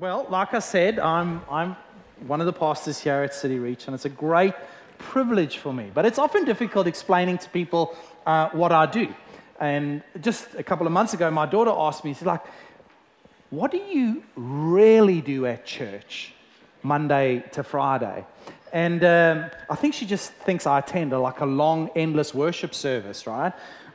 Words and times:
Well, 0.00 0.28
like 0.28 0.54
I 0.54 0.60
said, 0.60 1.00
I'm, 1.00 1.42
I'm 1.50 1.74
one 2.28 2.38
of 2.40 2.46
the 2.46 2.52
pastors 2.52 3.00
here 3.00 3.20
at 3.24 3.34
City 3.34 3.58
Reach, 3.58 3.88
and 3.88 3.96
it's 3.96 4.04
a 4.04 4.08
great 4.08 4.54
privilege 4.98 5.58
for 5.58 5.72
me. 5.72 5.90
But 5.92 6.06
it's 6.06 6.20
often 6.20 6.44
difficult 6.44 6.86
explaining 6.86 7.38
to 7.38 7.48
people 7.48 7.96
uh, 8.24 8.48
what 8.50 8.70
I 8.70 8.86
do. 8.86 9.12
And 9.58 10.04
just 10.20 10.54
a 10.54 10.62
couple 10.62 10.86
of 10.86 10.92
months 10.92 11.14
ago, 11.14 11.28
my 11.32 11.46
daughter 11.46 11.72
asked 11.76 12.04
me, 12.04 12.14
she's 12.14 12.22
like, 12.22 12.42
What 13.50 13.72
do 13.72 13.78
you 13.78 14.22
really 14.36 15.20
do 15.20 15.46
at 15.46 15.66
church 15.66 16.32
Monday 16.84 17.42
to 17.50 17.64
Friday? 17.64 18.24
And 18.72 19.02
um, 19.02 19.50
I 19.68 19.74
think 19.74 19.94
she 19.94 20.06
just 20.06 20.30
thinks 20.30 20.64
I 20.64 20.78
attend 20.78 21.12
a, 21.12 21.18
like 21.18 21.40
a 21.40 21.46
long, 21.46 21.90
endless 21.96 22.32
worship 22.32 22.72
service, 22.72 23.26
right? 23.26 23.52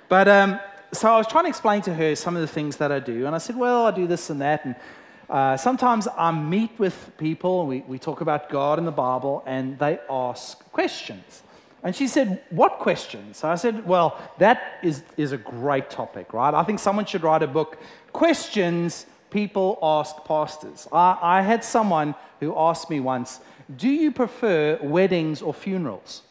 But 0.09 0.27
um, 0.27 0.59
so 0.91 1.13
I 1.13 1.15
was 1.15 1.27
trying 1.27 1.45
to 1.45 1.49
explain 1.49 1.81
to 1.83 1.93
her 1.93 2.13
some 2.17 2.35
of 2.35 2.41
the 2.41 2.47
things 2.47 2.75
that 2.77 2.91
I 2.91 2.99
do. 2.99 3.25
And 3.25 3.33
I 3.33 3.37
said, 3.37 3.55
Well, 3.55 3.85
I 3.85 3.91
do 3.91 4.05
this 4.05 4.29
and 4.29 4.41
that. 4.41 4.65
And 4.65 4.75
uh, 5.29 5.57
sometimes 5.57 6.07
I 6.17 6.31
meet 6.31 6.71
with 6.77 7.11
people, 7.17 7.65
we, 7.65 7.79
we 7.87 7.97
talk 7.97 8.21
about 8.21 8.49
God 8.49 8.77
and 8.77 8.87
the 8.87 8.91
Bible, 8.91 9.43
and 9.45 9.79
they 9.79 9.99
ask 10.09 10.59
questions. 10.71 11.43
And 11.83 11.95
she 11.95 12.07
said, 12.07 12.41
What 12.49 12.79
questions? 12.79 13.37
So 13.37 13.49
I 13.49 13.55
said, 13.55 13.85
Well, 13.85 14.19
that 14.37 14.79
is, 14.83 15.03
is 15.17 15.31
a 15.31 15.37
great 15.37 15.89
topic, 15.89 16.33
right? 16.33 16.53
I 16.53 16.63
think 16.63 16.79
someone 16.79 17.05
should 17.05 17.23
write 17.23 17.43
a 17.43 17.47
book, 17.47 17.77
Questions 18.13 19.05
People 19.29 19.79
Ask 19.81 20.23
Pastors. 20.25 20.87
I, 20.91 21.17
I 21.21 21.41
had 21.41 21.63
someone 21.63 22.15
who 22.39 22.57
asked 22.57 22.89
me 22.89 22.99
once, 22.99 23.39
Do 23.75 23.89
you 23.89 24.11
prefer 24.11 24.79
weddings 24.81 25.41
or 25.41 25.53
funerals? 25.53 26.23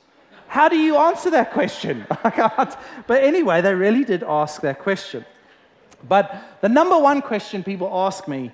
How 0.48 0.69
do 0.69 0.77
you 0.77 0.97
answer 0.97 1.31
that 1.31 1.53
question? 1.53 2.06
I 2.25 2.31
can't. 2.31 2.77
But 3.06 3.25
anyway, 3.25 3.62
they 3.62 3.75
really 3.75 4.05
did 4.05 4.23
ask 4.23 4.61
that 4.62 4.81
question. 4.81 5.25
But 6.06 6.59
the 6.61 6.69
number 6.69 6.98
one 6.98 7.23
question 7.23 7.62
people 7.62 7.89
ask 7.91 8.27
me 8.27 8.53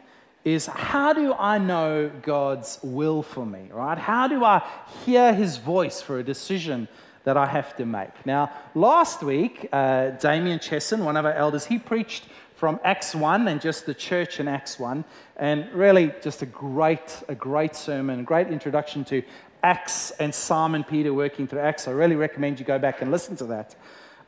is 0.54 0.66
how 0.66 1.12
do 1.12 1.34
I 1.34 1.58
know 1.58 2.10
God's 2.22 2.78
will 2.82 3.22
for 3.22 3.44
me, 3.44 3.68
right? 3.72 3.98
How 3.98 4.28
do 4.28 4.44
I 4.44 4.66
hear 5.04 5.32
his 5.32 5.56
voice 5.56 6.00
for 6.00 6.18
a 6.18 6.22
decision 6.22 6.88
that 7.24 7.36
I 7.36 7.46
have 7.46 7.76
to 7.76 7.86
make? 7.86 8.26
Now, 8.26 8.50
last 8.74 9.22
week, 9.22 9.68
uh, 9.72 10.10
Damien 10.10 10.58
Chesson, 10.58 11.04
one 11.04 11.16
of 11.16 11.24
our 11.24 11.32
elders, 11.32 11.66
he 11.66 11.78
preached 11.78 12.24
from 12.56 12.80
Acts 12.82 13.14
1 13.14 13.46
and 13.46 13.60
just 13.60 13.86
the 13.86 13.94
church 13.94 14.40
in 14.40 14.48
Acts 14.48 14.78
1, 14.78 15.04
and 15.36 15.72
really 15.72 16.12
just 16.22 16.42
a 16.42 16.46
great, 16.46 17.22
a 17.28 17.34
great 17.34 17.76
sermon, 17.76 18.20
a 18.20 18.24
great 18.24 18.48
introduction 18.48 19.04
to 19.04 19.22
Acts 19.62 20.10
and 20.12 20.34
Simon 20.34 20.82
Peter 20.82 21.14
working 21.14 21.46
through 21.46 21.60
Acts. 21.60 21.86
I 21.86 21.92
really 21.92 22.16
recommend 22.16 22.58
you 22.58 22.64
go 22.64 22.78
back 22.78 23.02
and 23.02 23.10
listen 23.10 23.36
to 23.36 23.44
that. 23.46 23.76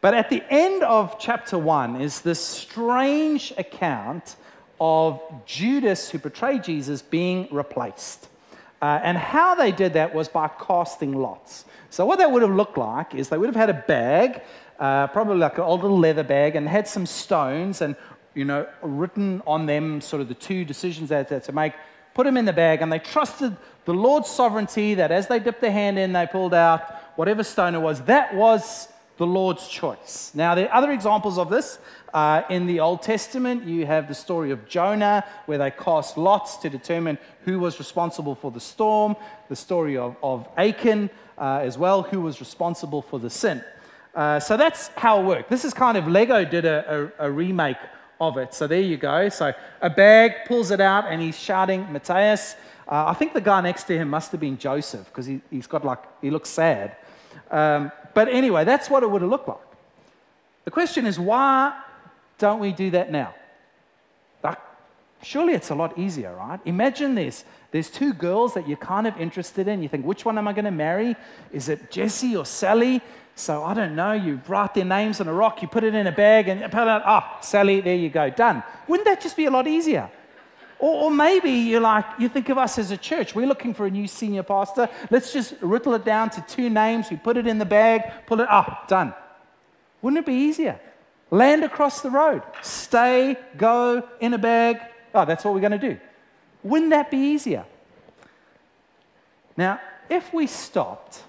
But 0.00 0.14
at 0.14 0.30
the 0.30 0.42
end 0.48 0.82
of 0.82 1.18
chapter 1.18 1.58
1 1.58 2.00
is 2.00 2.20
this 2.22 2.40
strange 2.40 3.52
account 3.58 4.36
of 4.80 5.20
Judas, 5.46 6.10
who 6.10 6.18
betrayed 6.18 6.64
Jesus, 6.64 7.02
being 7.02 7.48
replaced. 7.50 8.28
Uh, 8.82 8.98
and 9.02 9.18
how 9.18 9.54
they 9.54 9.72
did 9.72 9.92
that 9.92 10.14
was 10.14 10.28
by 10.28 10.48
casting 10.48 11.12
lots. 11.12 11.66
So, 11.90 12.06
what 12.06 12.18
that 12.18 12.32
would 12.32 12.40
have 12.40 12.54
looked 12.54 12.78
like 12.78 13.14
is 13.14 13.28
they 13.28 13.36
would 13.36 13.48
have 13.48 13.56
had 13.56 13.68
a 13.68 13.84
bag, 13.86 14.40
uh, 14.78 15.08
probably 15.08 15.36
like 15.36 15.58
an 15.58 15.64
old 15.64 15.82
little 15.82 15.98
leather 15.98 16.22
bag, 16.22 16.56
and 16.56 16.66
had 16.66 16.88
some 16.88 17.04
stones 17.04 17.82
and, 17.82 17.94
you 18.34 18.46
know, 18.46 18.66
written 18.80 19.42
on 19.46 19.66
them 19.66 20.00
sort 20.00 20.22
of 20.22 20.28
the 20.28 20.34
two 20.34 20.64
decisions 20.64 21.10
they 21.10 21.16
had 21.16 21.42
to 21.44 21.52
make, 21.52 21.74
put 22.14 22.24
them 22.24 22.38
in 22.38 22.46
the 22.46 22.52
bag, 22.52 22.80
and 22.80 22.90
they 22.90 22.98
trusted 22.98 23.54
the 23.84 23.92
Lord's 23.92 24.30
sovereignty 24.30 24.94
that 24.94 25.10
as 25.10 25.26
they 25.26 25.38
dipped 25.38 25.60
their 25.60 25.72
hand 25.72 25.98
in, 25.98 26.12
they 26.12 26.26
pulled 26.26 26.54
out 26.54 26.80
whatever 27.16 27.42
stone 27.42 27.74
it 27.74 27.80
was. 27.80 28.00
That 28.02 28.34
was 28.34 28.88
the 29.20 29.26
Lord's 29.26 29.68
choice. 29.68 30.32
Now, 30.34 30.54
there 30.54 30.66
are 30.70 30.74
other 30.74 30.90
examples 30.92 31.36
of 31.36 31.50
this. 31.50 31.78
Uh, 32.14 32.40
in 32.48 32.64
the 32.64 32.80
Old 32.80 33.02
Testament, 33.02 33.64
you 33.64 33.84
have 33.84 34.08
the 34.08 34.14
story 34.14 34.50
of 34.50 34.66
Jonah, 34.66 35.26
where 35.44 35.58
they 35.58 35.70
cast 35.70 36.16
lots 36.16 36.56
to 36.56 36.70
determine 36.70 37.18
who 37.44 37.60
was 37.60 37.78
responsible 37.78 38.34
for 38.34 38.50
the 38.50 38.60
storm, 38.60 39.14
the 39.50 39.56
story 39.56 39.98
of, 39.98 40.16
of 40.22 40.48
Achan 40.56 41.10
uh, 41.36 41.60
as 41.62 41.76
well, 41.76 42.00
who 42.00 42.22
was 42.22 42.40
responsible 42.40 43.02
for 43.02 43.18
the 43.18 43.28
sin. 43.28 43.62
Uh, 44.14 44.40
so 44.40 44.56
that's 44.56 44.88
how 44.96 45.20
it 45.20 45.26
worked. 45.26 45.50
This 45.50 45.66
is 45.66 45.74
kind 45.74 45.98
of 45.98 46.08
Lego 46.08 46.42
did 46.42 46.64
a, 46.64 47.12
a, 47.18 47.26
a, 47.26 47.30
remake 47.30 47.76
of 48.22 48.38
it. 48.38 48.54
So 48.54 48.66
there 48.66 48.80
you 48.80 48.96
go. 48.96 49.28
So 49.28 49.52
a 49.82 49.90
bag 49.90 50.46
pulls 50.46 50.70
it 50.70 50.80
out, 50.80 51.04
and 51.10 51.20
he's 51.20 51.38
shouting, 51.38 51.92
Matthias. 51.92 52.56
Uh, 52.88 53.04
I 53.08 53.12
think 53.12 53.34
the 53.34 53.42
guy 53.42 53.60
next 53.60 53.84
to 53.84 53.98
him 53.98 54.08
must 54.08 54.32
have 54.32 54.40
been 54.40 54.56
Joseph 54.56 55.04
because 55.04 55.26
he, 55.26 55.42
has 55.52 55.66
got 55.66 55.84
like, 55.84 56.02
he 56.22 56.30
looks 56.30 56.48
sad. 56.48 56.96
Um, 57.50 57.92
but 58.14 58.28
anyway, 58.28 58.64
that's 58.64 58.90
what 58.90 59.02
it 59.02 59.10
would 59.10 59.22
have 59.22 59.30
looked 59.30 59.48
like. 59.48 59.58
The 60.64 60.70
question 60.70 61.06
is, 61.06 61.18
why 61.18 61.78
don't 62.38 62.60
we 62.60 62.72
do 62.72 62.90
that 62.90 63.10
now? 63.10 63.34
Like, 64.42 64.58
surely 65.22 65.54
it's 65.54 65.70
a 65.70 65.74
lot 65.74 65.98
easier, 65.98 66.34
right? 66.34 66.60
Imagine 66.64 67.14
this. 67.14 67.44
There's 67.70 67.90
two 67.90 68.12
girls 68.12 68.54
that 68.54 68.68
you're 68.68 68.76
kind 68.76 69.06
of 69.06 69.16
interested 69.18 69.68
in. 69.68 69.82
You 69.82 69.88
think, 69.88 70.04
which 70.04 70.24
one 70.24 70.38
am 70.38 70.48
I 70.48 70.52
going 70.52 70.64
to 70.64 70.70
marry? 70.70 71.16
Is 71.52 71.68
it 71.68 71.90
Jessie 71.90 72.36
or 72.36 72.44
Sally? 72.44 73.00
So 73.34 73.64
I 73.64 73.74
don't 73.74 73.94
know. 73.94 74.12
You 74.12 74.40
write 74.48 74.74
their 74.74 74.84
names 74.84 75.20
on 75.20 75.28
a 75.28 75.32
rock, 75.32 75.62
you 75.62 75.68
put 75.68 75.84
it 75.84 75.94
in 75.94 76.06
a 76.06 76.12
bag, 76.12 76.48
and 76.48 76.60
put 76.70 76.82
it 76.82 76.88
out, 76.88 77.02
ah, 77.04 77.36
oh, 77.36 77.38
Sally, 77.42 77.80
there 77.80 77.94
you 77.96 78.10
go, 78.10 78.28
done. 78.28 78.62
Wouldn't 78.86 79.06
that 79.06 79.20
just 79.20 79.36
be 79.36 79.46
a 79.46 79.50
lot 79.50 79.66
easier? 79.66 80.10
Or, 80.80 81.04
or, 81.04 81.10
maybe 81.10 81.50
you're 81.50 81.80
like, 81.80 82.06
you 82.18 82.28
think 82.30 82.48
of 82.48 82.56
us 82.56 82.78
as 82.78 82.90
a 82.90 82.96
church. 82.96 83.34
We're 83.34 83.46
looking 83.46 83.74
for 83.74 83.84
a 83.84 83.90
new 83.90 84.06
senior 84.06 84.42
pastor. 84.42 84.88
Let's 85.10 85.30
just 85.30 85.60
whittle 85.62 85.94
it 85.94 86.06
down 86.06 86.30
to 86.30 86.40
two 86.48 86.70
names. 86.70 87.10
We 87.10 87.18
put 87.18 87.36
it 87.36 87.46
in 87.46 87.58
the 87.58 87.66
bag, 87.66 88.10
pull 88.26 88.40
it 88.40 88.48
up, 88.48 88.88
done. 88.88 89.12
Wouldn't 90.00 90.20
it 90.20 90.26
be 90.26 90.34
easier? 90.34 90.80
Land 91.30 91.64
across 91.64 92.00
the 92.00 92.10
road. 92.10 92.42
Stay, 92.62 93.36
go, 93.58 94.08
in 94.20 94.32
a 94.32 94.38
bag. 94.38 94.80
Oh, 95.14 95.26
that's 95.26 95.44
what 95.44 95.52
we're 95.52 95.60
going 95.60 95.78
to 95.78 95.78
do. 95.78 96.00
Wouldn't 96.62 96.90
that 96.90 97.10
be 97.10 97.18
easier? 97.18 97.66
Now, 99.56 99.80
if 100.08 100.32
we 100.32 100.46
stopped 100.46 101.22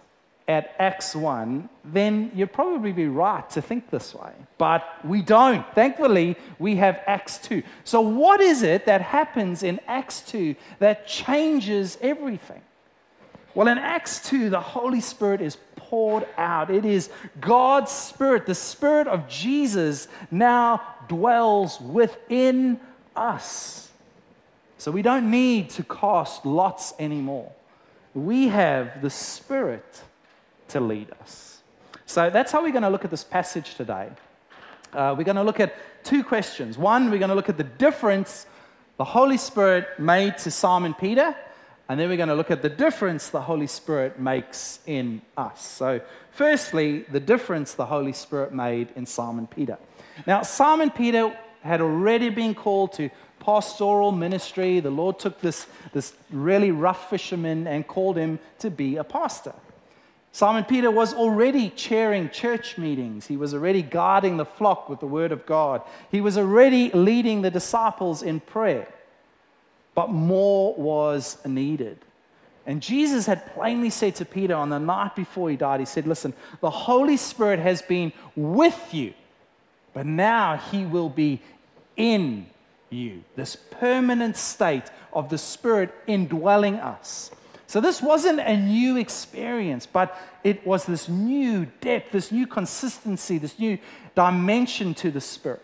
at 0.51 0.75
Acts 0.77 1.15
1, 1.15 1.69
then 1.85 2.29
you'd 2.35 2.51
probably 2.51 2.91
be 2.91 3.07
right 3.07 3.49
to 3.51 3.61
think 3.61 3.89
this 3.89 4.13
way. 4.13 4.33
But 4.57 4.83
we 5.03 5.21
don't. 5.21 5.65
Thankfully, 5.73 6.35
we 6.59 6.75
have 6.75 7.01
Acts 7.07 7.37
2. 7.39 7.63
So, 7.85 8.01
what 8.01 8.41
is 8.41 8.61
it 8.61 8.85
that 8.85 9.01
happens 9.01 9.63
in 9.63 9.79
Acts 9.87 10.19
2 10.21 10.55
that 10.79 11.07
changes 11.07 11.97
everything? 12.01 12.61
Well, 13.55 13.67
in 13.67 13.77
Acts 13.77 14.27
2, 14.29 14.49
the 14.49 14.59
Holy 14.59 15.01
Spirit 15.01 15.41
is 15.41 15.57
poured 15.75 16.27
out. 16.37 16.69
It 16.69 16.85
is 16.85 17.09
God's 17.39 17.91
Spirit, 17.91 18.45
the 18.45 18.55
Spirit 18.55 19.07
of 19.07 19.27
Jesus, 19.27 20.07
now 20.29 20.81
dwells 21.07 21.79
within 21.81 22.79
us. 23.15 23.89
So 24.77 24.91
we 24.91 25.01
don't 25.01 25.29
need 25.31 25.69
to 25.71 25.83
cast 25.83 26.45
lots 26.45 26.93
anymore. 26.99 27.51
We 28.13 28.49
have 28.49 29.01
the 29.01 29.09
Spirit 29.09 30.03
to 30.71 30.79
lead 30.79 31.09
us. 31.21 31.61
So 32.05 32.29
that's 32.29 32.51
how 32.51 32.61
we're 32.61 32.71
going 32.71 32.83
to 32.83 32.89
look 32.89 33.05
at 33.05 33.11
this 33.11 33.23
passage 33.23 33.75
today. 33.75 34.09
Uh, 34.93 35.15
we're 35.17 35.23
going 35.23 35.37
to 35.37 35.43
look 35.43 35.59
at 35.59 35.75
two 36.03 36.23
questions. 36.23 36.77
One, 36.77 37.09
we're 37.09 37.19
going 37.19 37.29
to 37.29 37.35
look 37.35 37.49
at 37.49 37.57
the 37.57 37.63
difference 37.63 38.45
the 38.97 39.05
Holy 39.05 39.37
Spirit 39.37 39.87
made 39.97 40.37
to 40.39 40.51
Simon 40.51 40.93
Peter 40.93 41.35
and 41.91 41.99
then 41.99 42.07
we're 42.07 42.15
going 42.15 42.29
to 42.29 42.35
look 42.35 42.51
at 42.51 42.61
the 42.61 42.69
difference 42.69 43.27
the 43.27 43.41
Holy 43.41 43.67
Spirit 43.67 44.17
makes 44.17 44.79
in 44.85 45.21
us. 45.35 45.61
So, 45.61 45.99
firstly, 46.31 46.99
the 47.11 47.19
difference 47.19 47.73
the 47.73 47.85
Holy 47.85 48.13
Spirit 48.13 48.53
made 48.53 48.93
in 48.95 49.05
Simon 49.05 49.45
Peter. 49.45 49.77
Now, 50.25 50.41
Simon 50.43 50.89
Peter 50.89 51.37
had 51.61 51.81
already 51.81 52.29
been 52.29 52.55
called 52.55 52.93
to 52.93 53.09
pastoral 53.41 54.13
ministry. 54.13 54.79
The 54.79 54.89
Lord 54.89 55.19
took 55.19 55.41
this, 55.41 55.67
this 55.91 56.13
really 56.29 56.71
rough 56.71 57.09
fisherman 57.09 57.67
and 57.67 57.85
called 57.85 58.15
him 58.15 58.39
to 58.59 58.71
be 58.71 58.95
a 58.95 59.03
pastor. 59.03 59.53
Simon 60.33 60.63
Peter 60.63 60.89
was 60.89 61.13
already 61.13 61.69
chairing 61.71 62.29
church 62.29 62.77
meetings. 62.77 63.27
He 63.27 63.35
was 63.35 63.53
already 63.53 63.81
guarding 63.81 64.37
the 64.37 64.45
flock 64.45 64.87
with 64.87 65.01
the 65.01 65.07
word 65.07 65.31
of 65.31 65.45
God. 65.45 65.81
He 66.09 66.21
was 66.21 66.37
already 66.37 66.89
leading 66.91 67.41
the 67.41 67.51
disciples 67.51 68.23
in 68.23 68.39
prayer 68.39 68.87
but 69.95 70.09
more 70.09 70.73
was 70.75 71.37
needed. 71.45 71.97
And 72.65 72.81
Jesus 72.81 73.25
had 73.25 73.53
plainly 73.53 73.89
said 73.89 74.15
to 74.15 74.25
Peter 74.25 74.55
on 74.55 74.69
the 74.69 74.79
night 74.79 75.15
before 75.15 75.49
he 75.49 75.55
died, 75.55 75.79
He 75.79 75.85
said, 75.85 76.07
Listen, 76.07 76.33
the 76.61 76.69
Holy 76.69 77.17
Spirit 77.17 77.59
has 77.59 77.81
been 77.81 78.13
with 78.35 78.93
you, 78.93 79.13
but 79.93 80.05
now 80.05 80.57
He 80.57 80.85
will 80.85 81.09
be 81.09 81.41
in 81.97 82.45
you. 82.89 83.23
This 83.35 83.55
permanent 83.55 84.37
state 84.37 84.85
of 85.11 85.29
the 85.29 85.37
Spirit 85.37 85.93
indwelling 86.07 86.75
us. 86.75 87.31
So, 87.71 87.79
this 87.79 88.01
wasn't 88.01 88.41
a 88.41 88.57
new 88.57 88.97
experience, 88.97 89.85
but 89.85 90.13
it 90.43 90.67
was 90.67 90.85
this 90.85 91.07
new 91.07 91.67
depth, 91.79 92.11
this 92.11 92.29
new 92.29 92.45
consistency, 92.45 93.37
this 93.37 93.57
new 93.57 93.77
dimension 94.13 94.93
to 94.95 95.09
the 95.09 95.21
Spirit. 95.21 95.61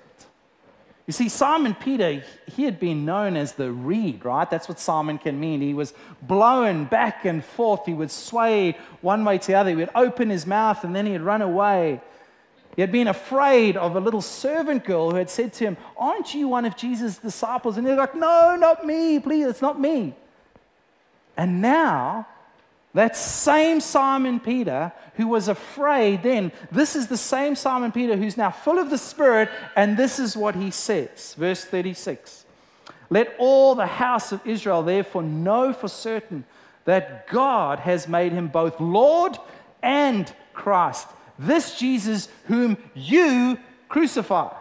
You 1.05 1.11
see, 1.11 1.27
Simon 1.27 1.75
Peter, 1.75 2.23
he 2.45 2.63
had 2.63 2.79
been 2.79 3.03
known 3.03 3.35
as 3.35 3.55
the 3.55 3.73
reed, 3.73 4.23
right? 4.23 4.49
That's 4.49 4.69
what 4.69 4.79
Simon 4.79 5.17
can 5.17 5.37
mean. 5.37 5.59
He 5.59 5.73
was 5.73 5.93
blown 6.21 6.85
back 6.85 7.25
and 7.25 7.43
forth. 7.43 7.85
He 7.85 7.93
would 7.93 8.11
sway 8.11 8.77
one 9.01 9.25
way 9.25 9.37
to 9.37 9.47
the 9.47 9.55
other. 9.55 9.71
He 9.71 9.75
would 9.75 9.89
open 9.93 10.29
his 10.29 10.47
mouth 10.47 10.85
and 10.85 10.95
then 10.95 11.07
he'd 11.07 11.19
run 11.19 11.41
away. 11.41 11.99
He 12.77 12.81
had 12.81 12.91
been 12.93 13.09
afraid 13.09 13.75
of 13.75 13.97
a 13.97 13.99
little 13.99 14.21
servant 14.21 14.85
girl 14.85 15.11
who 15.11 15.17
had 15.17 15.29
said 15.29 15.51
to 15.55 15.65
him, 15.65 15.77
Aren't 15.97 16.33
you 16.33 16.47
one 16.47 16.63
of 16.63 16.77
Jesus' 16.77 17.17
disciples? 17.17 17.75
And 17.75 17.85
he's 17.85 17.97
like, 17.97 18.15
No, 18.15 18.55
not 18.55 18.85
me. 18.85 19.19
Please, 19.19 19.45
it's 19.47 19.61
not 19.61 19.77
me. 19.77 20.15
And 21.37 21.61
now, 21.61 22.27
that 22.93 23.15
same 23.15 23.79
Simon 23.79 24.39
Peter 24.39 24.91
who 25.15 25.27
was 25.27 25.47
afraid 25.47 26.23
then, 26.23 26.51
this 26.71 26.95
is 26.95 27.07
the 27.07 27.17
same 27.17 27.55
Simon 27.55 27.91
Peter 27.91 28.17
who's 28.17 28.37
now 28.37 28.51
full 28.51 28.79
of 28.79 28.89
the 28.89 28.97
Spirit, 28.97 29.49
and 29.75 29.95
this 29.95 30.19
is 30.19 30.35
what 30.35 30.55
he 30.55 30.71
says. 30.71 31.35
Verse 31.37 31.63
36 31.63 32.45
Let 33.09 33.35
all 33.37 33.75
the 33.75 33.85
house 33.85 34.31
of 34.31 34.45
Israel 34.45 34.83
therefore 34.83 35.23
know 35.23 35.73
for 35.73 35.87
certain 35.87 36.43
that 36.85 37.27
God 37.27 37.79
has 37.79 38.07
made 38.07 38.31
him 38.31 38.47
both 38.47 38.79
Lord 38.79 39.37
and 39.83 40.31
Christ 40.53 41.07
this 41.39 41.77
Jesus 41.77 42.29
whom 42.45 42.77
you 42.95 43.57
crucified. 43.89 44.55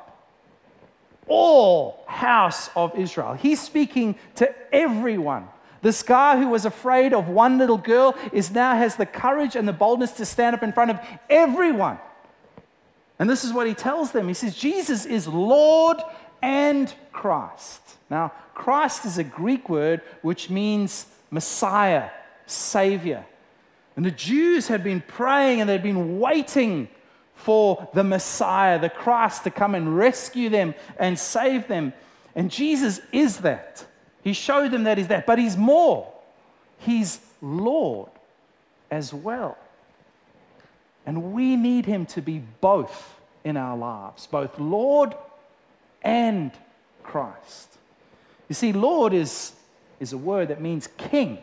All 1.27 2.05
house 2.07 2.71
of 2.77 2.97
Israel. 2.97 3.35
He's 3.35 3.61
speaking 3.61 4.17
to 4.37 4.55
everyone. 4.73 5.49
This 5.87 6.03
guy 6.03 6.37
who 6.37 6.49
was 6.49 6.65
afraid 6.65 7.15
of 7.15 7.29
one 7.29 7.59
little 7.59 7.79
girl 7.79 8.17
is 8.33 8.51
now 8.51 8.75
has 8.75 8.97
the 8.97 9.07
courage 9.07 9.55
and 9.55 9.69
the 9.69 9.73
boldness 9.73 10.11
to 10.15 10.25
stand 10.25 10.57
up 10.57 10.65
in 10.65 10.73
front 10.73 10.91
of 10.91 10.99
everyone. 11.31 12.01
And 13.21 13.31
this 13.31 13.45
is 13.45 13.53
what 13.53 13.69
he 13.69 13.75
tells 13.75 14.11
them. 14.11 14.27
He 14.27 14.35
says, 14.35 14.57
Jesus 14.57 15.07
is 15.07 15.29
Lord 15.29 15.99
and 16.43 16.93
Christ. 17.13 17.81
Now, 18.11 18.33
Christ 18.53 19.05
is 19.05 19.19
a 19.19 19.23
Greek 19.23 19.69
word 19.69 20.01
which 20.23 20.51
means 20.51 21.07
Messiah, 21.31 22.11
Savior. 22.47 23.25
And 23.95 24.05
the 24.05 24.11
Jews 24.11 24.67
had 24.67 24.83
been 24.83 25.01
praying 25.07 25.61
and 25.61 25.71
they'd 25.71 25.85
been 25.85 26.19
waiting 26.19 26.89
for 27.37 27.89
the 27.95 28.03
Messiah, 28.03 28.81
the 28.81 28.91
Christ, 28.91 29.45
to 29.45 29.53
come 29.53 29.77
and 29.77 29.97
rescue 29.97 30.49
them 30.49 30.75
and 30.99 31.17
save 31.17 31.69
them. 31.69 31.93
And 32.35 32.51
Jesus 32.51 33.01
is 33.13 33.37
that. 33.43 33.87
He 34.27 34.33
showed 34.33 34.73
them 34.73 34.83
that 34.85 34.99
he's 34.99 35.07
that. 35.07 35.25
But 35.25 35.39
he's 35.39 35.57
more. 35.57 36.13
He's 36.79 37.21
Lord 37.41 38.11
as 38.91 39.15
well. 39.15 39.57
And 41.07 41.33
we 41.33 41.55
need 41.55 41.87
him 41.87 42.07
to 42.07 42.21
be 42.21 42.43
both 42.61 43.21
in 43.45 43.57
our 43.57 43.77
lives, 43.77 44.27
both 44.27 44.59
Lord 44.59 45.15
and 46.03 46.51
Christ. 47.05 47.79
You 48.49 48.57
see, 48.57 48.73
Lord 48.73 49.15
is, 49.15 49.53
is 50.01 50.13
a 50.13 50.19
word 50.19 50.49
that 50.49 50.61
means 50.61 50.89
king. 50.99 51.39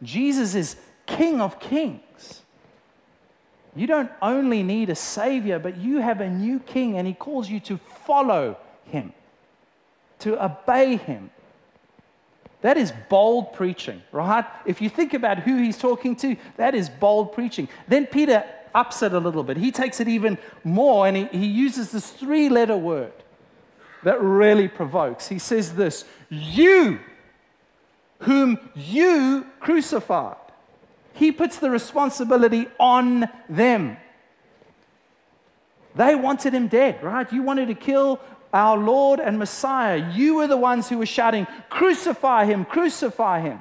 Jesus 0.00 0.54
is 0.54 0.76
King 1.06 1.40
of 1.40 1.58
Kings. 1.58 2.42
You 3.74 3.88
don't 3.88 4.12
only 4.22 4.62
need 4.62 4.90
a 4.90 4.94
Savior, 4.94 5.58
but 5.58 5.76
you 5.76 5.98
have 5.98 6.20
a 6.20 6.30
new 6.30 6.60
King, 6.60 6.98
and 6.98 7.04
He 7.08 7.14
calls 7.14 7.50
you 7.50 7.58
to 7.58 7.78
follow 8.04 8.56
Him, 8.84 9.12
to 10.20 10.40
obey 10.44 10.98
Him. 10.98 11.30
That 12.62 12.76
is 12.76 12.92
bold 13.08 13.52
preaching, 13.52 14.02
right? 14.12 14.44
If 14.64 14.80
you 14.80 14.88
think 14.88 15.14
about 15.14 15.40
who 15.40 15.56
He's 15.58 15.78
talking 15.78 16.16
to, 16.16 16.36
that 16.56 16.74
is 16.74 16.88
bold 16.88 17.32
preaching. 17.32 17.68
Then 17.86 18.06
Peter 18.06 18.44
ups 18.74 19.02
it 19.02 19.12
a 19.12 19.18
little 19.18 19.42
bit. 19.42 19.56
He 19.56 19.72
takes 19.72 20.00
it 20.00 20.08
even 20.08 20.38
more, 20.64 21.06
and 21.06 21.16
he, 21.16 21.24
he 21.26 21.46
uses 21.46 21.92
this 21.92 22.10
three 22.10 22.48
letter 22.48 22.76
word 22.76 23.12
that 24.04 24.20
really 24.20 24.68
provokes. 24.68 25.28
He 25.28 25.38
says 25.38 25.74
this 25.74 26.04
You, 26.28 27.00
whom 28.20 28.58
you 28.74 29.46
crucified. 29.60 30.36
He 31.12 31.32
puts 31.32 31.58
the 31.58 31.70
responsibility 31.70 32.68
on 32.78 33.28
them. 33.48 33.96
They 35.94 36.14
wanted 36.14 36.52
him 36.52 36.68
dead, 36.68 37.02
right? 37.02 37.30
You 37.32 37.42
wanted 37.42 37.68
to 37.68 37.74
kill 37.74 38.20
our 38.56 38.78
Lord 38.78 39.20
and 39.20 39.38
Messiah. 39.38 40.10
You 40.14 40.36
were 40.36 40.46
the 40.46 40.56
ones 40.56 40.88
who 40.88 40.96
were 40.96 41.06
shouting, 41.06 41.46
Crucify 41.68 42.46
him, 42.46 42.64
crucify 42.64 43.40
him. 43.40 43.60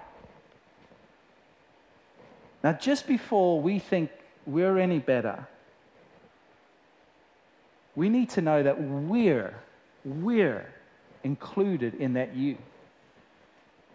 Now, 2.64 2.72
just 2.72 3.06
before 3.06 3.62
we 3.62 3.78
think 3.78 4.10
we're 4.46 4.78
any 4.78 5.00
better, 5.00 5.48
we 7.94 8.08
need 8.08 8.30
to 8.32 8.42
know 8.42 8.64
that 8.64 8.82
we're, 8.82 9.54
we're 10.06 10.74
included 11.26 11.96
in 11.96 12.14
that 12.14 12.34
you. 12.34 12.58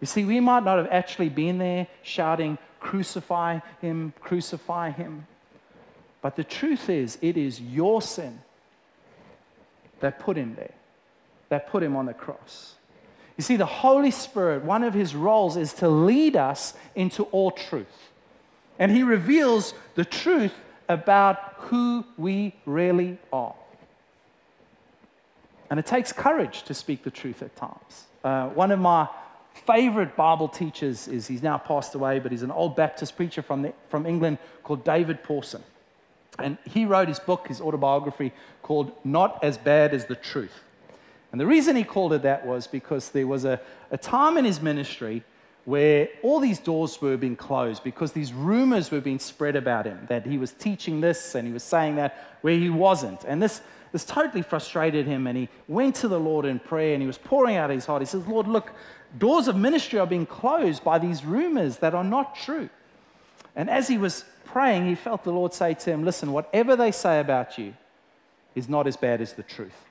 You 0.03 0.07
see, 0.07 0.25
we 0.25 0.39
might 0.39 0.65
not 0.65 0.77
have 0.77 0.89
actually 0.91 1.31
been 1.31 1.57
there 1.57 1.87
shouting, 2.03 2.59
Crucify 2.79 3.61
him, 3.81 4.13
crucify 4.21 4.91
him. 4.91 5.27
But 6.21 6.37
the 6.37 6.45
truth 6.45 6.91
is, 6.91 7.17
it 7.23 7.39
is 7.39 7.59
your 7.59 8.03
sin 8.03 8.41
that 10.01 10.19
put 10.19 10.37
him 10.37 10.55
there, 10.57 10.75
that 11.51 11.69
put 11.69 11.83
him 11.83 11.95
on 11.95 12.07
the 12.07 12.15
cross. 12.15 12.75
You 13.37 13.43
see, 13.43 13.57
the 13.57 13.67
Holy 13.67 14.11
Spirit, 14.11 14.65
one 14.65 14.83
of 14.83 14.95
his 14.95 15.15
roles 15.15 15.57
is 15.57 15.73
to 15.75 15.89
lead 15.89 16.37
us 16.37 16.75
into 16.95 17.25
all 17.25 17.51
truth. 17.51 18.11
And 18.79 18.91
he 18.91 19.03
reveals 19.03 19.75
the 19.95 20.05
truth 20.05 20.55
about 20.89 21.55
who 21.59 22.05
we 22.17 22.55
really 22.67 23.19
are. 23.33 23.55
And 25.69 25.79
it 25.79 25.87
takes 25.87 26.13
courage 26.13 26.65
to 26.65 26.75
speak 26.75 27.05
the 27.05 27.11
truth 27.11 27.43
at 27.43 27.55
times. 27.57 28.05
Uh, 28.25 28.49
one 28.49 28.71
of 28.73 28.79
my 28.79 29.09
favorite 29.67 30.17
Bible 30.17 30.49
teachers 30.49 31.07
is, 31.09 31.27
he's 31.27 31.43
now 31.43 31.59
passed 31.59 31.95
away, 31.95 32.19
but 32.19 32.33
he's 32.33 32.43
an 32.43 32.51
old 32.51 32.77
Baptist 32.77 33.17
preacher 33.17 33.43
from, 33.43 33.63
the, 33.63 33.73
from 33.89 34.07
England 34.07 34.39
called 34.65 34.85
David 34.85 35.23
Pawson. 35.23 35.63
And 36.39 36.59
he 36.65 36.85
wrote 36.85 37.09
his 37.09 37.21
book, 37.21 37.49
his 37.49 37.61
autobiography, 37.61 38.33
called 38.63 38.93
Not 39.05 39.43
As 39.43 39.59
Bad 39.59 39.95
as 39.95 40.07
the 40.07 40.15
Truth. 40.15 40.65
And 41.33 41.41
the 41.41 41.47
reason 41.47 41.77
he 41.77 41.85
called 41.85 42.13
it 42.13 42.23
that 42.23 42.47
was 42.47 42.67
because 42.67 43.11
there 43.11 43.27
was 43.27 43.45
a, 43.45 43.61
a 43.91 43.99
time 43.99 44.37
in 44.37 44.45
his 44.45 44.61
ministry 44.61 45.23
where 45.65 46.09
all 46.23 46.41
these 46.41 46.59
doors 46.59 47.01
were 47.01 47.17
being 47.17 47.37
closed 47.37 47.85
because 47.85 48.13
these 48.13 48.33
rumors 48.33 48.91
were 48.91 49.01
being 49.01 49.19
spread 49.19 49.57
about 49.57 49.87
him 49.87 49.99
that 50.09 50.27
he 50.27 50.39
was 50.39 50.53
teaching 50.53 51.01
this 51.01 51.35
and 51.35 51.47
he 51.47 51.53
was 51.53 51.63
saying 51.63 51.97
that 51.97 52.37
where 52.41 52.57
he 52.59 52.71
wasn't. 52.71 53.23
And 53.25 53.43
this, 53.43 53.61
this 53.93 54.05
totally 54.05 54.43
frustrated 54.43 55.07
him, 55.07 55.27
and 55.27 55.37
he 55.37 55.49
went 55.69 55.97
to 55.97 56.09
the 56.09 56.19
Lord 56.19 56.47
in 56.47 56.59
prayer 56.59 56.95
and 56.95 57.03
he 57.03 57.07
was 57.07 57.19
pouring 57.19 57.57
out 57.57 57.71
his 57.71 57.87
heart. 57.87 58.03
He 58.03 58.07
says, 58.07 58.27
Lord, 58.27 58.49
look, 58.49 58.73
doors 59.19 59.49
of 59.49 59.57
ministry 59.57 59.99
are 59.99 60.07
being 60.07 60.27
closed 60.27 60.83
by 60.83 60.99
these 60.99 61.25
rumors 61.25 61.79
that 61.79 61.95
are 61.95 62.05
not 62.05 62.35
true. 62.35 62.69
And 63.55 63.69
as 63.69 63.89
he 63.89 63.99
was 63.99 64.25
praying, 64.45 64.87
he 64.87 64.95
felt 64.95 65.25
the 65.25 65.33
Lord 65.33 65.53
say 65.53 65.75
to 65.75 65.91
him, 65.91 66.05
Listen, 66.05 66.33
whatever 66.33 66.77
they 66.77 66.93
say 66.93 67.21
about 67.21 67.59
you 67.59 67.75
is 68.55 68.69
not 68.69 68.87
as 68.87 68.97
bad 68.97 69.21
as 69.21 69.35
the 69.35 69.43
truth. 69.43 69.90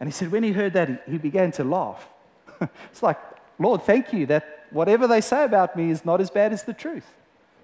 And 0.00 0.08
he 0.08 0.12
said, 0.12 0.30
when 0.30 0.42
he 0.42 0.52
heard 0.52 0.72
that, 0.74 1.04
he 1.08 1.18
began 1.18 1.50
to 1.52 1.64
laugh. 1.64 2.06
it's 2.60 3.02
like, 3.02 3.18
Lord, 3.58 3.82
thank 3.82 4.12
you 4.12 4.26
that 4.26 4.66
whatever 4.70 5.06
they 5.06 5.20
say 5.20 5.44
about 5.44 5.76
me 5.76 5.90
is 5.90 6.04
not 6.04 6.20
as 6.20 6.30
bad 6.30 6.52
as 6.52 6.62
the 6.62 6.72
truth. 6.72 7.06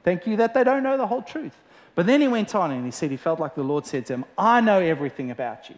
Thank 0.03 0.27
you 0.27 0.37
that 0.37 0.55
they 0.55 0.65
don't 0.65 0.83
know 0.83 0.97
the 0.97 1.07
whole 1.07 1.23
truth. 1.23 1.57
But 1.95 2.07
then 2.07 2.21
he 2.21 2.29
went 2.29 2.55
on 2.55 2.73
and 2.73 2.85
he 2.85 2.91
said, 2.91 3.11
he 3.11 3.17
felt 3.17 3.39
like 3.39 3.55
the 3.55 3.63
Lord 3.63 3.87
said 3.87 4.07
to 4.07 4.15
him, 4.15 4.25
I 4.37 4.61
know 4.61 4.81
everything 4.81 5.31
about 5.31 5.69
you, 5.71 5.77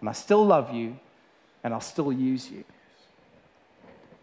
and 0.00 0.08
I 0.08 0.12
still 0.12 0.44
love 0.44 0.74
you, 0.74 0.98
and 1.62 1.72
I'll 1.72 1.80
still 1.80 2.12
use 2.12 2.50
you. 2.50 2.64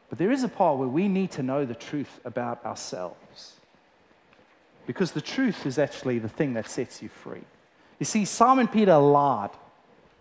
But 0.09 0.19
there 0.19 0.31
is 0.31 0.43
a 0.43 0.49
part 0.49 0.77
where 0.77 0.87
we 0.87 1.07
need 1.07 1.31
to 1.31 1.43
know 1.43 1.65
the 1.65 1.73
truth 1.73 2.19
about 2.25 2.63
ourselves. 2.65 3.53
Because 4.85 5.11
the 5.11 5.21
truth 5.21 5.65
is 5.65 5.79
actually 5.79 6.19
the 6.19 6.29
thing 6.29 6.53
that 6.53 6.69
sets 6.69 7.01
you 7.01 7.09
free. 7.09 7.41
You 7.97 8.05
see, 8.05 8.25
Simon 8.25 8.67
Peter 8.67 8.97
lied 8.97 9.49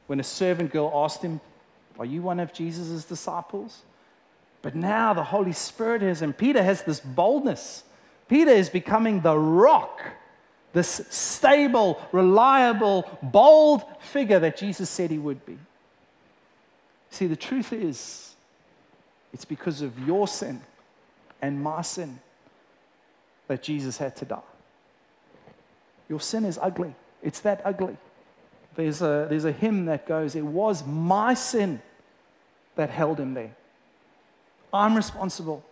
when 0.06 0.20
a 0.20 0.25
servant 0.25 0.73
girl 0.73 0.90
asked 0.94 1.23
him, 1.23 1.40
Are 1.99 2.04
you 2.04 2.23
one 2.23 2.40
of 2.40 2.52
Jesus' 2.52 3.04
disciples? 3.04 3.82
But 4.62 4.75
now 4.75 5.12
the 5.12 5.25
Holy 5.25 5.52
Spirit 5.52 6.02
is, 6.02 6.23
and 6.23 6.37
Peter 6.37 6.62
has 6.62 6.82
this 6.82 7.00
boldness. 7.00 7.84
Peter 8.28 8.50
is 8.50 8.70
becoming 8.70 9.20
the 9.20 9.37
rock, 9.37 10.00
this 10.73 11.02
stable, 11.11 12.00
reliable, 12.12 13.18
bold 13.23 13.84
figure 14.00 14.38
that 14.38 14.56
Jesus 14.56 14.88
said 14.88 15.11
he 15.11 15.18
would 15.18 15.44
be. 15.44 15.58
See, 17.11 17.26
the 17.26 17.37
truth 17.37 17.73
is, 17.73 18.34
it's 19.32 19.44
because 19.44 19.82
of 19.82 19.99
your 20.06 20.26
sin 20.26 20.61
and 21.42 21.62
my 21.62 21.82
sin 21.82 22.18
that 23.49 23.62
Jesus 23.62 23.99
had 23.99 24.16
to 24.16 24.25
die. 24.25 24.40
Your 26.08 26.20
sin 26.20 26.44
is 26.44 26.58
ugly. 26.61 26.94
It's 27.23 27.40
that 27.40 27.61
ugly. 27.64 27.96
There's 28.75 29.02
a, 29.02 29.26
there's 29.28 29.45
a 29.45 29.52
hymn 29.52 29.87
that 29.87 30.07
goes, 30.07 30.35
It 30.35 30.45
was 30.45 30.85
my 30.87 31.35
sin 31.35 31.81
that 32.76 32.90
held 32.90 33.21
him 33.21 33.35
there. 33.35 33.54
I'm 34.73 34.97
responsible. 34.97 35.64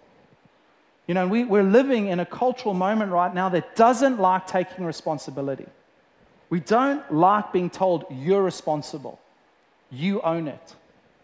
You 1.06 1.14
know, 1.14 1.26
we, 1.26 1.44
we're 1.44 1.64
living 1.64 2.06
in 2.06 2.20
a 2.20 2.26
cultural 2.26 2.74
moment 2.74 3.10
right 3.10 3.34
now 3.34 3.48
that 3.48 3.74
doesn't 3.74 4.20
like 4.20 4.46
taking 4.46 4.84
responsibility. 4.84 5.66
We 6.48 6.60
don't 6.60 7.12
like 7.12 7.52
being 7.52 7.70
told 7.70 8.04
you're 8.10 8.42
responsible, 8.42 9.18
you 9.90 10.20
own 10.20 10.48
it. 10.48 10.76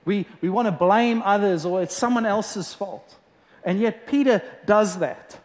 We, 0.05 0.27
we 0.41 0.49
want 0.49 0.67
to 0.67 0.73
blame 0.73 1.23
others 1.23 1.65
or 1.65 1.83
it's 1.83 1.95
someone 1.95 2.25
else's 2.25 2.73
fault. 2.73 3.17
And 3.63 3.79
yet, 3.79 4.07
Peter 4.07 4.43
does 4.65 4.99
that. 5.01 5.39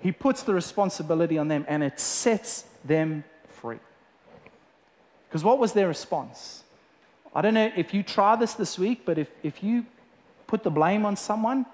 He 0.00 0.12
puts 0.12 0.44
the 0.44 0.54
responsibility 0.54 1.38
on 1.38 1.48
them 1.48 1.64
and 1.68 1.82
it 1.82 1.98
sets 1.98 2.64
them. 2.84 3.24
Because 5.28 5.44
what 5.44 5.58
was 5.58 5.72
their 5.72 5.88
response? 5.88 6.62
I 7.34 7.42
don't 7.42 7.54
know 7.54 7.70
if 7.76 7.92
you 7.92 8.02
try 8.02 8.36
this 8.36 8.54
this 8.54 8.78
week, 8.78 9.02
but 9.04 9.18
if, 9.18 9.28
if 9.42 9.62
you 9.62 9.84
put 10.46 10.62
the 10.62 10.70
blame 10.70 11.04
on 11.04 11.16
someone, 11.16 11.66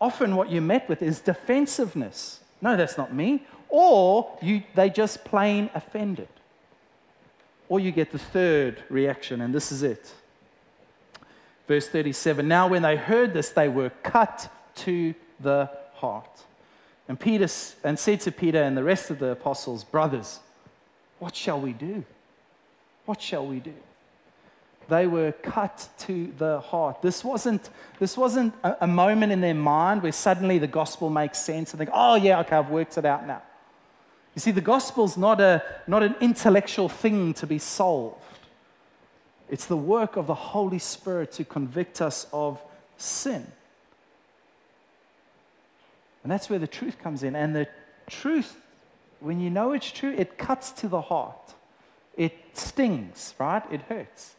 often 0.00 0.36
what 0.36 0.50
you're 0.50 0.62
met 0.62 0.88
with 0.88 1.02
is 1.02 1.20
defensiveness. 1.20 2.40
No, 2.60 2.76
that's 2.76 2.96
not 2.96 3.14
me. 3.14 3.44
Or 3.68 4.36
you, 4.40 4.62
they 4.74 4.90
just 4.90 5.24
plain 5.24 5.70
offended. 5.74 6.28
Or 7.68 7.80
you 7.80 7.92
get 7.92 8.10
the 8.10 8.18
third 8.18 8.82
reaction, 8.88 9.40
and 9.40 9.54
this 9.54 9.70
is 9.70 9.82
it. 9.82 10.12
Verse 11.68 11.86
37 11.88 12.48
Now, 12.48 12.66
when 12.66 12.82
they 12.82 12.96
heard 12.96 13.32
this, 13.32 13.50
they 13.50 13.68
were 13.68 13.90
cut 14.02 14.50
to 14.76 15.14
the 15.38 15.70
heart. 15.94 16.44
And 17.08 17.18
Peter 17.18 17.48
and 17.84 17.98
said 17.98 18.20
to 18.20 18.32
Peter 18.32 18.62
and 18.62 18.76
the 18.76 18.84
rest 18.84 19.10
of 19.10 19.18
the 19.18 19.30
apostles, 19.30 19.84
Brothers, 19.84 20.40
what 21.18 21.36
shall 21.36 21.60
we 21.60 21.72
do? 21.72 22.04
What 23.10 23.20
shall 23.20 23.44
we 23.44 23.58
do? 23.58 23.74
They 24.88 25.08
were 25.08 25.32
cut 25.32 25.88
to 26.06 26.32
the 26.38 26.60
heart. 26.60 27.02
This 27.02 27.24
wasn't, 27.24 27.68
this 27.98 28.16
wasn't 28.16 28.54
a, 28.62 28.84
a 28.84 28.86
moment 28.86 29.32
in 29.32 29.40
their 29.40 29.52
mind 29.52 30.04
where 30.04 30.12
suddenly 30.12 30.58
the 30.58 30.68
gospel 30.68 31.10
makes 31.10 31.40
sense 31.40 31.72
and 31.72 31.80
they 31.80 31.86
go, 31.86 31.92
oh, 31.92 32.14
yeah, 32.14 32.38
okay, 32.38 32.54
I've 32.54 32.70
worked 32.70 32.96
it 32.98 33.04
out 33.04 33.26
now. 33.26 33.42
You 34.36 34.40
see, 34.40 34.52
the 34.52 34.60
gospel's 34.60 35.16
not, 35.16 35.40
a, 35.40 35.60
not 35.88 36.04
an 36.04 36.14
intellectual 36.20 36.88
thing 36.88 37.34
to 37.34 37.48
be 37.48 37.58
solved, 37.58 38.22
it's 39.48 39.66
the 39.66 39.76
work 39.76 40.14
of 40.16 40.28
the 40.28 40.34
Holy 40.36 40.78
Spirit 40.78 41.32
to 41.32 41.44
convict 41.44 42.00
us 42.00 42.28
of 42.32 42.62
sin. 42.96 43.44
And 46.22 46.30
that's 46.30 46.48
where 46.48 46.60
the 46.60 46.68
truth 46.68 47.00
comes 47.00 47.24
in. 47.24 47.34
And 47.34 47.56
the 47.56 47.66
truth, 48.08 48.56
when 49.18 49.40
you 49.40 49.50
know 49.50 49.72
it's 49.72 49.90
true, 49.90 50.14
it 50.16 50.38
cuts 50.38 50.70
to 50.70 50.86
the 50.86 51.00
heart. 51.00 51.54
It 52.20 52.34
stings, 52.52 53.34
right? 53.38 53.62
It 53.72 53.80
hurts. 53.80 54.34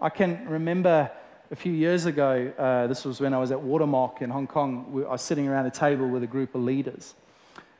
I 0.00 0.10
can 0.10 0.48
remember 0.48 1.10
a 1.50 1.56
few 1.56 1.72
years 1.72 2.06
ago, 2.06 2.52
uh, 2.56 2.86
this 2.86 3.04
was 3.04 3.20
when 3.20 3.34
I 3.34 3.38
was 3.38 3.50
at 3.50 3.60
Watermark 3.60 4.22
in 4.22 4.30
Hong 4.30 4.46
Kong, 4.46 5.04
I 5.08 5.10
was 5.10 5.22
sitting 5.22 5.48
around 5.48 5.66
a 5.66 5.72
table 5.72 6.06
with 6.08 6.22
a 6.22 6.28
group 6.28 6.54
of 6.54 6.62
leaders. 6.62 7.14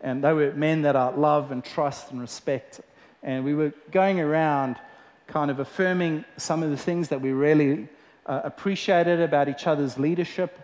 And 0.00 0.24
they 0.24 0.32
were 0.32 0.52
men 0.54 0.82
that 0.82 0.96
I 0.96 1.14
love 1.14 1.52
and 1.52 1.64
trust 1.64 2.10
and 2.10 2.20
respect. 2.20 2.80
And 3.22 3.44
we 3.44 3.54
were 3.54 3.72
going 3.92 4.18
around 4.18 4.80
kind 5.28 5.48
of 5.48 5.60
affirming 5.60 6.24
some 6.36 6.64
of 6.64 6.72
the 6.72 6.76
things 6.76 7.10
that 7.10 7.20
we 7.20 7.30
really 7.30 7.88
uh, 8.26 8.40
appreciated 8.42 9.20
about 9.20 9.48
each 9.48 9.68
other's 9.68 9.96
leadership. 9.96 10.58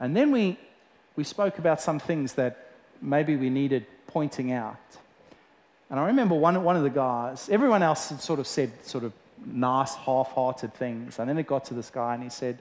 And 0.00 0.16
then 0.16 0.32
we, 0.32 0.58
we 1.14 1.22
spoke 1.22 1.60
about 1.60 1.80
some 1.80 2.00
things 2.00 2.32
that 2.32 2.72
maybe 3.00 3.36
we 3.36 3.48
needed 3.48 3.86
pointing 4.08 4.50
out. 4.50 4.76
And 5.90 6.00
I 6.00 6.06
remember 6.06 6.34
one, 6.34 6.62
one 6.64 6.76
of 6.76 6.82
the 6.82 6.90
guys, 6.90 7.48
everyone 7.48 7.82
else 7.82 8.08
had 8.08 8.20
sort 8.20 8.40
of 8.40 8.46
said 8.46 8.72
sort 8.84 9.04
of 9.04 9.12
nice, 9.44 9.94
half 9.94 10.32
hearted 10.32 10.74
things. 10.74 11.18
And 11.18 11.28
then 11.28 11.38
it 11.38 11.46
got 11.46 11.64
to 11.66 11.74
this 11.74 11.90
guy 11.90 12.14
and 12.14 12.22
he 12.22 12.28
said, 12.30 12.58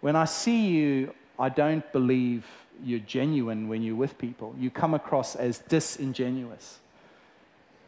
When 0.00 0.16
I 0.16 0.24
see 0.24 0.66
you, 0.66 1.14
I 1.38 1.48
don't 1.48 1.90
believe 1.92 2.46
you're 2.84 3.00
genuine 3.00 3.68
when 3.68 3.82
you're 3.82 3.96
with 3.96 4.16
people. 4.18 4.54
You 4.58 4.70
come 4.70 4.94
across 4.94 5.36
as 5.36 5.58
disingenuous. 5.58 6.78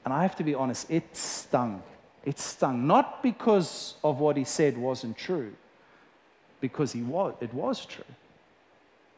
And 0.05 0.13
I 0.13 0.23
have 0.23 0.37
to 0.37 0.45
be 0.45 0.55
honest, 0.55 0.91
it 0.91 1.17
stung. 1.17 1.83
It 2.25 2.39
stung. 2.39 2.87
Not 2.87 3.23
because 3.23 3.95
of 4.05 4.19
what 4.19 4.37
he 4.37 4.45
said 4.45 4.77
wasn't 4.77 5.17
true, 5.17 5.53
because 6.61 6.93
he 6.93 7.03
was, 7.03 7.35
it 7.41 7.53
was 7.55 7.85
true. 7.87 8.05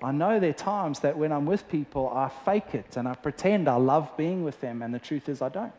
I 0.02 0.10
know 0.12 0.40
there 0.40 0.50
are 0.50 0.54
times 0.54 1.00
that 1.00 1.16
when 1.16 1.32
I'm 1.32 1.46
with 1.46 1.68
people, 1.68 2.08
I 2.08 2.28
fake 2.28 2.74
it 2.74 2.96
and 2.96 3.06
I 3.06 3.14
pretend 3.14 3.68
I 3.68 3.76
love 3.76 4.16
being 4.16 4.42
with 4.42 4.60
them, 4.60 4.82
and 4.82 4.92
the 4.92 4.98
truth 4.98 5.28
is 5.28 5.40
I 5.40 5.48
don't. 5.48 5.72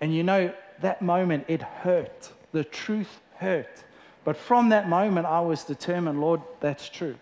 And 0.00 0.14
you 0.14 0.22
know, 0.22 0.52
that 0.80 1.02
moment, 1.02 1.44
it 1.48 1.62
hurt. 1.62 2.30
The 2.52 2.64
truth 2.64 3.20
hurt. 3.36 3.84
But 4.24 4.36
from 4.36 4.68
that 4.70 4.88
moment, 4.88 5.26
I 5.26 5.40
was 5.40 5.64
determined, 5.64 6.20
Lord, 6.20 6.40
that's 6.60 6.88
true. 6.88 7.16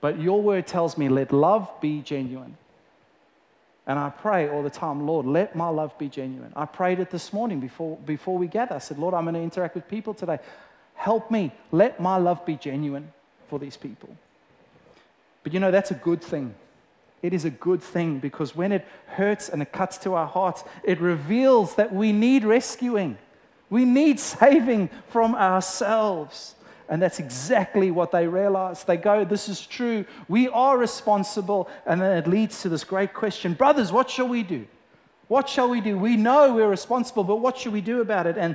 But 0.00 0.20
your 0.20 0.40
word 0.40 0.66
tells 0.66 0.96
me, 0.96 1.08
let 1.08 1.32
love 1.32 1.68
be 1.80 2.02
genuine. 2.02 2.56
And 3.86 3.98
I 3.98 4.10
pray 4.10 4.48
all 4.48 4.62
the 4.62 4.70
time, 4.70 5.06
Lord, 5.06 5.26
let 5.26 5.56
my 5.56 5.68
love 5.68 5.96
be 5.98 6.08
genuine. 6.08 6.52
I 6.54 6.66
prayed 6.66 7.00
it 7.00 7.10
this 7.10 7.32
morning 7.32 7.58
before, 7.58 7.96
before 7.96 8.36
we 8.36 8.46
gather. 8.46 8.76
I 8.76 8.78
said, 8.78 8.98
Lord, 8.98 9.14
I'm 9.14 9.24
going 9.24 9.34
to 9.34 9.40
interact 9.40 9.74
with 9.74 9.88
people 9.88 10.14
today. 10.14 10.38
Help 10.94 11.30
me. 11.30 11.52
Let 11.72 12.00
my 12.00 12.16
love 12.16 12.44
be 12.44 12.56
genuine 12.56 13.10
for 13.48 13.58
these 13.58 13.76
people. 13.76 14.14
But 15.48 15.54
you 15.54 15.60
know, 15.60 15.70
that's 15.70 15.90
a 15.90 15.94
good 15.94 16.20
thing. 16.20 16.54
It 17.22 17.32
is 17.32 17.46
a 17.46 17.50
good 17.50 17.82
thing 17.82 18.18
because 18.18 18.54
when 18.54 18.70
it 18.70 18.86
hurts 19.06 19.48
and 19.48 19.62
it 19.62 19.72
cuts 19.72 19.96
to 20.00 20.12
our 20.12 20.26
hearts, 20.26 20.62
it 20.84 21.00
reveals 21.00 21.76
that 21.76 21.90
we 21.90 22.12
need 22.12 22.44
rescuing. 22.44 23.16
We 23.70 23.86
need 23.86 24.20
saving 24.20 24.90
from 25.08 25.34
ourselves. 25.34 26.54
And 26.90 27.00
that's 27.00 27.18
exactly 27.18 27.90
what 27.90 28.12
they 28.12 28.26
realize. 28.26 28.84
They 28.84 28.98
go, 28.98 29.24
This 29.24 29.48
is 29.48 29.66
true. 29.66 30.04
We 30.28 30.48
are 30.48 30.76
responsible. 30.76 31.70
And 31.86 32.02
then 32.02 32.18
it 32.18 32.26
leads 32.26 32.60
to 32.60 32.68
this 32.68 32.84
great 32.84 33.14
question 33.14 33.54
Brothers, 33.54 33.90
what 33.90 34.10
shall 34.10 34.28
we 34.28 34.42
do? 34.42 34.66
What 35.28 35.48
shall 35.48 35.70
we 35.70 35.80
do? 35.80 35.96
We 35.96 36.18
know 36.18 36.56
we're 36.56 36.68
responsible, 36.68 37.24
but 37.24 37.36
what 37.36 37.56
should 37.56 37.72
we 37.72 37.80
do 37.80 38.02
about 38.02 38.26
it? 38.26 38.36
And, 38.36 38.54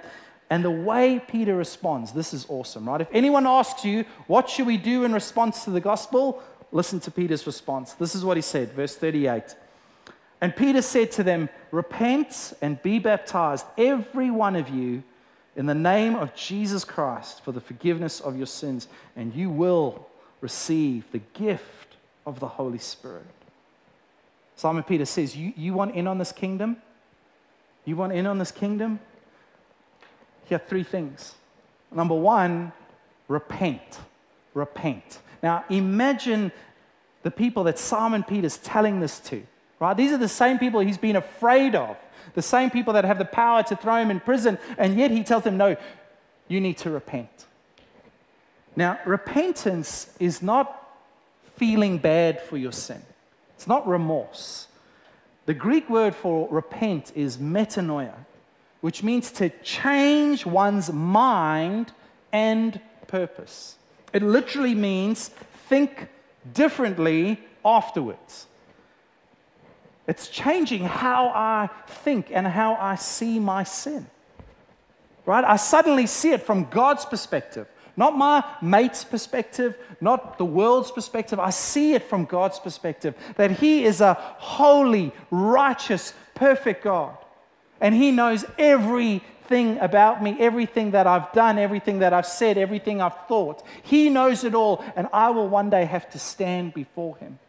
and 0.51 0.63
the 0.63 0.69
way 0.69 1.19
Peter 1.27 1.55
responds, 1.55 2.11
this 2.11 2.31
is 2.31 2.45
awesome, 2.47 2.87
right? 2.87 3.01
If 3.01 3.07
anyone 3.11 3.47
asks 3.47 3.83
you, 3.83 4.05
What 4.27 4.47
should 4.47 4.67
we 4.67 4.77
do 4.77 5.03
in 5.03 5.11
response 5.11 5.63
to 5.63 5.71
the 5.71 5.81
gospel? 5.81 6.43
Listen 6.73 6.99
to 7.01 7.11
Peter's 7.11 7.45
response. 7.45 7.93
This 7.93 8.15
is 8.15 8.25
what 8.25 8.35
he 8.35 8.41
said, 8.41 8.73
verse 8.73 8.95
38. 8.95 9.55
And 10.41 10.55
Peter 10.55 10.81
said 10.81 11.11
to 11.13 11.23
them, 11.23 11.47
Repent 11.71 12.53
and 12.61 12.81
be 12.81 12.97
baptized, 12.99 13.65
every 13.77 14.31
one 14.31 14.55
of 14.55 14.69
you 14.69 15.03
in 15.55 15.67
the 15.67 15.75
name 15.75 16.15
of 16.15 16.33
Jesus 16.35 16.83
Christ 16.83 17.43
for 17.45 17.51
the 17.51 17.61
forgiveness 17.61 18.19
of 18.19 18.35
your 18.35 18.47
sins, 18.47 18.87
and 19.15 19.33
you 19.35 19.51
will 19.51 20.07
receive 20.41 21.05
the 21.11 21.21
gift 21.35 21.95
of 22.25 22.39
the 22.39 22.47
Holy 22.47 22.79
Spirit. 22.79 23.23
Simon 24.55 24.81
Peter 24.83 25.05
says, 25.05 25.37
You, 25.37 25.53
you 25.55 25.75
want 25.75 25.93
in 25.93 26.07
on 26.07 26.17
this 26.17 26.31
kingdom? 26.31 26.77
You 27.85 27.95
want 27.95 28.13
in 28.13 28.25
on 28.25 28.39
this 28.39 28.51
kingdom? 28.51 28.99
Here 30.45 30.55
are 30.55 30.67
three 30.67 30.83
things. 30.83 31.35
Number 31.91 32.15
one, 32.15 32.71
repent. 33.27 33.99
Repent. 34.55 35.19
Now, 35.43 35.65
imagine 35.69 36.51
the 37.21 37.29
people 37.29 37.65
that 37.65 37.77
Simon 37.77 38.23
Peter's 38.23 38.57
telling 38.57 38.99
this 38.99 39.19
to, 39.19 39.43
right? 39.79 39.95
These 39.95 40.11
are 40.11 40.17
the 40.17 40.27
same 40.27 40.57
people 40.57 40.79
he's 40.79 40.97
been 40.97 41.17
afraid 41.17 41.75
of 41.75 41.97
the 42.33 42.41
same 42.41 42.69
people 42.69 42.93
that 42.93 43.05
have 43.05 43.19
the 43.19 43.25
power 43.25 43.63
to 43.63 43.75
throw 43.75 43.97
him 43.97 44.09
in 44.11 44.19
prison, 44.19 44.57
and 44.77 44.97
yet 44.97 45.11
he 45.11 45.23
tells 45.23 45.43
them, 45.43 45.57
No, 45.57 45.75
you 46.47 46.61
need 46.61 46.77
to 46.79 46.89
repent. 46.89 47.45
Now, 48.75 48.99
repentance 49.05 50.15
is 50.19 50.41
not 50.41 50.79
feeling 51.55 51.99
bad 51.99 52.41
for 52.41 52.57
your 52.57 52.71
sin, 52.71 53.01
it's 53.55 53.67
not 53.67 53.87
remorse. 53.87 54.67
The 55.45 55.53
Greek 55.53 55.89
word 55.89 56.15
for 56.15 56.47
repent 56.49 57.11
is 57.15 57.35
metanoia, 57.37 58.13
which 58.79 59.03
means 59.03 59.29
to 59.33 59.49
change 59.61 60.45
one's 60.45 60.91
mind 60.91 61.91
and 62.31 62.79
purpose. 63.07 63.75
It 64.13 64.21
literally 64.21 64.75
means 64.75 65.29
think 65.67 66.07
differently 66.53 67.39
afterwards. 67.65 68.47
It's 70.07 70.27
changing 70.27 70.83
how 70.83 71.29
I 71.29 71.69
think 71.87 72.27
and 72.31 72.45
how 72.45 72.75
I 72.75 72.95
see 72.95 73.39
my 73.39 73.63
sin. 73.63 74.07
Right? 75.25 75.43
I 75.43 75.55
suddenly 75.55 76.05
see 76.05 76.31
it 76.31 76.43
from 76.43 76.65
God's 76.65 77.05
perspective, 77.05 77.67
not 77.95 78.17
my 78.17 78.43
mate's 78.61 79.05
perspective, 79.05 79.77
not 80.01 80.37
the 80.37 80.45
world's 80.45 80.91
perspective. 80.91 81.39
I 81.39 81.51
see 81.51 81.93
it 81.93 82.03
from 82.03 82.25
God's 82.25 82.59
perspective 82.59 83.15
that 83.37 83.51
He 83.51 83.85
is 83.85 84.01
a 84.01 84.15
holy, 84.15 85.13
righteous, 85.31 86.13
perfect 86.35 86.83
God. 86.83 87.17
And 87.79 87.95
He 87.95 88.11
knows 88.11 88.43
everything 89.43 89.77
about 89.79 90.23
me, 90.23 90.37
everything 90.39 90.91
that 90.91 91.05
I've 91.05 91.31
done, 91.33 91.57
everything 91.57 91.99
that 91.99 92.13
I've 92.13 92.25
said, 92.25 92.57
everything 92.57 93.01
I've 93.01 93.27
thought. 93.27 93.63
He 93.83 94.09
knows 94.09 94.43
it 94.43 94.55
all, 94.55 94.83
and 94.95 95.07
I 95.11 95.29
will 95.31 95.49
one 95.49 95.69
day 95.69 95.85
have 95.85 96.09
to 96.11 96.19
stand 96.19 96.73
before 96.73 97.17
Him. 97.17 97.39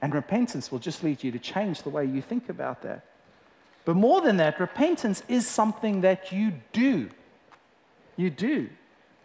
And 0.00 0.12
repentance 0.12 0.72
will 0.72 0.80
just 0.80 1.04
lead 1.04 1.22
you 1.22 1.30
to 1.30 1.38
change 1.38 1.82
the 1.82 1.90
way 1.90 2.04
you 2.04 2.20
think 2.20 2.48
about 2.48 2.82
that. 2.82 3.04
But 3.84 3.94
more 3.94 4.20
than 4.20 4.38
that, 4.38 4.58
repentance 4.58 5.22
is 5.28 5.46
something 5.46 6.00
that 6.00 6.32
you 6.32 6.52
do. 6.72 7.08
You 8.16 8.30
do. 8.30 8.68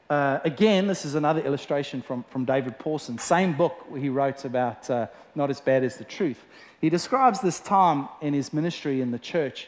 Uh, 0.10 0.40
again, 0.44 0.88
this 0.88 1.06
is 1.06 1.16
another 1.16 1.42
illustration 1.42 2.02
from, 2.02 2.24
from 2.30 2.46
David 2.46 2.78
Pawson, 2.80 3.18
same 3.18 3.54
book 3.54 3.86
he 3.98 4.10
wrote 4.10 4.46
about 4.46 4.90
uh, 4.90 5.08
Not 5.36 5.50
as 5.50 5.60
Bad 5.60 5.84
as 5.84 5.98
the 5.98 6.06
Truth. 6.06 6.46
He 6.80 6.90
describes 6.90 7.42
this 7.42 7.60
time 7.60 8.08
in 8.22 8.34
his 8.34 8.54
ministry 8.54 9.02
in 9.02 9.12
the 9.12 9.20
church 9.20 9.68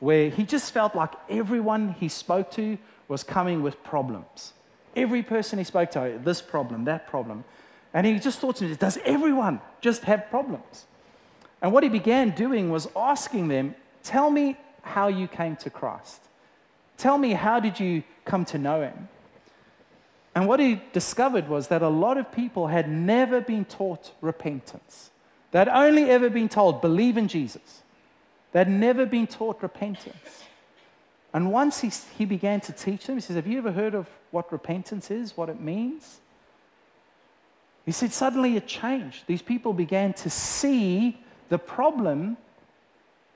where 0.00 0.30
he 0.30 0.44
just 0.44 0.72
felt 0.72 0.94
like 0.94 1.12
everyone 1.28 1.94
he 1.98 2.08
spoke 2.08 2.50
to 2.52 2.78
was 3.08 3.22
coming 3.22 3.62
with 3.62 3.82
problems. 3.82 4.52
Every 4.94 5.22
person 5.22 5.58
he 5.58 5.64
spoke 5.64 5.90
to, 5.92 6.20
this 6.22 6.42
problem, 6.42 6.84
that 6.84 7.06
problem. 7.06 7.44
And 7.94 8.06
he 8.06 8.18
just 8.18 8.38
thought 8.38 8.56
to 8.56 8.64
himself, 8.64 8.80
does 8.80 8.98
everyone 9.04 9.60
just 9.80 10.04
have 10.04 10.28
problems? 10.30 10.86
And 11.62 11.72
what 11.72 11.82
he 11.82 11.88
began 11.88 12.30
doing 12.30 12.70
was 12.70 12.88
asking 12.94 13.48
them, 13.48 13.74
tell 14.02 14.30
me 14.30 14.56
how 14.82 15.08
you 15.08 15.28
came 15.28 15.56
to 15.56 15.70
Christ. 15.70 16.20
Tell 16.96 17.18
me, 17.18 17.32
how 17.32 17.60
did 17.60 17.78
you 17.80 18.02
come 18.24 18.44
to 18.46 18.58
know 18.58 18.80
him? 18.82 19.08
And 20.34 20.46
what 20.46 20.60
he 20.60 20.80
discovered 20.92 21.48
was 21.48 21.68
that 21.68 21.82
a 21.82 21.88
lot 21.88 22.18
of 22.18 22.30
people 22.30 22.66
had 22.66 22.90
never 22.90 23.40
been 23.40 23.64
taught 23.64 24.12
repentance. 24.20 25.10
They'd 25.50 25.68
only 25.68 26.10
ever 26.10 26.28
been 26.28 26.48
told, 26.48 26.82
believe 26.82 27.16
in 27.16 27.28
Jesus. 27.28 27.82
They'd 28.52 28.68
never 28.68 29.06
been 29.06 29.26
taught 29.26 29.62
repentance. 29.62 30.44
And 31.32 31.52
once 31.52 31.80
he, 31.80 31.90
he 32.16 32.24
began 32.24 32.60
to 32.62 32.72
teach 32.72 33.06
them, 33.06 33.16
he 33.16 33.20
says, 33.20 33.36
Have 33.36 33.46
you 33.46 33.58
ever 33.58 33.72
heard 33.72 33.94
of 33.94 34.08
what 34.30 34.50
repentance 34.50 35.10
is, 35.10 35.36
what 35.36 35.48
it 35.48 35.60
means? 35.60 36.20
He 37.84 37.92
said, 37.92 38.12
Suddenly 38.12 38.56
it 38.56 38.66
changed. 38.66 39.24
These 39.26 39.42
people 39.42 39.72
began 39.72 40.12
to 40.14 40.30
see 40.30 41.18
the 41.48 41.58
problem 41.58 42.36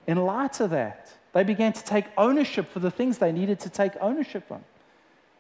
in 0.07 0.25
light 0.25 0.61
of 0.61 0.71
that. 0.71 1.13
They 1.33 1.45
began 1.45 1.73
to 1.73 1.85
take 1.85 2.07
ownership 2.17 2.71
for 2.71 2.81
the 2.81 2.91
things 2.91 3.19
they 3.19 3.33
needed 3.33 3.61
to 3.61 3.71
take 3.71 3.93
ownership 4.01 4.51
on. 4.51 4.65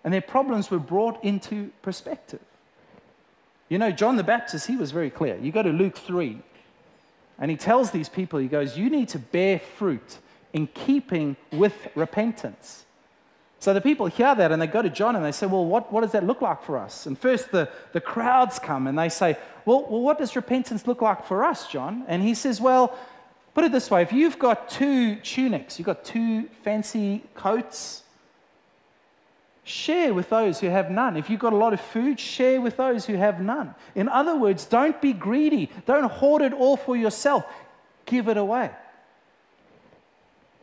And 0.05 0.15
their 0.15 0.21
problems 0.21 0.71
were 0.71 0.79
brought 0.79 1.23
into 1.25 1.71
perspective. 1.83 2.41
You 3.69 3.79
know, 3.79 3.91
John 3.91 4.17
the 4.17 4.25
Baptist, 4.25 4.67
he 4.67 4.77
was 4.77 4.91
very 4.91 5.11
clear. 5.11 5.37
You 5.39 5.53
go 5.53 5.63
to 5.63 5.71
Luke 5.71 5.97
3, 5.97 6.41
and 7.41 7.51
he 7.51 7.57
tells 7.57 7.91
these 7.91 8.09
people, 8.09 8.39
he 8.39 8.49
goes, 8.49 8.77
You 8.77 8.91
need 8.91 9.09
to 9.11 9.19
bear 9.19 9.59
fruit 9.59 10.19
in 10.53 10.67
keeping 10.69 11.37
with 11.53 11.89
repentance. 11.95 12.85
So 13.59 13.75
the 13.75 13.81
people 13.81 14.07
hear 14.07 14.35
that 14.35 14.53
and 14.53 14.61
they 14.61 14.67
go 14.67 14.81
to 14.81 14.89
John 14.89 15.17
and 15.17 15.25
they 15.25 15.33
say, 15.33 15.47
Well, 15.47 15.65
what, 15.65 15.93
what 15.93 16.03
does 16.03 16.13
that 16.13 16.25
look 16.25 16.41
like 16.43 16.63
for 16.63 16.79
us? 16.79 17.07
And 17.07 17.19
first 17.19 17.51
the, 17.51 17.69
the 17.93 18.01
crowds 18.01 18.59
come 18.59 18.87
and 18.87 18.99
they 18.99 19.09
say, 19.09 19.37
well, 19.65 19.87
well, 19.89 20.01
what 20.01 20.19
does 20.19 20.37
repentance 20.37 20.87
look 20.87 21.03
like 21.03 21.27
for 21.27 21.45
us, 21.45 21.69
John? 21.69 22.05
And 22.09 22.23
he 22.23 22.35
says, 22.35 22.61
Well, 22.61 22.97
put 23.55 23.65
it 23.65 23.73
this 23.73 23.91
way 23.91 24.03
if 24.03 24.13
you've 24.13 24.39
got 24.39 24.69
two 24.69 25.17
tunics, 25.17 25.79
you've 25.79 25.87
got 25.87 26.05
two 26.05 26.49
fancy 26.63 27.23
coats, 27.35 28.03
share 29.65 30.15
with 30.15 30.31
those 30.31 30.61
who 30.61 30.69
have 30.69 30.91
none. 30.91 31.17
If 31.17 31.31
you've 31.31 31.41
got 31.41 31.53
a 31.53 31.57
lot 31.57 31.73
of 31.73 31.81
food, 31.81 32.19
share 32.19 32.61
with 32.61 32.77
those 32.77 33.07
who 33.07 33.15
have 33.15 33.41
none. 33.41 33.75
In 33.95 34.09
other 34.09 34.37
words, 34.37 34.65
don't 34.65 35.01
be 35.01 35.13
greedy, 35.13 35.71
don't 35.87 36.11
hoard 36.11 36.43
it 36.43 36.53
all 36.53 36.77
for 36.77 36.97
yourself, 36.97 37.45
give 38.07 38.29
it 38.29 38.37
away. 38.37 38.71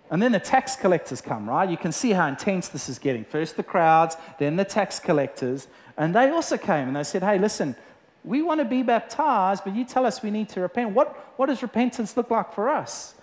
And 0.09 0.21
then 0.21 0.31
the 0.31 0.39
tax 0.39 0.75
collectors 0.75 1.19
come, 1.19 1.49
right? 1.49 1.69
You 1.69 1.77
can 1.77 1.91
see 1.91 2.11
how 2.11 2.27
intense 2.27 2.69
this 2.69 2.87
is 2.87 2.97
getting. 2.97 3.25
First 3.25 3.57
the 3.57 3.63
crowds, 3.63 4.15
then 4.39 4.55
the 4.55 4.63
tax 4.63 4.99
collectors. 4.99 5.67
And 5.97 6.15
they 6.15 6.29
also 6.29 6.57
came 6.57 6.87
and 6.87 6.95
they 6.95 7.03
said, 7.03 7.23
hey, 7.23 7.37
listen, 7.37 7.75
we 8.23 8.41
want 8.41 8.59
to 8.59 8.65
be 8.65 8.83
baptized, 8.83 9.63
but 9.65 9.75
you 9.75 9.83
tell 9.83 10.05
us 10.05 10.23
we 10.23 10.31
need 10.31 10.49
to 10.49 10.61
repent. 10.61 10.91
What, 10.91 11.09
what 11.37 11.47
does 11.47 11.61
repentance 11.61 12.15
look 12.15 12.31
like 12.31 12.53
for 12.53 12.69
us? 12.69 13.15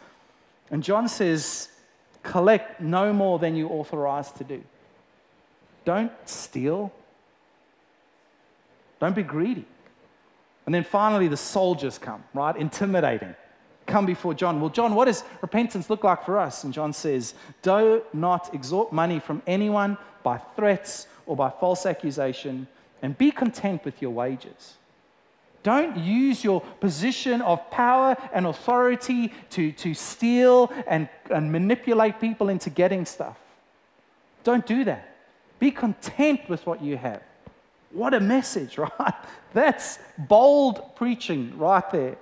And 0.70 0.82
John 0.82 1.08
says, 1.08 1.68
collect 2.22 2.80
no 2.80 3.12
more 3.12 3.38
than 3.38 3.56
you 3.56 3.68
authorized 3.68 4.36
to 4.36 4.44
do. 4.44 4.62
Don't 5.84 6.12
steal. 6.24 6.92
Don't 9.00 9.14
be 9.14 9.22
greedy. 9.22 9.66
And 10.66 10.74
then 10.74 10.84
finally, 10.84 11.28
the 11.28 11.36
soldiers 11.36 11.98
come, 11.98 12.24
right? 12.32 12.56
Intimidating 12.56 13.34
come 13.86 14.06
before 14.06 14.34
John. 14.34 14.60
Well, 14.60 14.70
John, 14.70 14.94
what 14.94 15.06
does 15.06 15.24
repentance 15.42 15.90
look 15.90 16.04
like 16.04 16.24
for 16.24 16.38
us? 16.38 16.64
And 16.64 16.72
John 16.72 16.92
says, 16.92 17.34
Do 17.62 18.02
not 18.12 18.54
extort 18.54 18.92
money 18.92 19.20
from 19.20 19.42
anyone 19.46 19.96
by 20.22 20.38
threats 20.56 21.06
or 21.26 21.36
by 21.36 21.50
false 21.50 21.86
accusation, 21.86 22.66
and 23.02 23.16
be 23.16 23.30
content 23.30 23.84
with 23.84 24.00
your 24.00 24.10
wages. 24.10 24.74
Don't 25.62 25.96
use 25.96 26.44
your 26.44 26.60
position 26.80 27.40
of 27.40 27.70
power 27.70 28.16
and 28.34 28.46
authority 28.46 29.32
to, 29.50 29.72
to 29.72 29.94
steal 29.94 30.70
and, 30.86 31.08
and 31.30 31.50
manipulate 31.50 32.20
people 32.20 32.50
into 32.50 32.68
getting 32.68 33.06
stuff. 33.06 33.38
Don't 34.42 34.66
do 34.66 34.84
that. 34.84 35.13
Be 35.58 35.70
content 35.70 36.40
with 36.48 36.66
what 36.66 36.82
you 36.82 36.96
have. 36.96 37.22
What 37.90 38.12
a 38.14 38.20
message, 38.20 38.78
right? 38.78 39.14
That's 39.52 39.98
bold 40.18 40.96
preaching 40.96 41.56
right 41.58 41.88
there. 41.90 42.16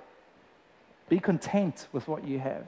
Be 1.09 1.19
content 1.19 1.87
with 1.91 2.07
what 2.07 2.27
you 2.27 2.39
have. 2.39 2.67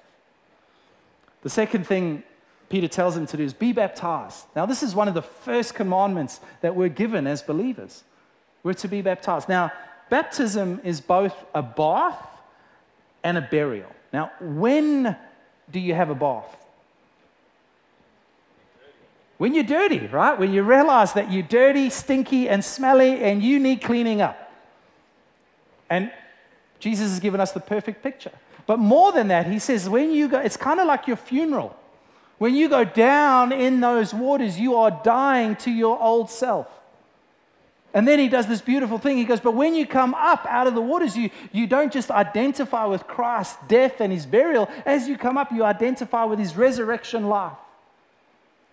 The 1.43 1.49
second 1.49 1.85
thing 1.85 2.23
Peter 2.69 2.87
tells 2.87 3.15
him 3.15 3.27
to 3.27 3.37
do 3.37 3.43
is 3.43 3.53
be 3.53 3.71
baptized. 3.71 4.45
Now, 4.55 4.65
this 4.65 4.81
is 4.81 4.95
one 4.95 5.07
of 5.07 5.13
the 5.13 5.21
first 5.21 5.75
commandments 5.75 6.39
that 6.61 6.75
we're 6.75 6.89
given 6.89 7.27
as 7.27 7.41
believers. 7.41 8.03
We're 8.63 8.73
to 8.73 8.87
be 8.87 9.01
baptized. 9.01 9.47
Now, 9.47 9.71
baptism 10.09 10.81
is 10.83 10.99
both 10.99 11.35
a 11.53 11.61
bath 11.61 12.27
and 13.23 13.37
a 13.37 13.41
burial. 13.41 13.91
Now, 14.11 14.31
when 14.41 15.15
do 15.71 15.79
you 15.79 15.93
have 15.93 16.09
a 16.09 16.15
bath? 16.15 16.64
When 19.45 19.53
you're 19.53 19.63
dirty, 19.63 19.99
right? 20.07 20.39
When 20.39 20.51
you 20.51 20.63
realize 20.63 21.13
that 21.13 21.31
you're 21.31 21.43
dirty, 21.43 21.91
stinky, 21.91 22.49
and 22.49 22.65
smelly, 22.65 23.21
and 23.21 23.43
you 23.43 23.59
need 23.59 23.79
cleaning 23.79 24.19
up. 24.19 24.51
And 25.87 26.11
Jesus 26.79 27.11
has 27.11 27.19
given 27.19 27.39
us 27.39 27.51
the 27.51 27.59
perfect 27.59 28.01
picture. 28.01 28.31
But 28.65 28.79
more 28.79 29.11
than 29.11 29.27
that, 29.27 29.45
he 29.45 29.59
says, 29.59 29.87
when 29.87 30.11
you 30.11 30.29
go, 30.29 30.39
it's 30.39 30.57
kind 30.57 30.79
of 30.79 30.87
like 30.87 31.05
your 31.05 31.15
funeral. 31.15 31.77
When 32.39 32.55
you 32.55 32.67
go 32.69 32.83
down 32.85 33.51
in 33.51 33.81
those 33.81 34.15
waters, 34.15 34.59
you 34.59 34.77
are 34.77 34.99
dying 35.03 35.55
to 35.57 35.69
your 35.69 36.01
old 36.01 36.31
self. 36.31 36.65
And 37.93 38.07
then 38.07 38.17
he 38.17 38.29
does 38.29 38.47
this 38.47 38.61
beautiful 38.61 38.97
thing. 38.97 39.15
He 39.15 39.25
goes, 39.25 39.41
But 39.41 39.53
when 39.53 39.75
you 39.75 39.85
come 39.85 40.15
up 40.15 40.47
out 40.49 40.65
of 40.65 40.73
the 40.73 40.81
waters, 40.81 41.15
you, 41.15 41.29
you 41.51 41.67
don't 41.67 41.93
just 41.93 42.09
identify 42.09 42.85
with 42.85 43.05
Christ's 43.05 43.57
death 43.67 44.01
and 44.01 44.11
his 44.11 44.25
burial. 44.25 44.67
As 44.87 45.07
you 45.07 45.19
come 45.19 45.37
up, 45.37 45.51
you 45.51 45.63
identify 45.63 46.23
with 46.23 46.39
his 46.39 46.55
resurrection 46.55 47.29
life. 47.29 47.59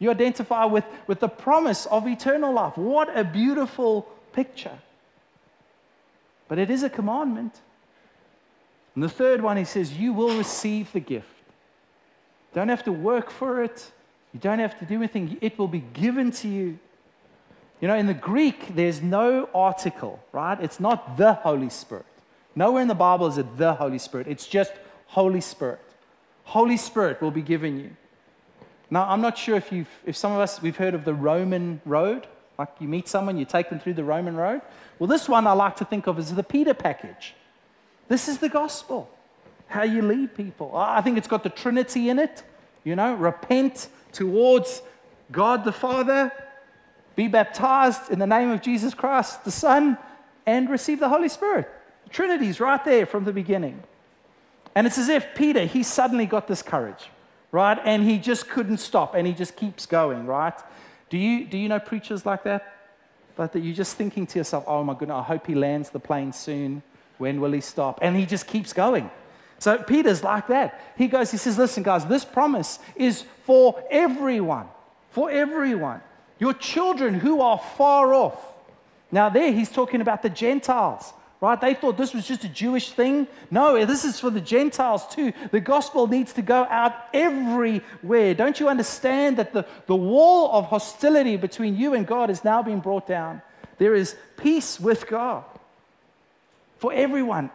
You 0.02 0.10
identify 0.10 0.64
with, 0.64 0.84
with 1.06 1.20
the 1.20 1.28
promise 1.28 1.86
of 1.86 2.08
eternal 2.08 2.52
life. 2.52 2.76
What 2.76 3.16
a 3.16 3.22
beautiful 3.22 4.08
picture. 4.32 4.76
But 6.48 6.58
it 6.58 6.70
is 6.70 6.82
a 6.82 6.90
commandment. 6.90 7.60
And 8.96 9.04
the 9.04 9.08
third 9.08 9.40
one, 9.40 9.56
he 9.56 9.64
says, 9.64 9.92
You 9.92 10.12
will 10.12 10.36
receive 10.36 10.92
the 10.92 10.98
gift. 10.98 11.28
Don't 12.52 12.68
have 12.68 12.82
to 12.82 12.92
work 12.92 13.30
for 13.30 13.62
it. 13.62 13.92
You 14.34 14.40
don't 14.40 14.58
have 14.58 14.76
to 14.80 14.84
do 14.84 14.96
anything. 14.96 15.38
It 15.40 15.56
will 15.56 15.68
be 15.68 15.84
given 15.92 16.32
to 16.32 16.48
you. 16.48 16.80
You 17.80 17.86
know, 17.86 17.94
in 17.94 18.06
the 18.06 18.14
Greek, 18.14 18.74
there's 18.74 19.00
no 19.00 19.48
article, 19.54 20.18
right? 20.32 20.60
It's 20.60 20.80
not 20.80 21.16
the 21.16 21.34
Holy 21.34 21.70
Spirit. 21.70 22.06
Nowhere 22.56 22.82
in 22.82 22.88
the 22.88 22.96
Bible 22.96 23.28
is 23.28 23.38
it 23.38 23.56
the 23.56 23.74
Holy 23.74 24.00
Spirit. 24.00 24.26
It's 24.26 24.48
just 24.48 24.72
Holy 25.06 25.40
Spirit. 25.40 25.78
Holy 26.42 26.76
Spirit 26.76 27.22
will 27.22 27.30
be 27.30 27.40
given 27.40 27.78
you. 27.78 27.96
Now, 28.92 29.08
I'm 29.08 29.22
not 29.22 29.38
sure 29.38 29.56
if, 29.56 29.72
you've, 29.72 29.88
if 30.04 30.18
some 30.18 30.32
of 30.32 30.38
us, 30.38 30.60
we've 30.60 30.76
heard 30.76 30.92
of 30.92 31.06
the 31.06 31.14
Roman 31.14 31.80
road. 31.86 32.26
Like 32.58 32.68
you 32.78 32.86
meet 32.86 33.08
someone, 33.08 33.38
you 33.38 33.46
take 33.46 33.70
them 33.70 33.80
through 33.80 33.94
the 33.94 34.04
Roman 34.04 34.36
road. 34.36 34.60
Well, 34.98 35.06
this 35.06 35.30
one 35.30 35.46
I 35.46 35.52
like 35.52 35.76
to 35.76 35.86
think 35.86 36.06
of 36.06 36.18
as 36.18 36.34
the 36.34 36.42
Peter 36.42 36.74
package. 36.74 37.34
This 38.08 38.28
is 38.28 38.36
the 38.36 38.50
gospel, 38.50 39.08
how 39.66 39.82
you 39.82 40.02
lead 40.02 40.34
people. 40.34 40.76
I 40.76 41.00
think 41.00 41.16
it's 41.16 41.26
got 41.26 41.42
the 41.42 41.48
Trinity 41.48 42.10
in 42.10 42.18
it. 42.18 42.42
You 42.84 42.94
know, 42.94 43.14
repent 43.14 43.88
towards 44.12 44.82
God 45.30 45.64
the 45.64 45.72
Father, 45.72 46.30
be 47.16 47.28
baptized 47.28 48.10
in 48.10 48.18
the 48.18 48.26
name 48.26 48.50
of 48.50 48.60
Jesus 48.60 48.92
Christ 48.92 49.42
the 49.46 49.50
Son, 49.50 49.96
and 50.44 50.68
receive 50.68 51.00
the 51.00 51.08
Holy 51.08 51.30
Spirit. 51.30 51.66
The 52.04 52.10
Trinity's 52.10 52.60
right 52.60 52.84
there 52.84 53.06
from 53.06 53.24
the 53.24 53.32
beginning. 53.32 53.82
And 54.74 54.86
it's 54.86 54.98
as 54.98 55.08
if 55.08 55.34
Peter, 55.34 55.64
he 55.64 55.82
suddenly 55.82 56.26
got 56.26 56.46
this 56.46 56.60
courage, 56.60 57.08
right? 57.52 57.78
And 57.84 58.02
he 58.02 58.18
just 58.18 58.48
couldn't 58.48 58.78
stop 58.78 59.14
and 59.14 59.26
he 59.26 59.32
just 59.32 59.54
keeps 59.54 59.86
going, 59.86 60.26
right? 60.26 60.54
Do 61.10 61.18
you, 61.18 61.44
do 61.44 61.56
you 61.56 61.68
know 61.68 61.78
preachers 61.78 62.26
like 62.26 62.42
that? 62.44 62.74
But 63.36 63.52
that 63.52 63.60
you're 63.60 63.74
just 63.74 63.96
thinking 63.96 64.26
to 64.26 64.38
yourself, 64.38 64.64
oh 64.66 64.82
my 64.82 64.94
goodness, 64.94 65.16
I 65.16 65.22
hope 65.22 65.46
he 65.46 65.54
lands 65.54 65.90
the 65.90 66.00
plane 66.00 66.32
soon. 66.32 66.82
When 67.18 67.40
will 67.40 67.52
he 67.52 67.60
stop? 67.60 67.98
And 68.02 68.16
he 68.16 68.26
just 68.26 68.46
keeps 68.46 68.72
going. 68.72 69.10
So 69.58 69.78
Peter's 69.78 70.24
like 70.24 70.48
that. 70.48 70.80
He 70.98 71.06
goes, 71.06 71.30
he 71.30 71.36
says, 71.36 71.56
Listen, 71.56 71.84
guys, 71.84 72.04
this 72.06 72.24
promise 72.24 72.80
is 72.96 73.22
for 73.44 73.80
everyone. 73.90 74.66
For 75.10 75.30
everyone. 75.30 76.00
Your 76.40 76.52
children 76.52 77.14
who 77.14 77.40
are 77.40 77.58
far 77.76 78.12
off. 78.12 78.44
Now, 79.12 79.28
there 79.28 79.52
he's 79.52 79.70
talking 79.70 80.00
about 80.00 80.22
the 80.22 80.30
Gentiles, 80.30 81.12
right? 81.42 81.60
They 81.60 81.74
thought 81.74 81.98
this 81.98 82.14
was 82.14 82.24
just 82.24 82.44
a 82.44 82.48
Jewish 82.48 82.92
thing. 82.92 83.26
No, 83.50 83.84
this 83.84 84.04
is 84.04 84.20
for 84.20 84.30
the 84.30 84.40
Gentiles 84.40 85.06
too. 85.08 85.32
The 85.50 85.60
gospel 85.60 86.06
needs 86.06 86.32
to 86.34 86.42
go 86.42 86.64
out 86.70 86.94
everywhere. 87.12 88.32
Don't 88.32 88.60
you 88.60 88.68
understand 88.68 89.36
that 89.38 89.52
the, 89.52 89.66
the 89.86 89.96
wall 89.96 90.52
of 90.52 90.66
hostility 90.66 91.36
between 91.36 91.76
you 91.76 91.94
and 91.94 92.06
God 92.06 92.30
is 92.30 92.44
now 92.44 92.62
being 92.62 92.78
brought 92.78 93.08
down? 93.08 93.42
There 93.78 93.96
is 93.96 94.14
peace 94.36 94.78
with 94.78 95.08
God 95.08 95.44
for 96.78 96.92
everyone. 96.92 97.50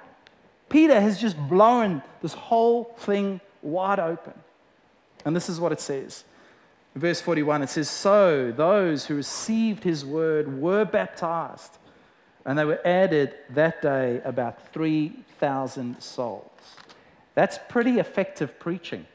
Peter 0.68 1.00
has 1.00 1.20
just 1.20 1.38
blown 1.48 2.04
this 2.22 2.34
whole 2.34 2.84
thing 3.00 3.40
wide 3.62 4.00
open. 4.00 4.34
And 5.24 5.34
this 5.34 5.48
is 5.48 5.62
what 5.62 5.72
it 5.72 5.80
says. 5.80 6.26
Verse 6.94 7.22
41, 7.22 7.62
it 7.62 7.70
says, 7.70 7.90
So 7.90 8.52
those 8.52 9.06
who 9.06 9.16
received 9.16 9.86
his 9.86 10.04
word 10.04 10.60
were 10.60 10.84
baptized, 10.84 11.78
and 12.48 12.58
they 12.58 12.64
were 12.64 12.80
added 12.88 13.34
that 13.50 13.82
day 13.82 14.22
about 14.24 14.72
3,000 14.72 16.02
souls. 16.02 16.50
That's 17.36 17.60
pretty 17.68 18.00
effective 18.00 18.58
preaching. 18.58 19.06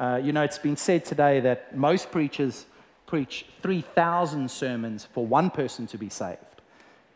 Uh, 0.00 0.18
you 0.24 0.32
know, 0.32 0.42
it's 0.42 0.58
been 0.58 0.78
said 0.78 1.04
today 1.04 1.40
that 1.40 1.76
most 1.76 2.10
preachers 2.10 2.64
preach 3.06 3.44
3,000 3.62 4.50
sermons 4.50 5.04
for 5.12 5.26
one 5.26 5.50
person 5.50 5.86
to 5.88 5.98
be 5.98 6.08
saved. 6.08 6.40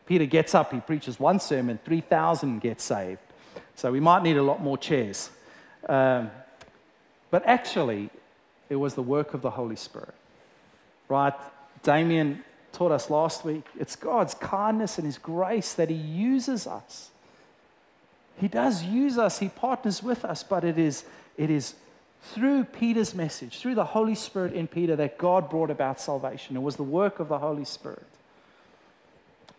Peter 0.05 0.27
gets 0.27 0.53
up, 0.53 0.71
he 0.71 0.79
preaches 0.79 1.19
one 1.19 1.39
sermon, 1.39 1.79
3,000 1.83 2.61
get 2.61 2.79
saved. 2.79 3.19
So 3.73 3.91
we 3.91 3.99
might 3.99 4.21
need 4.21 4.37
a 4.37 4.43
lot 4.43 4.61
more 4.61 4.77
chairs. 4.77 5.31
Um, 5.89 6.29
but 7.31 7.43
actually, 7.47 8.11
it 8.69 8.75
was 8.75 8.93
the 8.93 9.01
work 9.01 9.33
of 9.33 9.41
the 9.41 9.49
Holy 9.49 9.75
Spirit. 9.75 10.13
Right? 11.09 11.33
Damien 11.81 12.43
taught 12.75 12.91
us 12.91 13.09
last 13.09 13.45
week. 13.45 13.65
It's 13.79 13.95
God's 13.95 14.33
kindness 14.33 14.97
and 14.97 15.05
His 15.05 15.17
grace 15.17 15.73
that 15.73 15.89
He 15.89 15.95
uses 15.95 16.67
us. 16.67 17.09
He 18.37 18.47
does 18.47 18.83
use 18.83 19.17
us, 19.17 19.39
He 19.39 19.49
partners 19.49 20.03
with 20.03 20.25
us, 20.25 20.43
but 20.43 20.63
it 20.63 20.77
is, 20.77 21.05
it 21.37 21.49
is 21.49 21.75
through 22.21 22.65
Peter's 22.65 23.13
message, 23.13 23.59
through 23.59 23.75
the 23.75 23.85
Holy 23.85 24.15
Spirit 24.15 24.53
in 24.53 24.67
Peter, 24.67 24.95
that 24.95 25.17
God 25.17 25.49
brought 25.49 25.69
about 25.69 25.99
salvation. 25.99 26.55
It 26.55 26.61
was 26.61 26.75
the 26.75 26.83
work 26.83 27.19
of 27.19 27.29
the 27.29 27.39
Holy 27.39 27.65
Spirit. 27.65 28.05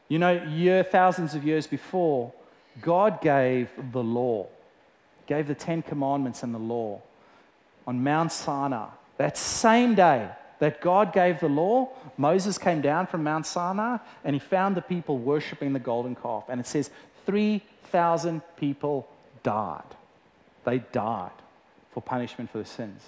You 0.08 0.18
know, 0.18 0.42
year, 0.44 0.84
thousands 0.84 1.34
of 1.34 1.44
years 1.44 1.66
before, 1.66 2.32
God 2.80 3.20
gave 3.20 3.70
the 3.92 4.02
law, 4.02 4.46
gave 5.26 5.48
the 5.48 5.54
Ten 5.54 5.82
Commandments 5.82 6.42
and 6.42 6.54
the 6.54 6.58
law 6.58 7.00
on 7.86 8.04
Mount 8.04 8.30
Sinai. 8.30 8.88
That 9.16 9.38
same 9.38 9.94
day 9.94 10.28
that 10.58 10.80
God 10.80 11.12
gave 11.12 11.40
the 11.40 11.48
law, 11.48 11.90
Moses 12.16 12.58
came 12.58 12.80
down 12.80 13.06
from 13.06 13.22
Mount 13.22 13.46
Sinai 13.46 13.98
and 14.24 14.34
he 14.34 14.40
found 14.40 14.76
the 14.76 14.82
people 14.82 15.18
worshiping 15.18 15.72
the 15.72 15.78
golden 15.78 16.14
calf. 16.14 16.44
And 16.48 16.60
it 16.60 16.66
says 16.66 16.90
3,000 17.26 18.42
people 18.56 19.08
died. 19.42 19.82
They 20.64 20.78
died 20.78 21.30
for 21.92 22.00
punishment 22.00 22.50
for 22.50 22.58
their 22.58 22.66
sins. 22.66 23.02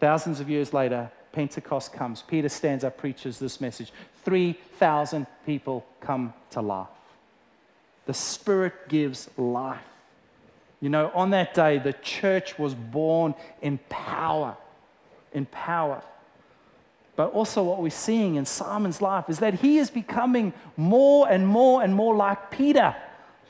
Thousands 0.00 0.40
of 0.40 0.48
years 0.48 0.72
later, 0.72 1.10
Pentecost 1.32 1.92
comes. 1.92 2.22
Peter 2.22 2.48
stands 2.48 2.84
up, 2.84 2.96
preaches 2.96 3.38
this 3.38 3.60
message. 3.60 3.92
3,000 4.24 5.26
people 5.44 5.84
come 6.00 6.32
to 6.50 6.60
life. 6.60 6.88
The 8.06 8.14
Spirit 8.14 8.88
gives 8.88 9.28
life. 9.36 9.78
You 10.80 10.88
know, 10.88 11.10
on 11.14 11.30
that 11.30 11.54
day, 11.54 11.78
the 11.78 11.92
church 11.92 12.58
was 12.58 12.74
born 12.74 13.34
in 13.62 13.78
power. 13.88 14.56
In 15.36 15.46
power. 15.46 16.02
But 17.14 17.32
also, 17.32 17.62
what 17.62 17.80
we're 17.80 17.90
seeing 17.90 18.34
in 18.36 18.46
Simon's 18.46 19.00
life 19.00 19.28
is 19.28 19.38
that 19.38 19.54
he 19.54 19.78
is 19.78 19.90
becoming 19.90 20.52
more 20.76 21.28
and 21.28 21.46
more 21.46 21.82
and 21.82 21.94
more 21.94 22.14
like 22.14 22.50
Peter, 22.50 22.96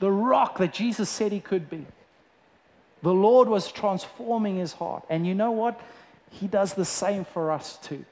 the 0.01 0.11
rock 0.11 0.59
that 0.59 0.73
Jesus 0.73 1.09
said 1.09 1.33
he 1.33 1.41
could 1.41 1.71
be. 1.71 1.87
The 3.03 3.15
Lord 3.15 3.49
was 3.49 3.71
transforming 3.71 4.57
his 4.57 4.73
heart. 4.73 5.05
And 5.09 5.27
you 5.27 5.35
know 5.35 5.53
what? 5.53 5.81
He 6.31 6.49
does 6.49 6.75
the 6.75 6.85
same 6.85 7.25
for 7.25 7.53
us 7.53 7.79
too, 7.79 8.05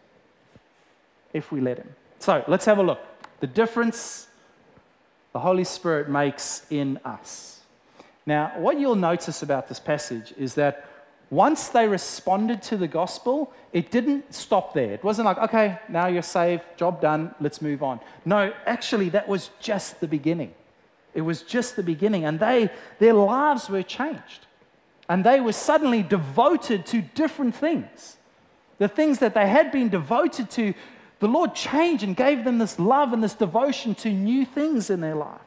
if 1.32 1.50
we 1.50 1.60
let 1.60 1.78
him. 1.78 1.88
So 2.20 2.44
let's 2.46 2.64
have 2.64 2.78
a 2.78 2.82
look. 2.82 3.00
The 3.40 3.48
difference 3.48 4.28
the 5.32 5.40
Holy 5.40 5.64
Spirit 5.64 6.08
makes 6.08 6.64
in 6.70 6.98
us. 7.04 7.60
Now, 8.24 8.52
what 8.56 8.78
you'll 8.78 8.94
notice 8.94 9.42
about 9.42 9.68
this 9.68 9.80
passage 9.80 10.32
is 10.38 10.54
that 10.54 10.88
once 11.34 11.68
they 11.68 11.88
responded 11.88 12.62
to 12.62 12.76
the 12.76 12.86
gospel, 12.86 13.52
it 13.72 13.90
didn't 13.90 14.32
stop 14.32 14.72
there. 14.72 14.92
It 14.92 15.02
wasn't 15.02 15.26
like, 15.26 15.38
okay, 15.38 15.78
now 15.88 16.06
you're 16.06 16.22
saved, 16.22 16.62
job 16.76 17.00
done, 17.00 17.34
let's 17.40 17.60
move 17.60 17.82
on. 17.82 17.98
No, 18.24 18.52
actually, 18.66 19.08
that 19.10 19.26
was 19.26 19.50
just 19.60 20.00
the 20.00 20.06
beginning. 20.06 20.54
It 21.12 21.22
was 21.22 21.42
just 21.42 21.76
the 21.76 21.82
beginning, 21.82 22.24
and 22.24 22.38
they, 22.38 22.70
their 22.98 23.14
lives 23.14 23.68
were 23.68 23.82
changed. 23.82 24.46
And 25.08 25.24
they 25.24 25.40
were 25.40 25.52
suddenly 25.52 26.02
devoted 26.02 26.86
to 26.86 27.02
different 27.02 27.54
things. 27.54 28.16
The 28.78 28.88
things 28.88 29.18
that 29.18 29.34
they 29.34 29.48
had 29.48 29.72
been 29.72 29.88
devoted 29.88 30.50
to, 30.52 30.74
the 31.20 31.28
Lord 31.28 31.54
changed 31.54 32.04
and 32.04 32.16
gave 32.16 32.44
them 32.44 32.58
this 32.58 32.78
love 32.78 33.12
and 33.12 33.22
this 33.22 33.34
devotion 33.34 33.94
to 33.96 34.10
new 34.10 34.44
things 34.44 34.90
in 34.90 35.00
their 35.00 35.14
life. 35.14 35.40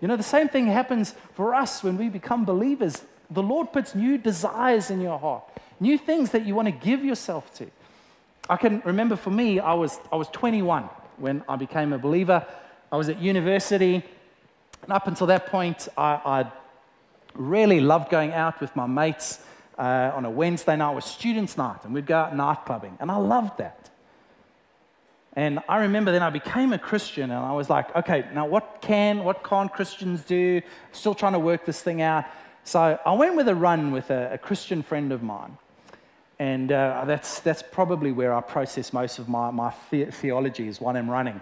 You 0.00 0.08
know, 0.08 0.16
the 0.16 0.22
same 0.22 0.48
thing 0.48 0.66
happens 0.66 1.14
for 1.34 1.54
us 1.54 1.82
when 1.82 1.96
we 1.96 2.08
become 2.08 2.44
believers. 2.44 3.02
The 3.30 3.42
Lord 3.42 3.72
puts 3.72 3.94
new 3.94 4.18
desires 4.18 4.90
in 4.90 5.00
your 5.00 5.18
heart, 5.18 5.44
new 5.80 5.98
things 5.98 6.30
that 6.30 6.46
you 6.46 6.54
want 6.54 6.66
to 6.66 6.72
give 6.72 7.04
yourself 7.04 7.52
to. 7.54 7.66
I 8.48 8.56
can 8.56 8.80
remember 8.84 9.16
for 9.16 9.30
me, 9.30 9.60
I 9.60 9.74
was, 9.74 9.98
I 10.10 10.16
was 10.16 10.28
21 10.28 10.84
when 11.18 11.44
I 11.48 11.56
became 11.56 11.92
a 11.92 11.98
believer. 11.98 12.46
I 12.90 12.96
was 12.96 13.10
at 13.10 13.20
university, 13.20 14.02
and 14.82 14.92
up 14.92 15.06
until 15.06 15.26
that 15.26 15.46
point, 15.48 15.88
I, 15.96 16.20
I'd 16.24 16.52
really 17.34 17.80
loved 17.80 18.10
going 18.10 18.32
out 18.32 18.60
with 18.60 18.74
my 18.74 18.86
mates 18.86 19.40
uh, 19.78 20.12
on 20.14 20.24
a 20.24 20.30
Wednesday 20.30 20.76
night 20.76 20.94
was 20.94 21.04
students' 21.04 21.56
night, 21.56 21.84
and 21.84 21.94
we'd 21.94 22.06
go 22.06 22.16
out 22.16 22.34
night 22.34 22.64
clubbing, 22.64 22.96
and 23.00 23.10
I 23.10 23.16
loved 23.16 23.58
that. 23.58 23.90
And 25.34 25.60
I 25.68 25.78
remember 25.78 26.10
then 26.10 26.22
I 26.22 26.30
became 26.30 26.72
a 26.72 26.78
Christian, 26.78 27.30
and 27.30 27.44
I 27.44 27.52
was 27.52 27.70
like, 27.70 27.94
okay, 27.94 28.24
now 28.34 28.46
what 28.46 28.78
can, 28.80 29.22
what 29.22 29.44
can't 29.44 29.72
Christians 29.72 30.22
do? 30.22 30.62
Still 30.92 31.14
trying 31.14 31.34
to 31.34 31.38
work 31.38 31.64
this 31.64 31.80
thing 31.80 32.02
out. 32.02 32.24
So 32.64 32.98
I 33.04 33.12
went 33.12 33.36
with 33.36 33.48
a 33.48 33.54
run 33.54 33.92
with 33.92 34.10
a, 34.10 34.34
a 34.34 34.38
Christian 34.38 34.82
friend 34.82 35.12
of 35.12 35.22
mine. 35.22 35.56
And 36.38 36.70
uh, 36.70 37.04
that's, 37.06 37.40
that's 37.40 37.62
probably 37.62 38.12
where 38.12 38.32
I 38.32 38.40
process 38.40 38.92
most 38.92 39.18
of 39.18 39.28
my, 39.28 39.50
my 39.50 39.74
the- 39.90 40.06
theology 40.06 40.68
is 40.68 40.80
when 40.80 40.96
I'm 40.96 41.10
running. 41.10 41.40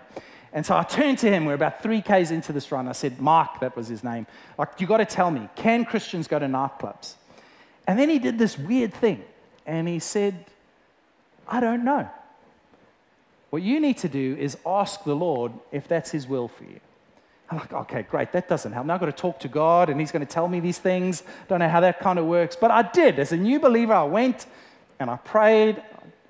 And 0.52 0.64
so 0.64 0.74
I 0.74 0.84
turned 0.84 1.18
to 1.18 1.30
him. 1.30 1.44
We're 1.44 1.54
about 1.54 1.82
three 1.82 2.00
Ks 2.00 2.30
into 2.30 2.52
this 2.52 2.72
run. 2.72 2.88
I 2.88 2.92
said, 2.92 3.20
Mark, 3.20 3.60
that 3.60 3.76
was 3.76 3.88
his 3.88 4.02
name. 4.02 4.26
Like, 4.56 4.80
you 4.80 4.86
got 4.86 4.98
to 4.98 5.04
tell 5.04 5.30
me, 5.30 5.48
can 5.54 5.84
Christians 5.84 6.28
go 6.28 6.38
to 6.38 6.46
nightclubs? 6.46 7.14
And 7.86 7.98
then 7.98 8.08
he 8.08 8.18
did 8.18 8.38
this 8.38 8.58
weird 8.58 8.94
thing. 8.94 9.22
And 9.66 9.86
he 9.86 9.98
said, 9.98 10.46
I 11.46 11.60
don't 11.60 11.84
know. 11.84 12.08
What 13.50 13.62
you 13.62 13.80
need 13.80 13.98
to 13.98 14.08
do 14.08 14.36
is 14.38 14.56
ask 14.64 15.04
the 15.04 15.14
Lord 15.14 15.52
if 15.72 15.88
that's 15.88 16.10
his 16.10 16.26
will 16.26 16.48
for 16.48 16.64
you. 16.64 16.80
I'm 17.50 17.58
like, 17.58 17.72
okay, 17.72 18.02
great, 18.02 18.32
that 18.32 18.48
doesn't 18.48 18.72
help. 18.72 18.86
Now 18.86 18.94
I've 18.94 19.00
got 19.00 19.06
to 19.06 19.12
talk 19.12 19.38
to 19.40 19.48
God 19.48 19.88
and 19.88 20.00
he's 20.00 20.10
going 20.10 20.26
to 20.26 20.32
tell 20.32 20.48
me 20.48 20.58
these 20.58 20.78
things. 20.78 21.22
Don't 21.48 21.60
know 21.60 21.68
how 21.68 21.80
that 21.80 22.00
kind 22.00 22.18
of 22.18 22.24
works. 22.26 22.56
But 22.56 22.72
I 22.72 22.82
did. 22.82 23.18
As 23.18 23.30
a 23.32 23.36
new 23.36 23.60
believer, 23.60 23.94
I 23.94 24.02
went 24.02 24.46
and 24.98 25.08
I 25.08 25.16
prayed. 25.16 25.80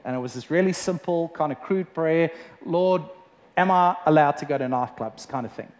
And 0.04 0.14
it 0.14 0.18
was 0.18 0.34
this 0.34 0.50
really 0.50 0.72
simple, 0.72 1.30
kind 1.30 1.52
of 1.52 1.60
crude 1.60 1.92
prayer 1.94 2.30
Lord, 2.64 3.02
Am 3.56 3.70
I 3.70 3.96
allowed 4.04 4.32
to 4.38 4.44
go 4.44 4.58
to 4.58 4.64
nightclubs? 4.64 5.26
kind 5.26 5.46
of 5.46 5.52
thing. 5.52 5.72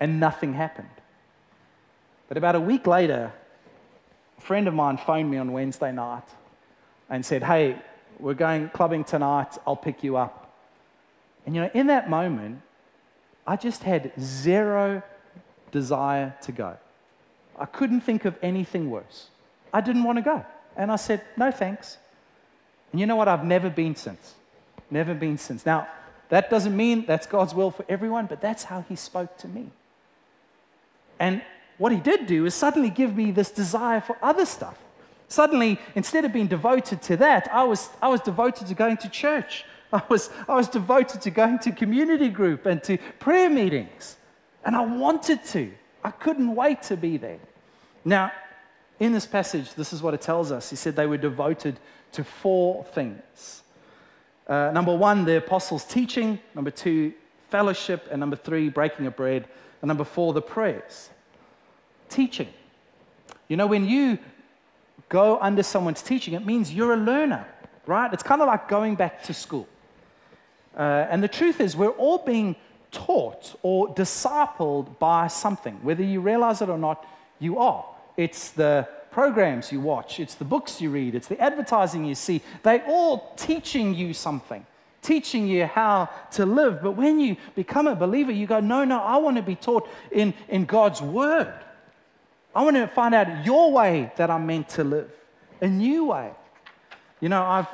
And 0.00 0.18
nothing 0.18 0.54
happened. 0.54 0.88
But 2.28 2.38
about 2.38 2.54
a 2.54 2.60
week 2.60 2.86
later, 2.86 3.32
a 4.38 4.40
friend 4.40 4.66
of 4.66 4.72
mine 4.72 4.96
phoned 4.96 5.30
me 5.30 5.36
on 5.36 5.52
Wednesday 5.52 5.92
night 5.92 6.24
and 7.10 7.24
said, 7.24 7.42
Hey, 7.42 7.76
we're 8.18 8.34
going 8.34 8.70
clubbing 8.70 9.04
tonight. 9.04 9.58
I'll 9.66 9.76
pick 9.76 10.02
you 10.02 10.16
up. 10.16 10.40
And 11.44 11.54
you 11.54 11.60
know, 11.60 11.70
in 11.74 11.88
that 11.88 12.08
moment, 12.08 12.62
I 13.46 13.56
just 13.56 13.82
had 13.82 14.12
zero 14.18 15.02
desire 15.70 16.34
to 16.42 16.52
go. 16.52 16.76
I 17.58 17.66
couldn't 17.66 18.00
think 18.00 18.24
of 18.24 18.36
anything 18.42 18.90
worse. 18.90 19.28
I 19.72 19.80
didn't 19.80 20.04
want 20.04 20.18
to 20.18 20.22
go. 20.22 20.44
And 20.76 20.90
I 20.90 20.96
said, 20.96 21.22
No 21.36 21.50
thanks. 21.50 21.98
And 22.92 23.00
you 23.00 23.06
know 23.06 23.16
what? 23.16 23.28
I've 23.28 23.44
never 23.44 23.70
been 23.70 23.96
since. 23.96 24.34
Never 24.90 25.14
been 25.14 25.38
since. 25.38 25.66
Now, 25.66 25.88
that 26.28 26.50
doesn't 26.50 26.76
mean 26.76 27.06
that's 27.06 27.26
God's 27.26 27.54
will 27.54 27.70
for 27.70 27.84
everyone, 27.88 28.26
but 28.26 28.40
that's 28.40 28.64
how 28.64 28.84
He 28.88 28.96
spoke 28.96 29.36
to 29.38 29.48
me. 29.48 29.70
And 31.18 31.42
what 31.78 31.92
He 31.92 31.98
did 31.98 32.26
do 32.26 32.46
is 32.46 32.54
suddenly 32.54 32.90
give 32.90 33.14
me 33.16 33.30
this 33.30 33.50
desire 33.50 34.00
for 34.00 34.16
other 34.22 34.46
stuff. 34.46 34.78
Suddenly, 35.28 35.80
instead 35.94 36.24
of 36.24 36.32
being 36.32 36.46
devoted 36.46 37.02
to 37.02 37.16
that, 37.16 37.48
I 37.52 37.64
was, 37.64 37.88
I 38.00 38.08
was 38.08 38.20
devoted 38.20 38.68
to 38.68 38.74
going 38.74 38.96
to 38.98 39.08
church. 39.08 39.64
I 39.94 40.02
was, 40.08 40.30
I 40.48 40.54
was 40.54 40.68
devoted 40.68 41.22
to 41.22 41.30
going 41.30 41.58
to 41.60 41.72
community 41.72 42.28
group 42.28 42.66
and 42.66 42.82
to 42.84 42.98
prayer 43.18 43.48
meetings. 43.48 44.16
And 44.64 44.76
I 44.76 44.84
wanted 44.84 45.44
to. 45.46 45.72
I 46.02 46.10
couldn't 46.10 46.54
wait 46.54 46.82
to 46.84 46.96
be 46.96 47.16
there. 47.16 47.40
Now, 48.04 48.32
in 49.00 49.12
this 49.12 49.26
passage, 49.26 49.74
this 49.74 49.92
is 49.92 50.02
what 50.02 50.12
it 50.12 50.20
tells 50.20 50.52
us. 50.52 50.68
He 50.68 50.76
said 50.76 50.96
they 50.96 51.06
were 51.06 51.16
devoted 51.16 51.78
to 52.12 52.24
four 52.24 52.84
things 52.84 53.62
uh, 54.46 54.70
number 54.72 54.94
one, 54.94 55.24
the 55.24 55.38
apostles' 55.38 55.84
teaching. 55.84 56.38
Number 56.54 56.70
two, 56.70 57.12
fellowship. 57.50 58.08
And 58.10 58.20
number 58.20 58.36
three, 58.36 58.68
breaking 58.68 59.06
of 59.06 59.16
bread. 59.16 59.48
And 59.80 59.88
number 59.88 60.04
four, 60.04 60.32
the 60.32 60.42
prayers. 60.42 61.10
Teaching. 62.08 62.48
You 63.48 63.56
know, 63.56 63.66
when 63.66 63.86
you 63.86 64.18
go 65.08 65.38
under 65.40 65.62
someone's 65.62 66.02
teaching, 66.02 66.34
it 66.34 66.44
means 66.44 66.72
you're 66.72 66.94
a 66.94 66.98
learner, 66.98 67.46
right? 67.86 68.12
It's 68.12 68.22
kind 68.22 68.40
of 68.40 68.46
like 68.46 68.68
going 68.68 68.94
back 68.94 69.22
to 69.24 69.34
school. 69.34 69.68
Uh, 70.76 71.06
and 71.10 71.22
the 71.22 71.28
truth 71.28 71.60
is, 71.60 71.76
we're 71.76 71.88
all 71.90 72.18
being 72.18 72.56
taught 72.90 73.54
or 73.62 73.94
discipled 73.94 74.98
by 74.98 75.26
something. 75.26 75.74
Whether 75.82 76.02
you 76.02 76.20
realize 76.20 76.62
it 76.62 76.68
or 76.68 76.78
not, 76.78 77.06
you 77.38 77.58
are. 77.58 77.84
It's 78.16 78.50
the 78.50 78.88
programs 79.10 79.70
you 79.70 79.80
watch, 79.80 80.18
it's 80.18 80.34
the 80.34 80.44
books 80.44 80.80
you 80.80 80.90
read, 80.90 81.14
it's 81.14 81.28
the 81.28 81.40
advertising 81.40 82.04
you 82.04 82.16
see. 82.16 82.40
They're 82.64 82.84
all 82.86 83.32
teaching 83.36 83.94
you 83.94 84.12
something, 84.12 84.66
teaching 85.02 85.46
you 85.46 85.66
how 85.66 86.10
to 86.32 86.44
live. 86.44 86.82
But 86.82 86.92
when 86.92 87.20
you 87.20 87.36
become 87.54 87.86
a 87.86 87.94
believer, 87.94 88.32
you 88.32 88.46
go, 88.46 88.58
no, 88.58 88.84
no, 88.84 89.00
I 89.00 89.16
want 89.18 89.36
to 89.36 89.42
be 89.42 89.54
taught 89.54 89.88
in, 90.10 90.34
in 90.48 90.64
God's 90.64 91.00
word. 91.00 91.54
I 92.54 92.62
want 92.64 92.76
to 92.76 92.88
find 92.88 93.14
out 93.14 93.44
your 93.44 93.72
way 93.72 94.12
that 94.16 94.30
I'm 94.30 94.46
meant 94.46 94.68
to 94.70 94.84
live. 94.84 95.10
a 95.60 95.68
new 95.68 96.06
way. 96.06 96.30
You 97.20 97.28
know, 97.28 97.42
I've, 97.42 97.66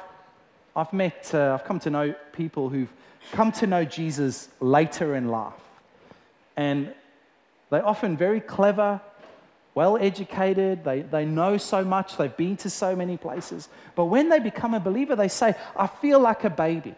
I've 0.74 0.92
met, 0.92 1.30
uh, 1.34 1.54
I've 1.54 1.64
come 1.64 1.80
to 1.80 1.90
know 1.90 2.14
people 2.32 2.68
who've 2.68 2.92
come 3.32 3.52
to 3.52 3.66
know 3.66 3.84
Jesus 3.84 4.48
later 4.60 5.14
in 5.14 5.28
life. 5.28 5.52
And 6.56 6.92
they're 7.70 7.86
often 7.86 8.16
very 8.16 8.40
clever, 8.40 9.00
well 9.74 9.96
educated, 9.96 10.84
they, 10.84 11.02
they 11.02 11.24
know 11.24 11.56
so 11.56 11.84
much, 11.84 12.16
they've 12.16 12.36
been 12.36 12.56
to 12.58 12.70
so 12.70 12.96
many 12.96 13.16
places. 13.16 13.68
But 13.94 14.06
when 14.06 14.28
they 14.28 14.40
become 14.40 14.74
a 14.74 14.80
believer, 14.80 15.16
they 15.16 15.28
say, 15.28 15.54
I 15.76 15.86
feel 15.86 16.20
like 16.20 16.44
a 16.44 16.50
baby. 16.50 16.94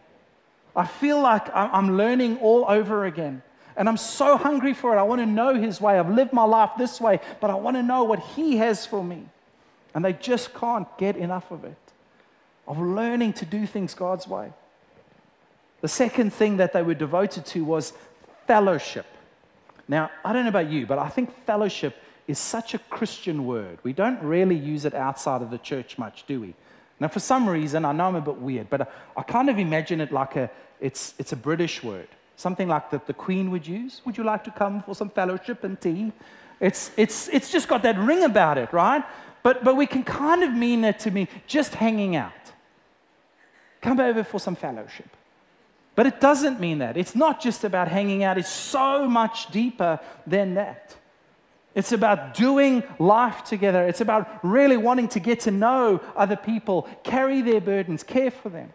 I 0.75 0.87
feel 0.87 1.21
like 1.21 1.55
I'm 1.55 1.99
learning 1.99 2.39
all 2.39 2.65
over 2.67 3.05
again. 3.05 3.43
And 3.77 3.89
I'm 3.89 3.97
so 3.97 4.37
hungry 4.37 4.75
for 4.75 4.95
it. 4.95 4.99
I 4.99 5.03
want 5.03 5.21
to 5.21 5.27
know 5.27 5.55
His 5.55 5.81
way. 5.81 5.99
I've 5.99 6.11
lived 6.11 6.33
my 6.33 6.45
life 6.45 6.71
this 6.79 7.01
way, 7.01 7.21
but 7.41 7.51
I 7.51 7.55
want 7.55 7.77
to 7.77 7.83
know 7.83 8.05
what 8.05 8.21
He 8.21 8.57
has 8.59 8.87
for 8.87 9.03
me. 9.03 9.25
And 9.95 10.05
they 10.05 10.13
just 10.15 10.55
can't 10.55 10.87
get 10.99 11.17
enough 11.17 11.51
of 11.51 11.65
it, 11.65 11.77
of 12.67 12.79
learning 12.79 13.33
to 13.35 13.45
do 13.45 13.67
things 13.67 13.95
God's 13.95 14.27
way. 14.27 14.53
The 15.81 15.89
second 15.89 16.33
thing 16.33 16.59
that 16.59 16.73
they 16.73 16.83
were 16.83 16.95
devoted 16.95 17.45
to 17.47 17.65
was 17.65 17.93
fellowship. 18.47 19.07
Now, 19.89 20.11
I 20.25 20.33
don't 20.33 20.45
know 20.45 20.49
about 20.49 20.71
you, 20.71 20.87
but 20.87 20.99
I 20.99 21.09
think 21.09 21.45
fellowship 21.45 21.97
is 22.29 22.39
such 22.39 22.75
a 22.75 22.79
Christian 22.79 23.47
word. 23.47 23.79
We 23.83 23.93
don't 23.93 24.23
really 24.23 24.55
use 24.55 24.85
it 24.85 24.95
outside 24.95 25.43
of 25.43 25.51
the 25.51 25.59
church 25.59 25.99
much, 25.99 26.25
do 26.27 26.41
we? 26.41 26.55
Now, 27.01 27.09
for 27.09 27.19
some 27.19 27.49
reason, 27.49 27.85
I 27.85 27.91
know 27.91 28.07
I'm 28.07 28.15
a 28.15 28.21
bit 28.21 28.37
weird, 28.37 28.71
but 28.71 28.93
I 29.17 29.23
kind 29.23 29.51
of 29.51 29.59
imagine 29.59 30.01
it 30.01 30.13
like 30.13 30.37
a, 30.37 30.49
it's, 30.81 31.15
it's 31.19 31.33
a 31.33 31.37
British 31.37 31.83
word, 31.83 32.09
something 32.37 32.69
like 32.69 32.91
that 32.91 33.09
the 33.09 33.15
Queen 33.15 33.51
would 33.51 33.67
use. 33.67 34.03
Would 34.05 34.17
you 34.17 34.23
like 34.23 34.45
to 34.45 34.53
come 34.53 34.83
for 34.85 34.95
some 34.95 35.11
fellowship 35.11 35.65
and 35.65 35.81
tea? 35.81 36.13
It's, 36.61 36.93
it's, 36.97 37.27
it's 37.29 37.51
just 37.51 37.67
got 37.67 37.83
that 37.83 37.99
ring 37.99 38.23
about 38.23 38.57
it, 38.57 38.73
right? 38.73 39.03
But, 39.43 39.65
but 39.65 39.77
we 39.77 39.87
can 39.87 40.05
kind 40.05 40.45
of 40.45 40.53
mean 40.53 40.85
it 40.85 41.01
to 41.01 41.11
me 41.11 41.27
just 41.49 41.75
hanging 41.75 42.15
out. 42.15 42.33
Come 43.83 44.01
over 44.01 44.25
for 44.25 44.41
some 44.41 44.57
fellowship. 44.57 45.09
But 45.95 46.07
it 46.07 46.21
doesn't 46.21 46.59
mean 46.59 46.79
that. 46.79 46.97
It's 46.97 47.15
not 47.15 47.41
just 47.41 47.65
about 47.65 47.89
hanging 47.89 48.25
out, 48.25 48.39
it's 48.39 48.49
so 48.49 49.07
much 49.07 49.51
deeper 49.51 50.01
than 50.27 50.55
that. 50.55 50.97
It's 51.75 51.93
about 51.93 52.35
doing 52.35 52.83
life 52.99 53.45
together. 53.45 53.87
It's 53.87 54.03
about 54.03 54.45
really 54.45 54.77
wanting 54.77 55.09
to 55.09 55.21
get 55.21 55.41
to 55.41 55.51
know 55.51 56.01
other 56.15 56.37
people, 56.37 56.89
carry 57.03 57.41
their 57.41 57.61
burdens, 57.61 58.03
care 58.03 58.31
for 58.31 58.51
them. 58.51 58.71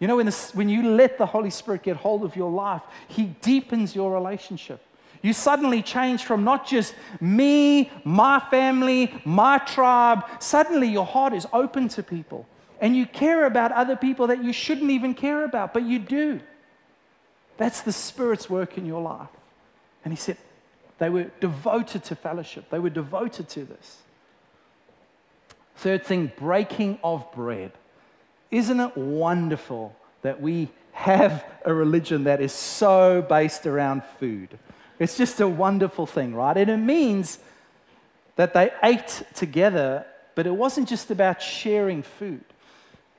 You 0.00 0.08
know, 0.08 0.16
when, 0.16 0.28
when 0.54 0.68
you 0.68 0.90
let 0.90 1.18
the 1.18 1.26
Holy 1.26 1.50
Spirit 1.50 1.82
get 1.82 1.96
hold 1.96 2.24
of 2.24 2.36
your 2.36 2.50
life, 2.50 2.82
He 3.08 3.26
deepens 3.40 3.94
your 3.94 4.12
relationship. 4.12 4.80
You 5.22 5.32
suddenly 5.32 5.82
change 5.82 6.24
from 6.24 6.44
not 6.44 6.66
just 6.66 6.94
me, 7.20 7.90
my 8.04 8.40
family, 8.50 9.12
my 9.24 9.58
tribe. 9.58 10.24
Suddenly 10.40 10.88
your 10.88 11.06
heart 11.06 11.32
is 11.32 11.46
open 11.52 11.88
to 11.88 12.02
people. 12.02 12.46
And 12.80 12.96
you 12.96 13.06
care 13.06 13.44
about 13.44 13.72
other 13.72 13.96
people 13.96 14.28
that 14.28 14.42
you 14.42 14.52
shouldn't 14.52 14.90
even 14.90 15.14
care 15.14 15.44
about, 15.44 15.74
but 15.74 15.82
you 15.82 15.98
do. 15.98 16.40
That's 17.56 17.80
the 17.80 17.92
Spirit's 17.92 18.48
work 18.48 18.78
in 18.78 18.86
your 18.86 19.02
life. 19.02 19.28
And 20.04 20.12
He 20.12 20.16
said, 20.16 20.36
they 20.98 21.10
were 21.10 21.30
devoted 21.40 22.04
to 22.04 22.16
fellowship, 22.16 22.70
they 22.70 22.78
were 22.78 22.90
devoted 22.90 23.48
to 23.50 23.64
this. 23.64 23.98
Third 25.76 26.04
thing, 26.04 26.32
breaking 26.36 26.98
of 27.04 27.30
bread. 27.32 27.72
Isn't 28.50 28.80
it 28.80 28.96
wonderful 28.96 29.94
that 30.22 30.40
we 30.40 30.70
have 30.92 31.44
a 31.64 31.72
religion 31.72 32.24
that 32.24 32.40
is 32.40 32.52
so 32.52 33.22
based 33.22 33.66
around 33.66 34.02
food? 34.18 34.58
It's 34.98 35.16
just 35.16 35.40
a 35.40 35.46
wonderful 35.46 36.06
thing, 36.06 36.34
right? 36.34 36.56
And 36.56 36.68
it 36.68 36.78
means 36.78 37.38
that 38.34 38.54
they 38.54 38.72
ate 38.82 39.22
together, 39.34 40.04
but 40.34 40.46
it 40.46 40.54
wasn't 40.54 40.88
just 40.88 41.10
about 41.12 41.40
sharing 41.40 42.02
food. 42.02 42.44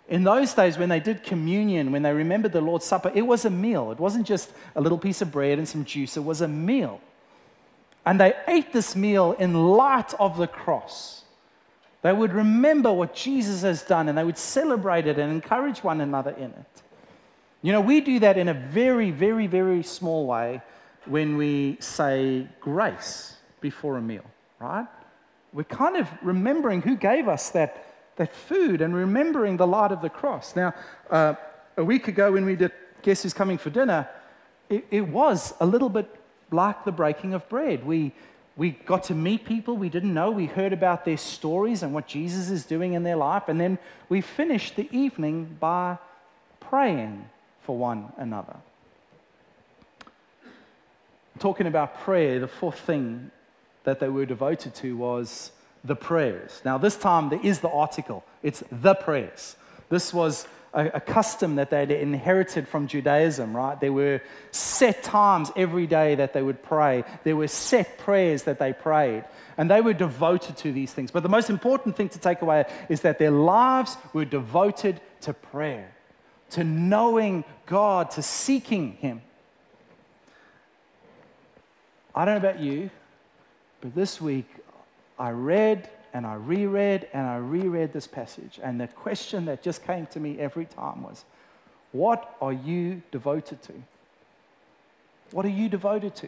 In 0.10 0.24
those 0.24 0.54
days, 0.54 0.78
when 0.78 0.90
they 0.90 1.00
did 1.00 1.24
communion, 1.24 1.92
when 1.92 2.02
they 2.02 2.12
remembered 2.12 2.52
the 2.52 2.62
Lord's 2.62 2.86
Supper, 2.86 3.12
it 3.14 3.22
was 3.22 3.46
a 3.46 3.50
meal. 3.50 3.92
It 3.92 4.00
wasn't 4.00 4.26
just 4.26 4.52
a 4.76 4.82
little 4.82 4.98
piece 4.98 5.22
of 5.22 5.32
bread 5.32 5.60
and 5.60 5.68
some 5.68 5.86
juice, 5.86 6.18
it 6.18 6.24
was 6.24 6.42
a 6.42 6.48
meal. 6.48 7.00
And 8.06 8.20
they 8.20 8.34
ate 8.48 8.74
this 8.74 8.96
meal 8.96 9.34
in 9.34 9.54
light 9.54 10.14
of 10.20 10.38
the 10.38 10.48
cross. 10.48 11.24
They 12.02 12.14
would 12.14 12.34
remember 12.34 12.92
what 12.92 13.14
Jesus 13.14 13.62
has 13.62 13.84
done 13.84 14.10
and 14.10 14.18
they 14.18 14.24
would 14.24 14.38
celebrate 14.38 15.06
it 15.06 15.20
and 15.20 15.32
encourage 15.32 15.84
one 15.84 16.02
another 16.02 16.32
in 16.32 16.52
it. 16.52 16.84
You 17.62 17.74
know, 17.74 17.82
we 17.82 18.00
do 18.02 18.20
that 18.20 18.38
in 18.38 18.48
a 18.48 18.54
very, 18.54 19.12
very, 19.12 19.48
very 19.48 19.84
small 19.84 20.26
way 20.26 20.62
when 21.06 21.38
we 21.38 21.78
say 21.82 22.48
grace 22.62 23.36
before 23.60 23.98
a 23.98 24.02
meal, 24.02 24.24
right? 24.60 24.88
We're 25.52 25.64
kind 25.64 25.98
of 25.98 26.08
remembering 26.22 26.82
who 26.82 26.96
gave 26.96 27.28
us 27.28 27.50
that, 27.52 27.89
that 28.20 28.36
food 28.36 28.82
and 28.82 28.94
remembering 28.94 29.56
the 29.56 29.66
light 29.66 29.94
of 29.94 30.02
the 30.02 30.10
cross. 30.10 30.54
Now, 30.54 30.74
uh, 31.10 31.36
a 31.78 31.84
week 31.86 32.10
ago 32.10 32.34
when 32.34 32.46
we 32.46 32.58
did 32.58 32.74
Guess 33.02 33.24
Who's 33.24 33.34
Coming 33.34 33.58
for 33.58 33.70
Dinner, 33.70 34.10
it, 34.70 34.86
it 34.92 35.08
was 35.08 35.54
a 35.62 35.66
little 35.66 35.88
bit 35.88 36.14
like 36.52 36.84
the 36.84 36.92
breaking 36.92 37.34
of 37.34 37.48
bread. 37.48 37.86
We, 37.86 38.12
we 38.58 38.72
got 38.72 39.06
to 39.06 39.16
meet 39.16 39.46
people 39.46 39.78
we 39.78 39.88
didn't 39.88 40.14
know. 40.14 40.32
We 40.32 40.48
heard 40.48 40.74
about 40.74 41.06
their 41.06 41.16
stories 41.16 41.82
and 41.82 41.94
what 41.94 42.08
Jesus 42.08 42.50
is 42.50 42.66
doing 42.66 42.92
in 42.92 43.04
their 43.04 43.16
life. 43.16 43.44
And 43.48 43.58
then 43.58 43.80
we 44.10 44.20
finished 44.20 44.76
the 44.76 44.90
evening 44.92 45.56
by 45.58 45.98
praying 46.60 47.30
for 47.64 47.78
one 47.78 48.12
another. 48.18 48.58
Talking 51.40 51.68
about 51.68 52.02
prayer, 52.02 52.42
the 52.42 52.50
fourth 52.50 52.82
thing 52.82 53.32
that 53.86 54.02
they 54.02 54.10
were 54.10 54.26
devoted 54.26 54.76
to 54.76 54.98
was 54.98 55.54
the 55.84 55.96
prayers. 55.96 56.62
Now, 56.66 56.78
this 56.78 56.96
time 56.98 57.30
there 57.30 57.40
is 57.42 57.60
the 57.60 57.70
article, 57.70 58.24
it's 58.44 58.64
the 58.72 58.96
prayers. 58.96 59.56
This 59.90 60.14
was 60.14 60.48
a, 60.74 60.88
a 60.96 61.00
custom 61.00 61.56
that 61.56 61.70
they'd 61.70 61.92
inherited 61.92 62.68
from 62.68 62.88
Judaism, 62.88 63.56
right? 63.56 63.80
There 63.80 63.94
were 63.94 64.22
set 64.52 65.04
times 65.04 65.52
every 65.56 65.88
day 65.88 66.16
that 66.16 66.34
they 66.34 66.42
would 66.42 66.62
pray, 66.64 67.04
there 67.24 67.36
were 67.36 67.48
set 67.48 67.98
prayers 67.98 68.44
that 68.44 68.60
they 68.60 68.74
prayed. 68.74 69.26
And 69.58 69.70
they 69.70 69.82
were 69.82 69.94
devoted 69.94 70.56
to 70.58 70.72
these 70.72 70.94
things. 70.94 71.12
But 71.12 71.24
the 71.24 71.30
most 71.30 71.50
important 71.50 71.98
thing 71.98 72.08
to 72.10 72.20
take 72.20 72.42
away 72.42 72.66
is 72.88 73.02
that 73.02 73.20
their 73.20 73.32
lives 73.32 73.98
were 74.14 74.24
devoted 74.24 75.02
to 75.22 75.34
prayer, 75.34 75.92
to 76.52 76.64
knowing 76.64 77.44
God, 77.66 78.12
to 78.12 78.22
seeking 78.22 78.94
Him. 78.94 79.22
I 82.16 82.24
don't 82.24 82.42
know 82.42 82.50
about 82.50 82.62
you, 82.62 82.90
but 83.82 83.96
this 83.96 84.22
week 84.22 84.48
I 85.20 85.32
read 85.32 85.90
and 86.14 86.26
I 86.26 86.36
reread 86.36 87.08
and 87.14 87.28
I 87.28 87.38
reread 87.38 87.94
this 87.94 88.08
passage. 88.08 88.60
And 88.64 88.80
the 88.80 88.88
question 88.88 89.46
that 89.46 89.62
just 89.62 89.86
came 89.86 90.08
to 90.08 90.20
me 90.20 90.40
every 90.40 90.66
time 90.66 91.04
was, 91.04 91.26
What 91.92 92.36
are 92.42 92.54
you 92.54 93.02
devoted 93.12 93.62
to? 93.64 93.74
What 95.32 95.46
are 95.46 95.50
you 95.50 95.70
devoted 95.70 96.16
to? 96.16 96.28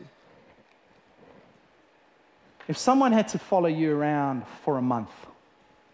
If 2.67 2.77
someone 2.77 3.11
had 3.11 3.27
to 3.29 3.39
follow 3.39 3.67
you 3.67 3.95
around 3.95 4.43
for 4.63 4.77
a 4.77 4.81
month, 4.81 5.09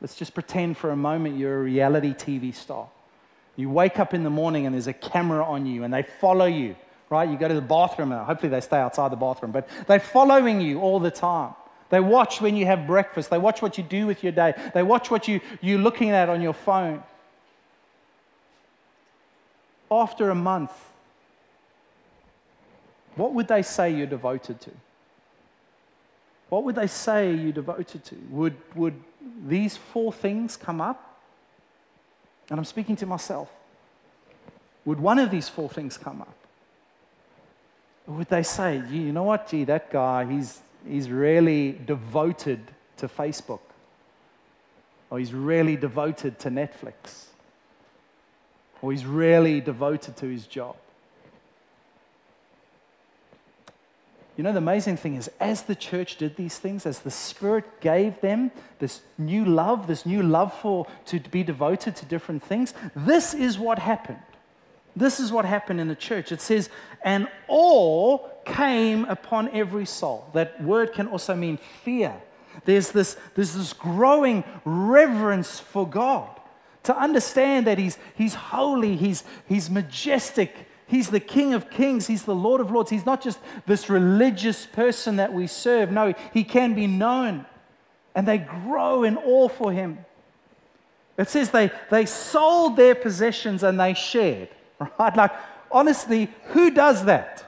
let's 0.01 0.15
just 0.15 0.33
pretend 0.33 0.77
for 0.77 0.91
a 0.91 0.95
moment 0.97 1.37
you're 1.37 1.59
a 1.59 1.63
reality 1.63 2.13
TV 2.13 2.53
star. 2.53 2.89
You 3.55 3.69
wake 3.69 3.99
up 3.99 4.13
in 4.13 4.23
the 4.23 4.29
morning 4.29 4.65
and 4.65 4.75
there's 4.75 4.87
a 4.87 4.93
camera 4.93 5.43
on 5.43 5.65
you 5.65 5.83
and 5.83 5.93
they 5.93 6.03
follow 6.03 6.45
you, 6.45 6.75
right? 7.09 7.27
You 7.27 7.37
go 7.37 7.47
to 7.47 7.53
the 7.53 7.61
bathroom, 7.61 8.11
and 8.11 8.23
hopefully 8.23 8.49
they 8.49 8.61
stay 8.61 8.77
outside 8.77 9.11
the 9.11 9.15
bathroom, 9.15 9.51
but 9.51 9.67
they're 9.87 9.99
following 9.99 10.61
you 10.61 10.81
all 10.81 10.99
the 10.99 11.09
time. 11.09 11.53
They 11.89 11.99
watch 11.99 12.41
when 12.41 12.55
you 12.55 12.65
have 12.65 12.85
breakfast. 12.85 13.29
They 13.29 13.37
watch 13.37 13.61
what 13.61 13.77
you 13.77 13.83
do 13.83 14.07
with 14.07 14.23
your 14.23 14.33
day. 14.33 14.53
They 14.73 14.83
watch 14.83 15.09
what 15.09 15.27
you, 15.27 15.39
you're 15.61 15.79
looking 15.79 16.09
at 16.09 16.29
on 16.29 16.41
your 16.41 16.53
phone. 16.53 17.03
After 19.89 20.29
a 20.29 20.35
month, 20.35 20.71
what 23.15 23.33
would 23.33 23.47
they 23.47 23.61
say 23.61 23.89
you're 23.89 24.05
devoted 24.05 24.59
to? 24.61 24.71
What 26.49 26.63
would 26.63 26.75
they 26.75 26.87
say 26.87 27.33
you're 27.33 27.51
devoted 27.51 28.03
to? 28.05 28.15
Would, 28.29 28.55
would 28.75 29.01
these 29.45 29.77
four 29.77 30.13
things 30.13 30.55
come 30.55 30.81
up? 30.81 31.19
And 32.49 32.59
I'm 32.59 32.65
speaking 32.65 32.95
to 32.97 33.05
myself. 33.05 33.49
Would 34.85 34.99
one 34.99 35.19
of 35.19 35.31
these 35.31 35.49
four 35.49 35.69
things 35.69 35.97
come 35.97 36.21
up? 36.21 36.35
Or 38.07 38.15
would 38.15 38.29
they 38.29 38.43
say, 38.43 38.81
you 38.89 39.11
know 39.11 39.23
what, 39.23 39.49
gee, 39.49 39.65
that 39.65 39.91
guy, 39.91 40.25
he's, 40.25 40.61
he's 40.89 41.09
really 41.09 41.73
devoted 41.85 42.59
to 42.97 43.07
Facebook, 43.07 43.59
or 45.09 45.19
he's 45.19 45.33
really 45.33 45.75
devoted 45.75 46.39
to 46.39 46.49
Netflix, 46.49 47.25
or 48.81 48.91
he's 48.91 49.05
really 49.05 49.61
devoted 49.61 50.17
to 50.17 50.27
his 50.27 50.47
job. 50.47 50.75
You 54.37 54.43
know, 54.43 54.51
the 54.51 54.59
amazing 54.59 54.97
thing 54.97 55.15
is, 55.15 55.31
as 55.39 55.63
the 55.63 55.73
church 55.73 56.17
did 56.17 56.35
these 56.35 56.59
things, 56.59 56.85
as 56.85 56.99
the 56.99 57.09
Spirit 57.09 57.81
gave 57.81 58.21
them 58.21 58.51
this 58.77 59.01
new 59.17 59.43
love, 59.43 59.87
this 59.87 60.05
new 60.05 60.21
love 60.21 60.53
for 60.53 60.85
to 61.07 61.19
be 61.19 61.41
devoted 61.41 61.95
to 61.95 62.05
different 62.05 62.43
things, 62.43 62.75
this 62.95 63.33
is 63.33 63.57
what 63.57 63.79
happened. 63.79 64.19
This 64.95 65.19
is 65.19 65.31
what 65.31 65.45
happened 65.45 65.79
in 65.79 65.87
the 65.87 65.95
church. 65.95 66.31
It 66.31 66.41
says, 66.41 66.69
and 67.03 67.27
awe 67.47 68.19
came 68.47 69.05
upon 69.05 69.49
every 69.49 69.85
soul. 69.85 70.29
That 70.33 70.61
word 70.63 70.93
can 70.93 71.07
also 71.07 71.35
mean 71.35 71.59
fear. 71.83 72.13
There's 72.65 72.91
this, 72.91 73.17
there's 73.35 73.53
this 73.53 73.73
growing 73.73 74.43
reverence 74.65 75.59
for 75.59 75.87
God. 75.87 76.29
To 76.83 76.97
understand 76.97 77.67
that 77.67 77.77
He's, 77.77 77.97
he's 78.15 78.33
holy, 78.33 78.95
he's, 78.95 79.23
he's 79.47 79.69
majestic, 79.69 80.55
He's 80.87 81.09
the 81.09 81.19
King 81.19 81.53
of 81.53 81.69
Kings, 81.69 82.07
He's 82.07 82.23
the 82.23 82.33
Lord 82.33 82.61
of 82.61 82.71
Lords. 82.71 82.89
He's 82.89 83.05
not 83.05 83.21
just 83.21 83.39
this 83.65 83.89
religious 83.89 84.65
person 84.65 85.17
that 85.17 85.33
we 85.33 85.45
serve. 85.45 85.91
No, 85.91 86.13
He 86.33 86.43
can 86.43 86.73
be 86.73 86.87
known. 86.87 87.45
And 88.15 88.27
they 88.27 88.37
grow 88.37 89.03
in 89.03 89.17
awe 89.17 89.49
for 89.49 89.71
Him. 89.71 89.99
It 91.17 91.29
says 91.29 91.51
they, 91.51 91.71
they 91.91 92.05
sold 92.05 92.77
their 92.77 92.95
possessions 92.95 93.63
and 93.63 93.79
they 93.79 93.93
shared, 93.93 94.49
right? 94.99 95.15
Like, 95.15 95.31
honestly, 95.71 96.31
who 96.47 96.71
does 96.71 97.05
that? 97.05 97.46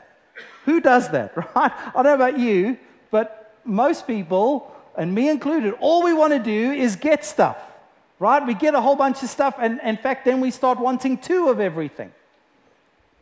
Who 0.70 0.80
does 0.80 1.10
that, 1.10 1.36
right? 1.56 1.72
I 1.74 1.92
don't 1.96 2.04
know 2.04 2.14
about 2.14 2.38
you, 2.38 2.78
but 3.10 3.60
most 3.66 4.06
people, 4.06 4.72
and 4.96 5.16
me 5.16 5.28
included, 5.28 5.74
all 5.80 6.04
we 6.04 6.14
want 6.14 6.32
to 6.34 6.38
do 6.38 6.72
is 6.72 6.96
get 6.96 7.26
stuff, 7.26 7.58
right? 8.20 8.46
We 8.46 8.54
get 8.54 8.76
a 8.76 8.82
whole 8.82 8.96
bunch 8.96 9.24
of 9.24 9.30
stuff, 9.30 9.56
and 9.58 9.82
in 9.84 9.98
fact, 9.98 10.26
then 10.26 10.42
we 10.42 10.52
start 10.52 10.78
wanting 10.78 11.18
two 11.18 11.50
of 11.50 11.60
everything. 11.60 12.12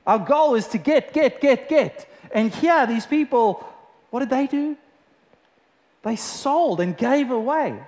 Our 0.05 0.19
goal 0.19 0.55
is 0.55 0.67
to 0.69 0.77
get, 0.77 1.13
get, 1.13 1.39
get, 1.39 1.69
get. 1.69 2.13
And 2.33 2.53
here, 2.53 2.85
these 2.85 3.05
people, 3.05 3.65
what 4.09 4.19
did 4.19 4.29
they 4.29 4.47
do? 4.47 4.75
They 6.03 6.17
sold 6.17 6.81
and 6.81 6.97
gave 6.97 7.31
away. 7.31 7.79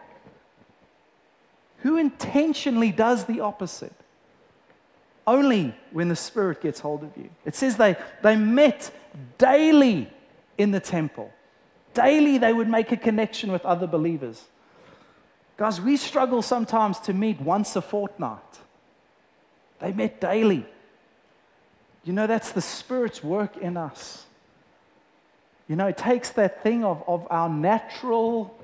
Who 1.79 1.97
intentionally 1.97 2.93
does 2.93 3.25
the 3.25 3.41
opposite? 3.41 3.93
Only 5.27 5.75
when 5.91 6.07
the 6.07 6.15
Spirit 6.15 6.61
gets 6.61 6.79
hold 6.79 7.03
of 7.03 7.11
you. 7.17 7.29
It 7.43 7.57
says 7.57 7.75
they, 7.75 7.97
they 8.23 8.37
met 8.37 8.91
daily 9.37 10.09
in 10.57 10.71
the 10.71 10.79
temple. 10.79 11.31
Daily, 11.93 12.37
they 12.37 12.53
would 12.53 12.69
make 12.69 12.91
a 12.91 12.97
connection 12.97 13.51
with 13.51 13.65
other 13.65 13.87
believers. 13.87 14.45
Guys, 15.57 15.81
we 15.81 15.97
struggle 15.97 16.41
sometimes 16.41 16.99
to 16.99 17.13
meet 17.13 17.41
once 17.41 17.75
a 17.75 17.81
fortnight. 17.81 18.39
They 19.79 19.91
met 19.91 20.21
daily. 20.21 20.65
You 22.03 22.13
know, 22.13 22.27
that's 22.27 22.51
the 22.51 22.61
Spirit's 22.61 23.23
work 23.23 23.57
in 23.57 23.75
us. 23.75 24.25
You 25.67 25.75
know, 25.75 25.87
it 25.87 25.97
takes 25.97 26.29
that 26.31 26.63
thing 26.63 26.83
of, 26.83 27.03
of 27.07 27.27
our 27.29 27.49
natural 27.49 28.57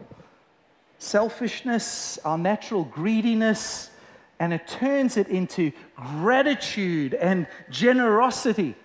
selfishness, 0.97 2.17
our 2.25 2.37
natural 2.37 2.83
greediness, 2.83 3.91
and 4.39 4.53
it 4.53 4.67
turns 4.67 5.17
it 5.17 5.27
into 5.27 5.71
gratitude 5.95 7.13
and 7.13 7.47
generosity. 7.69 8.75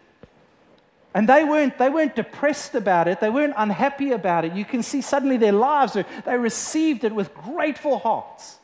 And 1.12 1.28
they 1.28 1.42
weren't, 1.42 1.76
they 1.76 1.90
weren't 1.90 2.14
depressed 2.14 2.74
about 2.74 3.08
it. 3.08 3.20
They 3.20 3.30
weren't 3.30 3.54
unhappy 3.56 4.12
about 4.12 4.44
it. 4.44 4.52
You 4.52 4.64
can 4.64 4.82
see 4.82 5.00
suddenly 5.00 5.36
their 5.36 5.52
lives, 5.52 5.96
they 6.24 6.36
received 6.36 7.04
it 7.04 7.14
with 7.14 7.34
grateful 7.34 7.98
hearts. 7.98 8.58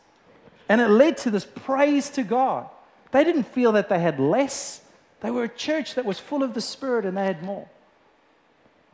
And 0.69 0.81
it 0.81 0.89
led 0.89 1.17
to 1.19 1.31
this 1.31 1.45
praise 1.45 2.11
to 2.11 2.23
God. 2.23 2.69
They 3.11 3.25
didn't 3.25 3.45
feel 3.45 3.73
that 3.73 3.89
they 3.89 3.99
had 3.99 4.21
less. 4.21 4.81
They 5.21 5.31
were 5.31 5.45
a 5.45 5.49
church 5.49 5.95
that 5.95 6.05
was 6.05 6.19
full 6.19 6.43
of 6.43 6.55
the 6.55 6.61
Spirit 6.61 7.05
and 7.05 7.17
they 7.17 7.25
had 7.25 7.43
more. 7.43 7.69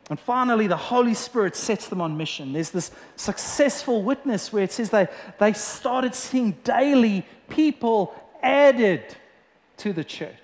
And 0.09 0.19
finally, 0.19 0.67
the 0.67 0.77
Holy 0.77 1.13
Spirit 1.13 1.55
sets 1.55 1.87
them 1.87 2.01
on 2.01 2.17
mission. 2.17 2.53
There's 2.53 2.71
this 2.71 2.91
successful 3.15 4.03
witness 4.03 4.51
where 4.51 4.63
it 4.63 4.71
says 4.71 4.89
they, 4.89 5.07
they 5.39 5.53
started 5.53 6.13
seeing 6.13 6.51
daily 6.63 7.25
people 7.49 8.13
added 8.41 9.03
to 9.77 9.93
the 9.93 10.03
church. 10.03 10.42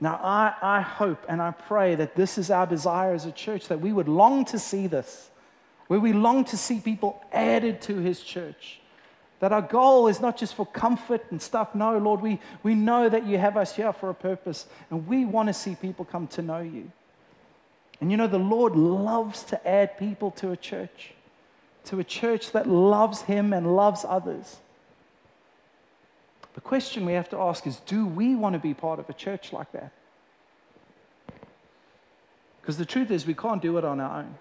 Now, 0.00 0.20
I, 0.22 0.54
I 0.60 0.80
hope 0.80 1.24
and 1.28 1.40
I 1.40 1.52
pray 1.52 1.94
that 1.94 2.16
this 2.16 2.36
is 2.36 2.50
our 2.50 2.66
desire 2.66 3.14
as 3.14 3.26
a 3.26 3.32
church, 3.32 3.68
that 3.68 3.80
we 3.80 3.92
would 3.92 4.08
long 4.08 4.44
to 4.46 4.58
see 4.58 4.86
this, 4.86 5.30
where 5.86 6.00
we 6.00 6.12
long 6.12 6.44
to 6.46 6.56
see 6.56 6.80
people 6.80 7.22
added 7.32 7.80
to 7.82 7.98
his 7.98 8.20
church. 8.20 8.80
That 9.40 9.52
our 9.52 9.62
goal 9.62 10.08
is 10.08 10.20
not 10.20 10.36
just 10.36 10.54
for 10.54 10.66
comfort 10.66 11.26
and 11.30 11.40
stuff. 11.40 11.74
No, 11.74 11.98
Lord, 11.98 12.22
we, 12.22 12.40
we 12.62 12.74
know 12.74 13.08
that 13.08 13.26
you 13.26 13.38
have 13.38 13.56
us 13.56 13.76
here 13.76 13.92
for 13.92 14.10
a 14.10 14.14
purpose, 14.14 14.66
and 14.90 15.06
we 15.06 15.24
want 15.24 15.48
to 15.48 15.52
see 15.52 15.74
people 15.74 16.04
come 16.04 16.26
to 16.28 16.42
know 16.42 16.60
you. 16.60 16.90
And 18.00 18.10
you 18.10 18.16
know, 18.16 18.26
the 18.26 18.38
Lord 18.38 18.74
loves 18.74 19.42
to 19.44 19.68
add 19.68 19.98
people 19.98 20.30
to 20.32 20.50
a 20.50 20.56
church, 20.56 21.12
to 21.84 22.00
a 22.00 22.04
church 22.04 22.52
that 22.52 22.68
loves 22.68 23.22
Him 23.22 23.52
and 23.52 23.76
loves 23.76 24.04
others. 24.06 24.56
The 26.54 26.60
question 26.60 27.04
we 27.04 27.12
have 27.12 27.28
to 27.30 27.38
ask 27.38 27.66
is 27.66 27.76
do 27.80 28.06
we 28.06 28.34
want 28.34 28.54
to 28.54 28.58
be 28.58 28.74
part 28.74 28.98
of 28.98 29.08
a 29.10 29.12
church 29.12 29.52
like 29.52 29.70
that? 29.72 29.92
Because 32.60 32.78
the 32.78 32.86
truth 32.86 33.10
is, 33.10 33.26
we 33.26 33.34
can't 33.34 33.60
do 33.60 33.76
it 33.76 33.84
on 33.84 34.00
our 34.00 34.20
own. 34.20 34.34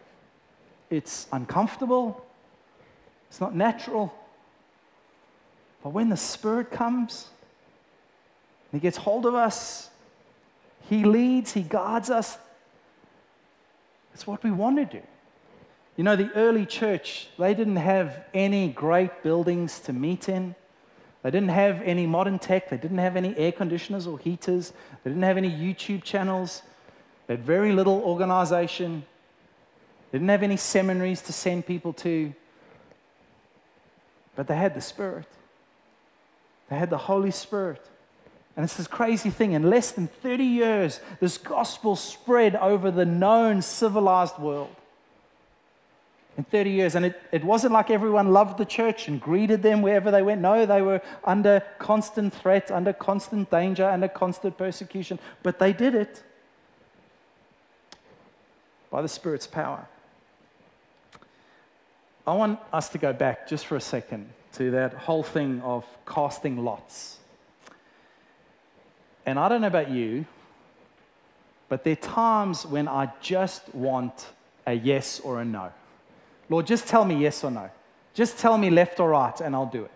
It's 0.89 1.27
uncomfortable, 1.33 2.25
it's 3.29 3.41
not 3.41 3.53
natural. 3.53 4.13
But 5.83 5.89
when 5.89 6.07
the 6.07 6.15
Spirit 6.15 6.71
comes, 6.71 7.27
He 8.71 8.79
gets 8.79 8.95
hold 8.95 9.25
of 9.25 9.35
us, 9.35 9.89
He 10.87 11.03
leads, 11.03 11.51
He 11.51 11.63
guides 11.63 12.09
us, 12.09 12.37
it's 14.13 14.27
what 14.27 14.43
we 14.43 14.51
want 14.51 14.77
to 14.77 14.85
do. 14.85 15.03
You 15.97 16.03
know, 16.03 16.15
the 16.15 16.31
early 16.33 16.65
church, 16.65 17.27
they 17.37 17.53
didn't 17.53 17.75
have 17.75 18.23
any 18.33 18.69
great 18.69 19.21
buildings 19.21 19.79
to 19.81 19.93
meet 19.93 20.29
in. 20.29 20.55
They 21.23 21.31
didn't 21.31 21.49
have 21.49 21.81
any 21.81 22.05
modern 22.05 22.37
tech. 22.37 22.69
They 22.69 22.77
didn't 22.77 22.97
have 22.97 23.15
any 23.15 23.35
air 23.37 23.53
conditioners 23.53 24.05
or 24.07 24.19
heaters. 24.19 24.73
They 25.03 25.09
didn't 25.09 25.23
have 25.23 25.37
any 25.37 25.49
YouTube 25.49 26.03
channels. 26.03 26.61
They 27.27 27.35
had 27.35 27.45
very 27.45 27.71
little 27.71 28.01
organization. 28.03 29.05
They 30.11 30.19
didn't 30.19 30.29
have 30.29 30.43
any 30.43 30.57
seminaries 30.57 31.21
to 31.23 31.33
send 31.33 31.65
people 31.65 31.93
to. 31.93 32.33
But 34.35 34.47
they 34.47 34.55
had 34.55 34.75
the 34.75 34.81
Spirit. 34.81 35.25
They 36.69 36.77
had 36.77 36.89
the 36.89 36.97
Holy 36.97 37.31
Spirit. 37.31 37.81
And 38.57 38.63
it's 38.65 38.75
this 38.75 38.87
crazy 38.87 39.29
thing. 39.29 39.53
In 39.53 39.69
less 39.69 39.91
than 39.91 40.07
30 40.07 40.43
years, 40.43 40.99
this 41.21 41.37
gospel 41.37 41.95
spread 41.95 42.55
over 42.57 42.91
the 42.91 43.05
known 43.05 43.61
civilized 43.61 44.37
world. 44.37 44.75
In 46.37 46.43
30 46.43 46.69
years. 46.71 46.95
And 46.95 47.05
it, 47.05 47.21
it 47.31 47.43
wasn't 47.43 47.73
like 47.73 47.91
everyone 47.91 48.33
loved 48.33 48.57
the 48.57 48.65
church 48.65 49.07
and 49.07 49.21
greeted 49.21 49.61
them 49.61 49.81
wherever 49.81 50.09
they 50.09 50.23
went. 50.23 50.41
No, 50.41 50.65
they 50.65 50.81
were 50.81 51.01
under 51.23 51.61
constant 51.77 52.33
threat, 52.33 52.71
under 52.71 52.91
constant 52.91 53.51
danger, 53.51 53.87
under 53.87 54.07
constant 54.07 54.57
persecution. 54.57 55.19
But 55.43 55.59
they 55.59 55.73
did 55.73 55.93
it 55.93 56.23
by 58.89 59.01
the 59.01 59.07
Spirit's 59.07 59.47
power. 59.47 59.87
I 62.25 62.33
want 62.33 62.59
us 62.71 62.89
to 62.89 62.97
go 62.97 63.11
back 63.11 63.47
just 63.47 63.65
for 63.65 63.75
a 63.75 63.81
second 63.81 64.29
to 64.53 64.71
that 64.71 64.93
whole 64.93 65.23
thing 65.23 65.61
of 65.61 65.85
casting 66.07 66.63
lots. 66.63 67.17
And 69.25 69.39
I 69.39 69.49
don't 69.49 69.61
know 69.61 69.67
about 69.67 69.89
you, 69.89 70.25
but 71.69 71.83
there 71.83 71.93
are 71.93 71.95
times 71.95 72.65
when 72.65 72.87
I 72.87 73.11
just 73.19 73.73
want 73.73 74.29
a 74.65 74.73
yes 74.73 75.19
or 75.19 75.41
a 75.41 75.45
no. 75.45 75.71
Lord, 76.53 76.67
just 76.67 76.87
tell 76.87 77.03
me 77.03 77.15
yes 77.15 77.43
or 77.43 77.49
no. 77.49 77.67
Just 78.13 78.37
tell 78.37 78.59
me 78.59 78.69
left 78.69 78.99
or 78.99 79.09
right, 79.09 79.41
and 79.41 79.55
I'll 79.55 79.65
do 79.65 79.85
it. 79.85 79.91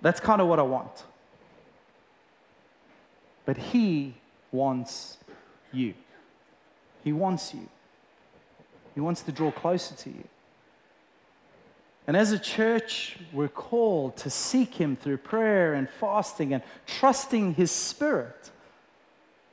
That's 0.00 0.20
kind 0.20 0.40
of 0.40 0.48
what 0.48 0.58
I 0.58 0.62
want. 0.62 1.04
But 3.44 3.58
He 3.58 4.14
wants 4.52 5.18
you. 5.70 5.92
He 7.02 7.12
wants 7.12 7.52
you. 7.52 7.68
He 8.94 9.00
wants 9.00 9.20
to 9.24 9.32
draw 9.32 9.50
closer 9.50 9.94
to 9.96 10.08
you. 10.08 10.24
And 12.06 12.16
as 12.16 12.32
a 12.32 12.38
church, 12.38 13.18
we're 13.34 13.48
called 13.48 14.16
to 14.16 14.30
seek 14.30 14.76
Him 14.76 14.96
through 14.96 15.18
prayer 15.18 15.74
and 15.74 15.90
fasting 16.00 16.54
and 16.54 16.62
trusting 16.86 17.52
His 17.52 17.70
Spirit. 17.70 18.50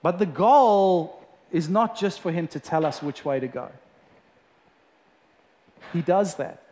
But 0.02 0.20
the 0.20 0.26
goal 0.26 1.22
is 1.52 1.68
not 1.68 1.98
just 1.98 2.22
for 2.22 2.32
Him 2.32 2.48
to 2.48 2.62
tell 2.62 2.86
us 2.86 3.04
which 3.04 3.26
way 3.26 3.42
to 3.42 3.50
go. 3.50 3.72
He 5.94 6.02
does 6.02 6.36
that. 6.36 6.64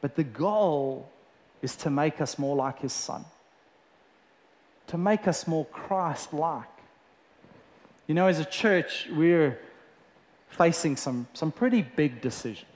But 0.00 0.16
the 0.16 0.24
goal 0.24 1.08
is 1.62 1.76
to 1.76 1.90
make 1.90 2.20
us 2.20 2.38
more 2.38 2.56
like 2.56 2.80
His 2.80 2.92
Son, 2.92 3.24
to 4.88 4.98
make 4.98 5.28
us 5.28 5.46
more 5.46 5.64
Christ 5.66 6.34
like. 6.34 6.66
You 8.06 8.14
know, 8.14 8.26
as 8.26 8.40
a 8.40 8.44
church, 8.44 9.08
we're 9.12 9.58
facing 10.48 10.96
some, 10.96 11.26
some 11.32 11.52
pretty 11.52 11.82
big 11.82 12.20
decisions. 12.20 12.66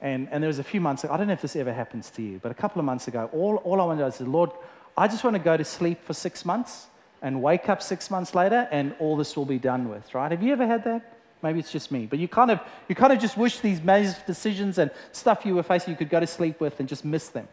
And, 0.00 0.28
and 0.30 0.42
there 0.42 0.48
was 0.48 0.58
a 0.58 0.64
few 0.64 0.80
months 0.80 1.04
ago, 1.04 1.12
I 1.12 1.16
don't 1.16 1.26
know 1.26 1.32
if 1.32 1.42
this 1.42 1.56
ever 1.56 1.72
happens 1.72 2.10
to 2.10 2.22
you, 2.22 2.38
but 2.42 2.52
a 2.52 2.54
couple 2.54 2.78
of 2.78 2.84
months 2.84 3.08
ago, 3.08 3.28
all, 3.32 3.56
all 3.56 3.80
I 3.80 3.84
wanted 3.84 3.98
to 3.98 4.04
do 4.04 4.08
is, 4.08 4.14
say, 4.16 4.24
Lord, 4.24 4.50
I 4.96 5.08
just 5.08 5.24
want 5.24 5.34
to 5.34 5.42
go 5.42 5.56
to 5.56 5.64
sleep 5.64 6.04
for 6.04 6.12
six 6.12 6.44
months 6.44 6.86
and 7.22 7.42
wake 7.42 7.68
up 7.68 7.82
six 7.82 8.10
months 8.10 8.34
later 8.34 8.68
and 8.70 8.94
all 8.98 9.16
this 9.16 9.36
will 9.36 9.46
be 9.46 9.58
done 9.58 9.88
with, 9.88 10.14
right? 10.14 10.30
Have 10.30 10.42
you 10.42 10.52
ever 10.52 10.66
had 10.66 10.84
that? 10.84 11.13
Maybe 11.44 11.58
it's 11.58 11.70
just 11.70 11.92
me, 11.92 12.06
but 12.06 12.18
you 12.18 12.26
kind 12.26 12.50
of, 12.50 12.58
you 12.88 12.94
kind 12.94 13.12
of 13.12 13.18
just 13.18 13.36
wish 13.36 13.60
these 13.60 13.78
decisions 14.26 14.78
and 14.78 14.90
stuff 15.12 15.44
you 15.44 15.54
were 15.54 15.62
facing 15.62 15.90
you 15.90 15.96
could 15.98 16.08
go 16.08 16.18
to 16.18 16.26
sleep 16.26 16.58
with 16.58 16.80
and 16.80 16.88
just 16.88 17.04
miss 17.04 17.28
them. 17.28 17.46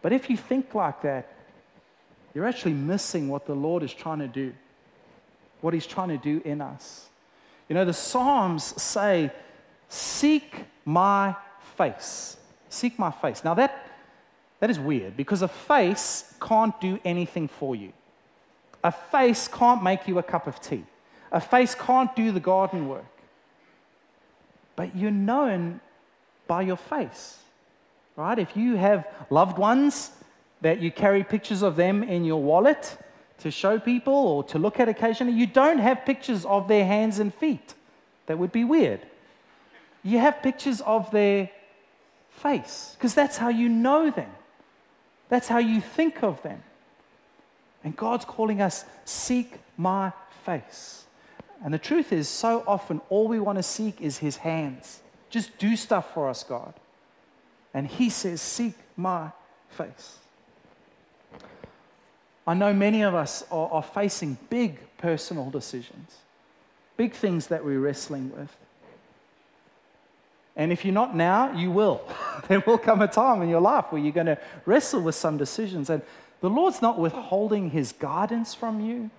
But 0.00 0.14
if 0.14 0.30
you 0.30 0.38
think 0.38 0.74
like 0.74 1.02
that, 1.02 1.30
you're 2.32 2.46
actually 2.46 2.72
missing 2.72 3.28
what 3.28 3.44
the 3.44 3.54
Lord 3.54 3.82
is 3.82 3.92
trying 3.92 4.20
to 4.20 4.28
do, 4.28 4.54
what 5.60 5.74
He's 5.74 5.86
trying 5.86 6.08
to 6.08 6.16
do 6.16 6.40
in 6.42 6.62
us. 6.62 7.10
You 7.68 7.74
know, 7.74 7.84
the 7.84 7.92
Psalms 7.92 8.80
say, 8.82 9.30
Seek 9.90 10.64
my 10.86 11.36
face. 11.76 12.38
Seek 12.70 12.98
my 12.98 13.10
face. 13.10 13.44
Now, 13.44 13.52
that, 13.52 13.90
that 14.60 14.70
is 14.70 14.78
weird 14.78 15.18
because 15.18 15.42
a 15.42 15.48
face 15.48 16.32
can't 16.40 16.80
do 16.80 16.98
anything 17.04 17.46
for 17.46 17.76
you. 17.76 17.92
A 18.82 18.90
face 18.90 19.48
can't 19.48 19.82
make 19.82 20.08
you 20.08 20.18
a 20.18 20.22
cup 20.22 20.46
of 20.46 20.62
tea. 20.62 20.84
A 21.34 21.40
face 21.40 21.74
can't 21.74 22.14
do 22.14 22.30
the 22.30 22.38
garden 22.38 22.88
work. 22.88 23.04
But 24.76 24.94
you're 24.94 25.10
known 25.10 25.80
by 26.46 26.62
your 26.62 26.76
face, 26.76 27.38
right? 28.14 28.38
If 28.38 28.56
you 28.56 28.76
have 28.76 29.04
loved 29.30 29.58
ones 29.58 30.12
that 30.60 30.80
you 30.80 30.92
carry 30.92 31.24
pictures 31.24 31.62
of 31.62 31.74
them 31.74 32.04
in 32.04 32.24
your 32.24 32.40
wallet 32.40 32.96
to 33.38 33.50
show 33.50 33.80
people 33.80 34.14
or 34.14 34.44
to 34.44 34.60
look 34.60 34.78
at 34.78 34.88
occasionally, 34.88 35.32
you 35.36 35.48
don't 35.48 35.78
have 35.78 36.06
pictures 36.06 36.44
of 36.44 36.68
their 36.68 36.86
hands 36.86 37.18
and 37.18 37.34
feet. 37.34 37.74
That 38.26 38.38
would 38.38 38.52
be 38.52 38.62
weird. 38.62 39.00
You 40.04 40.20
have 40.20 40.40
pictures 40.40 40.80
of 40.82 41.10
their 41.10 41.50
face 42.30 42.94
because 42.96 43.14
that's 43.14 43.36
how 43.36 43.48
you 43.48 43.68
know 43.68 44.08
them. 44.08 44.30
That's 45.28 45.48
how 45.48 45.58
you 45.58 45.80
think 45.80 46.22
of 46.22 46.40
them. 46.42 46.62
And 47.82 47.96
God's 47.96 48.24
calling 48.24 48.62
us, 48.62 48.84
seek 49.04 49.58
my 49.76 50.12
face. 50.44 51.03
And 51.62 51.72
the 51.72 51.78
truth 51.78 52.12
is, 52.12 52.28
so 52.28 52.64
often 52.66 53.00
all 53.08 53.28
we 53.28 53.40
want 53.40 53.58
to 53.58 53.62
seek 53.62 54.00
is 54.00 54.18
His 54.18 54.36
hands. 54.38 55.00
Just 55.30 55.56
do 55.58 55.76
stuff 55.76 56.12
for 56.14 56.28
us, 56.28 56.42
God. 56.42 56.74
And 57.72 57.86
He 57.86 58.10
says, 58.10 58.40
Seek 58.40 58.74
my 58.96 59.30
face. 59.68 60.18
I 62.46 62.54
know 62.54 62.74
many 62.74 63.02
of 63.02 63.14
us 63.14 63.44
are, 63.50 63.68
are 63.70 63.82
facing 63.82 64.36
big 64.50 64.78
personal 64.98 65.50
decisions, 65.50 66.18
big 66.96 67.14
things 67.14 67.46
that 67.48 67.64
we're 67.64 67.80
wrestling 67.80 68.30
with. 68.36 68.54
And 70.56 70.70
if 70.70 70.84
you're 70.84 70.94
not 70.94 71.16
now, 71.16 71.52
you 71.52 71.70
will. 71.70 72.02
there 72.48 72.60
will 72.60 72.78
come 72.78 73.02
a 73.02 73.08
time 73.08 73.42
in 73.42 73.48
your 73.48 73.60
life 73.60 73.86
where 73.90 74.00
you're 74.00 74.12
going 74.12 74.26
to 74.26 74.38
wrestle 74.66 75.00
with 75.00 75.14
some 75.14 75.36
decisions. 75.36 75.90
And 75.90 76.02
the 76.40 76.50
Lord's 76.50 76.80
not 76.80 76.98
withholding 76.98 77.70
his 77.70 77.92
guidance 77.92 78.54
from 78.54 78.80
you. 78.80 79.10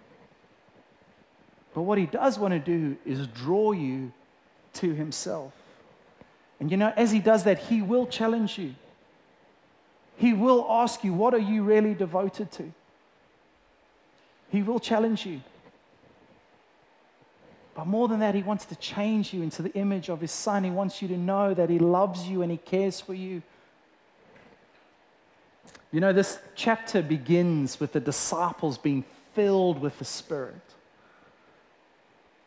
But 1.75 1.81
what 1.81 1.97
he 1.97 2.05
does 2.05 2.39
want 2.39 2.53
to 2.53 2.59
do 2.59 2.95
is 3.05 3.27
draw 3.27 3.73
you 3.73 4.13
to 4.75 4.93
himself. 4.93 5.51
And 6.59 6.71
you 6.71 6.77
know, 6.77 6.93
as 6.95 7.11
he 7.11 7.19
does 7.19 7.43
that, 7.43 7.59
he 7.59 7.81
will 7.81 8.07
challenge 8.07 8.57
you. 8.57 8.73
He 10.15 10.31
will 10.31 10.65
ask 10.69 11.03
you, 11.03 11.13
What 11.13 11.33
are 11.33 11.39
you 11.39 11.63
really 11.63 11.93
devoted 11.93 12.49
to? 12.53 12.71
He 14.49 14.63
will 14.63 14.79
challenge 14.79 15.25
you. 15.25 15.41
But 17.75 17.87
more 17.87 18.07
than 18.07 18.21
that, 18.21 18.35
he 18.35 18.41
wants 18.41 18.63
to 18.67 18.75
change 18.77 19.33
you 19.33 19.41
into 19.41 19.61
the 19.61 19.73
image 19.73 20.09
of 20.09 20.21
his 20.21 20.31
son. 20.31 20.63
He 20.63 20.69
wants 20.69 21.01
you 21.01 21.09
to 21.09 21.17
know 21.17 21.53
that 21.53 21.69
he 21.69 21.77
loves 21.77 22.25
you 22.25 22.41
and 22.41 22.49
he 22.49 22.57
cares 22.57 23.01
for 23.01 23.13
you. 23.13 23.41
You 25.91 25.99
know, 25.99 26.13
this 26.13 26.39
chapter 26.55 27.01
begins 27.01 27.81
with 27.81 27.91
the 27.91 27.99
disciples 27.99 28.77
being 28.77 29.03
filled 29.33 29.81
with 29.81 29.99
the 29.99 30.05
Spirit. 30.05 30.64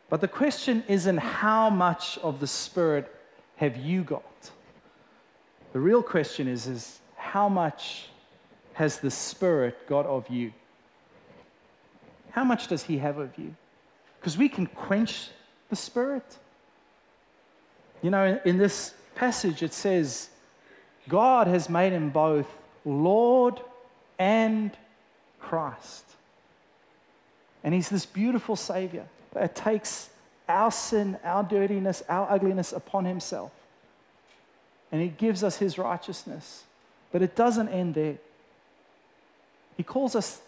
But 0.09 0.21
the 0.21 0.27
question 0.27 0.83
isn't 0.87 1.17
how 1.17 1.69
much 1.69 2.17
of 2.19 2.39
the 2.39 2.47
Spirit 2.47 3.13
have 3.57 3.77
you 3.77 4.03
got? 4.03 4.51
The 5.73 5.79
real 5.79 6.01
question 6.01 6.47
is, 6.47 6.65
is 6.65 6.99
how 7.15 7.47
much 7.47 8.07
has 8.73 8.99
the 8.99 9.11
Spirit 9.11 9.87
got 9.87 10.05
of 10.07 10.27
you? 10.29 10.51
How 12.31 12.43
much 12.43 12.67
does 12.67 12.83
He 12.83 12.97
have 12.97 13.19
of 13.19 13.37
you? 13.37 13.55
Because 14.19 14.37
we 14.37 14.49
can 14.49 14.65
quench 14.65 15.29
the 15.69 15.75
Spirit. 15.75 16.37
You 18.01 18.09
know, 18.09 18.39
in 18.45 18.57
this 18.57 18.93
passage, 19.13 19.61
it 19.61 19.73
says, 19.73 20.29
God 21.07 21.47
has 21.47 21.69
made 21.69 21.93
Him 21.93 22.09
both 22.09 22.47
Lord 22.83 23.61
and 24.17 24.71
Christ. 25.39 26.05
And 27.63 27.75
He's 27.75 27.89
this 27.89 28.05
beautiful 28.07 28.55
Savior 28.55 29.05
that 29.33 29.55
takes 29.55 30.09
our 30.47 30.71
sin, 30.71 31.17
our 31.23 31.43
dirtiness, 31.43 32.03
our 32.09 32.29
ugliness 32.31 32.73
upon 32.73 33.05
Himself. 33.05 33.51
And 34.91 35.01
He 35.01 35.09
gives 35.09 35.43
us 35.43 35.57
His 35.57 35.77
righteousness. 35.77 36.63
But 37.11 37.21
it 37.21 37.35
doesn't 37.35 37.69
end 37.69 37.95
there. 37.95 38.17
He 39.77 39.83
calls 39.83 40.15
us 40.15 40.41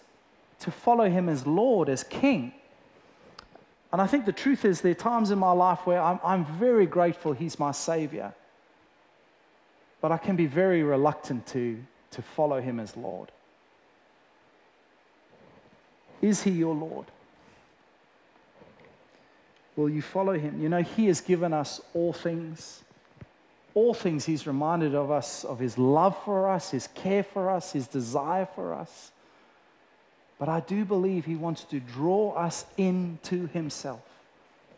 to 0.59 0.71
follow 0.71 1.09
Him 1.09 1.29
as 1.29 1.45
Lord, 1.45 1.89
as 1.89 2.03
King. 2.03 2.53
And 3.91 4.01
I 4.01 4.07
think 4.07 4.25
the 4.25 4.32
truth 4.32 4.65
is, 4.65 4.82
there 4.82 4.91
are 4.91 4.95
times 4.95 5.32
in 5.32 5.39
my 5.39 5.51
life 5.51 5.86
where 5.86 6.01
I'm, 6.01 6.19
I'm 6.23 6.45
very 6.45 6.86
grateful 6.86 7.34
He's 7.34 7.59
my 7.59 7.71
Savior. 7.71 8.34
But 10.01 10.11
I 10.11 10.17
can 10.17 10.36
be 10.36 10.47
very 10.47 10.82
reluctant 10.82 11.45
to, 11.47 11.84
to 12.11 12.21
follow 12.21 12.59
Him 12.59 12.79
as 12.79 12.97
Lord. 12.97 13.32
Is 16.21 16.43
He 16.43 16.51
your 16.51 16.73
Lord? 16.73 17.05
Will 19.76 19.89
you 19.89 20.01
follow 20.01 20.38
Him? 20.38 20.61
You 20.61 20.69
know, 20.69 20.82
He 20.82 21.07
has 21.07 21.22
given 21.22 21.53
us 21.53 21.82
all 21.93 22.13
things. 22.13 22.84
All 23.74 23.93
things 23.93 24.26
He's 24.26 24.45
reminded 24.45 24.95
of 24.95 25.11
us 25.11 25.43
of 25.43 25.59
His 25.59 25.78
love 25.78 26.17
for 26.26 26.49
us, 26.49 26.72
His 26.72 26.88
care 26.93 27.24
for 27.24 27.49
us, 27.49 27.72
His 27.72 27.88
desire 27.88 28.47
for 28.53 28.74
us. 28.74 29.11
But 30.38 30.49
I 30.49 30.59
do 30.59 30.84
believe 30.84 31.26
He 31.26 31.36
wants 31.36 31.63
to 31.65 31.80
draw 31.80 32.34
us 32.34 32.65
into 32.78 33.47
Himself, 33.47 34.01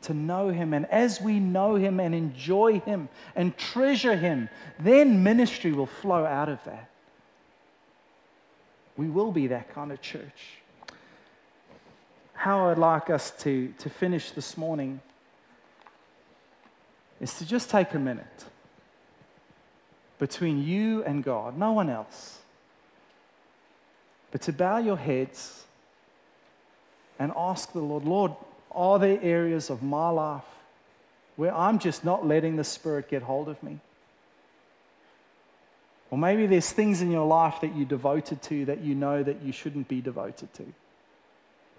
to 0.03 0.13
know 0.13 0.49
Him. 0.49 0.73
And 0.73 0.85
as 0.87 1.19
we 1.19 1.39
know 1.39 1.75
Him 1.75 1.99
and 1.99 2.13
enjoy 2.13 2.81
Him 2.81 3.09
and 3.35 3.57
treasure 3.57 4.15
Him, 4.15 4.49
then 4.79 5.23
ministry 5.23 5.71
will 5.71 5.87
flow 5.87 6.25
out 6.25 6.49
of 6.49 6.63
that. 6.65 6.89
We 8.95 9.07
will 9.07 9.31
be 9.31 9.47
that 9.47 9.73
kind 9.73 9.91
of 9.91 10.01
church. 10.01 10.59
How 12.43 12.67
I'd 12.67 12.77
like 12.77 13.09
us 13.09 13.31
to, 13.43 13.73
to 13.77 13.89
finish 13.89 14.31
this 14.31 14.57
morning 14.57 14.99
is 17.21 17.37
to 17.37 17.45
just 17.45 17.69
take 17.69 17.93
a 17.93 17.99
minute 17.99 18.45
between 20.19 20.61
you 20.61 21.05
and 21.05 21.23
God, 21.23 21.57
no 21.57 21.71
one 21.71 21.89
else 21.89 22.39
but 24.29 24.41
to 24.41 24.51
bow 24.51 24.79
your 24.79 24.97
heads 24.97 25.63
and 27.17 27.31
ask 27.33 27.71
the 27.71 27.79
Lord, 27.79 28.03
Lord, 28.03 28.33
are 28.73 28.99
there 28.99 29.19
areas 29.21 29.69
of 29.69 29.81
my 29.81 30.09
life 30.09 30.43
where 31.37 31.55
I'm 31.55 31.79
just 31.79 32.03
not 32.03 32.27
letting 32.27 32.57
the 32.57 32.65
Spirit 32.65 33.09
get 33.09 33.21
hold 33.21 33.47
of 33.47 33.63
me? 33.63 33.79
Or 36.11 36.17
maybe 36.17 36.45
there's 36.45 36.73
things 36.73 37.01
in 37.01 37.09
your 37.09 37.25
life 37.25 37.61
that 37.61 37.73
you're 37.73 37.85
devoted 37.85 38.41
to 38.41 38.65
that 38.65 38.81
you 38.81 38.95
know 38.95 39.23
that 39.23 39.41
you 39.43 39.53
shouldn't 39.53 39.87
be 39.87 40.01
devoted 40.01 40.53
to. 40.55 40.65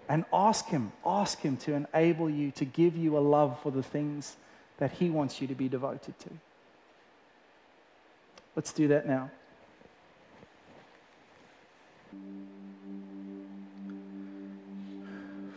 And 0.07 0.25
ask 0.31 0.67
Him, 0.67 0.91
ask 1.05 1.39
Him 1.41 1.57
to 1.57 1.73
enable 1.73 2.29
you 2.29 2.51
to 2.51 2.65
give 2.65 2.95
you 2.95 3.17
a 3.17 3.19
love 3.19 3.59
for 3.61 3.71
the 3.71 3.83
things 3.83 4.35
that 4.77 4.91
He 4.91 5.09
wants 5.09 5.41
you 5.41 5.47
to 5.47 5.55
be 5.55 5.67
devoted 5.67 6.17
to. 6.19 6.29
Let's 8.55 8.71
do 8.71 8.87
that 8.89 9.07
now. 9.07 9.31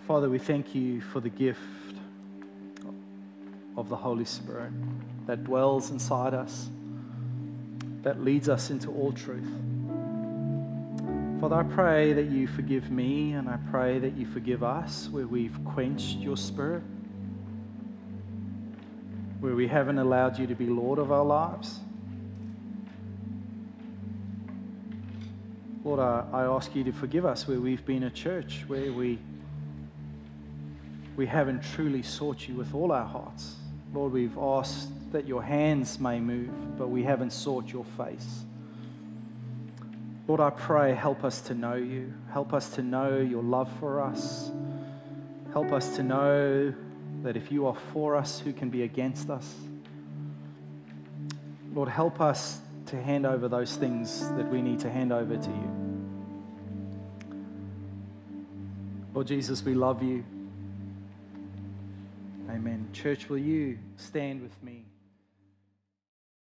Father, 0.06 0.30
we 0.30 0.38
thank 0.38 0.74
you 0.74 1.02
for 1.02 1.20
the 1.20 1.28
gift 1.28 1.60
of 3.76 3.90
the 3.90 3.96
Holy 3.96 4.24
Spirit 4.24 4.72
that 5.26 5.44
dwells 5.44 5.90
inside 5.90 6.32
us, 6.32 6.70
that 8.02 8.18
leads 8.24 8.48
us 8.48 8.70
into 8.70 8.90
all 8.90 9.12
truth. 9.12 9.46
Father, 11.40 11.54
I 11.54 11.62
pray 11.62 12.12
that 12.14 12.30
you 12.30 12.48
forgive 12.48 12.90
me 12.90 13.34
and 13.34 13.48
I 13.48 13.58
pray 13.70 14.00
that 14.00 14.16
you 14.16 14.26
forgive 14.26 14.64
us 14.64 15.08
where 15.08 15.28
we've 15.28 15.56
quenched 15.64 16.16
your 16.18 16.36
spirit, 16.36 16.82
where 19.38 19.54
we 19.54 19.68
haven't 19.68 19.98
allowed 19.98 20.36
you 20.36 20.48
to 20.48 20.56
be 20.56 20.66
Lord 20.66 20.98
of 20.98 21.12
our 21.12 21.24
lives. 21.24 21.78
Lord, 25.84 26.00
I, 26.00 26.42
ask 26.42 26.74
you 26.74 26.82
to 26.82 26.92
forgive 26.92 27.24
us 27.24 27.46
where 27.46 27.60
we've 27.60 27.86
been 27.86 28.02
a 28.02 28.10
church, 28.10 28.64
where 28.66 28.92
we 28.92 29.20
we 31.16 31.26
haven't 31.26 31.62
truly 31.62 32.02
sought 32.02 32.48
you 32.48 32.56
with 32.56 32.74
all 32.74 32.90
our 32.90 33.06
hearts. 33.06 33.54
Lord, 33.94 34.12
we've 34.12 34.36
asked 34.36 34.90
that 35.12 35.26
your 35.28 35.44
hands 35.44 36.00
may 36.00 36.18
move, 36.18 36.50
but 36.76 36.88
we 36.88 37.04
haven't 37.04 37.32
sought 37.32 37.72
your 37.72 37.84
face. 37.96 38.44
Lord, 40.28 40.42
I 40.42 40.50
pray, 40.50 40.92
help 40.94 41.24
us 41.24 41.40
to 41.42 41.54
know 41.54 41.74
you. 41.74 42.12
Help 42.30 42.52
us 42.52 42.68
to 42.74 42.82
know 42.82 43.18
your 43.18 43.42
love 43.42 43.70
for 43.80 44.02
us. 44.02 44.50
Help 45.54 45.72
us 45.72 45.96
to 45.96 46.02
know 46.02 46.74
that 47.22 47.34
if 47.34 47.50
you 47.50 47.66
are 47.66 47.76
for 47.94 48.14
us, 48.14 48.38
who 48.38 48.52
can 48.52 48.68
be 48.68 48.82
against 48.82 49.30
us? 49.30 49.54
Lord, 51.72 51.88
help 51.88 52.20
us 52.20 52.60
to 52.86 53.02
hand 53.02 53.24
over 53.24 53.48
those 53.48 53.74
things 53.76 54.28
that 54.32 54.50
we 54.50 54.60
need 54.60 54.80
to 54.80 54.90
hand 54.90 55.12
over 55.12 55.36
to 55.36 55.50
you. 55.50 55.74
Lord 59.14 59.26
Jesus, 59.26 59.62
we 59.62 59.74
love 59.74 60.02
you. 60.02 60.24
Amen. 62.50 62.86
Church, 62.92 63.30
will 63.30 63.38
you 63.38 63.78
stand 63.96 64.42
with 64.42 64.62
me? 64.62 64.87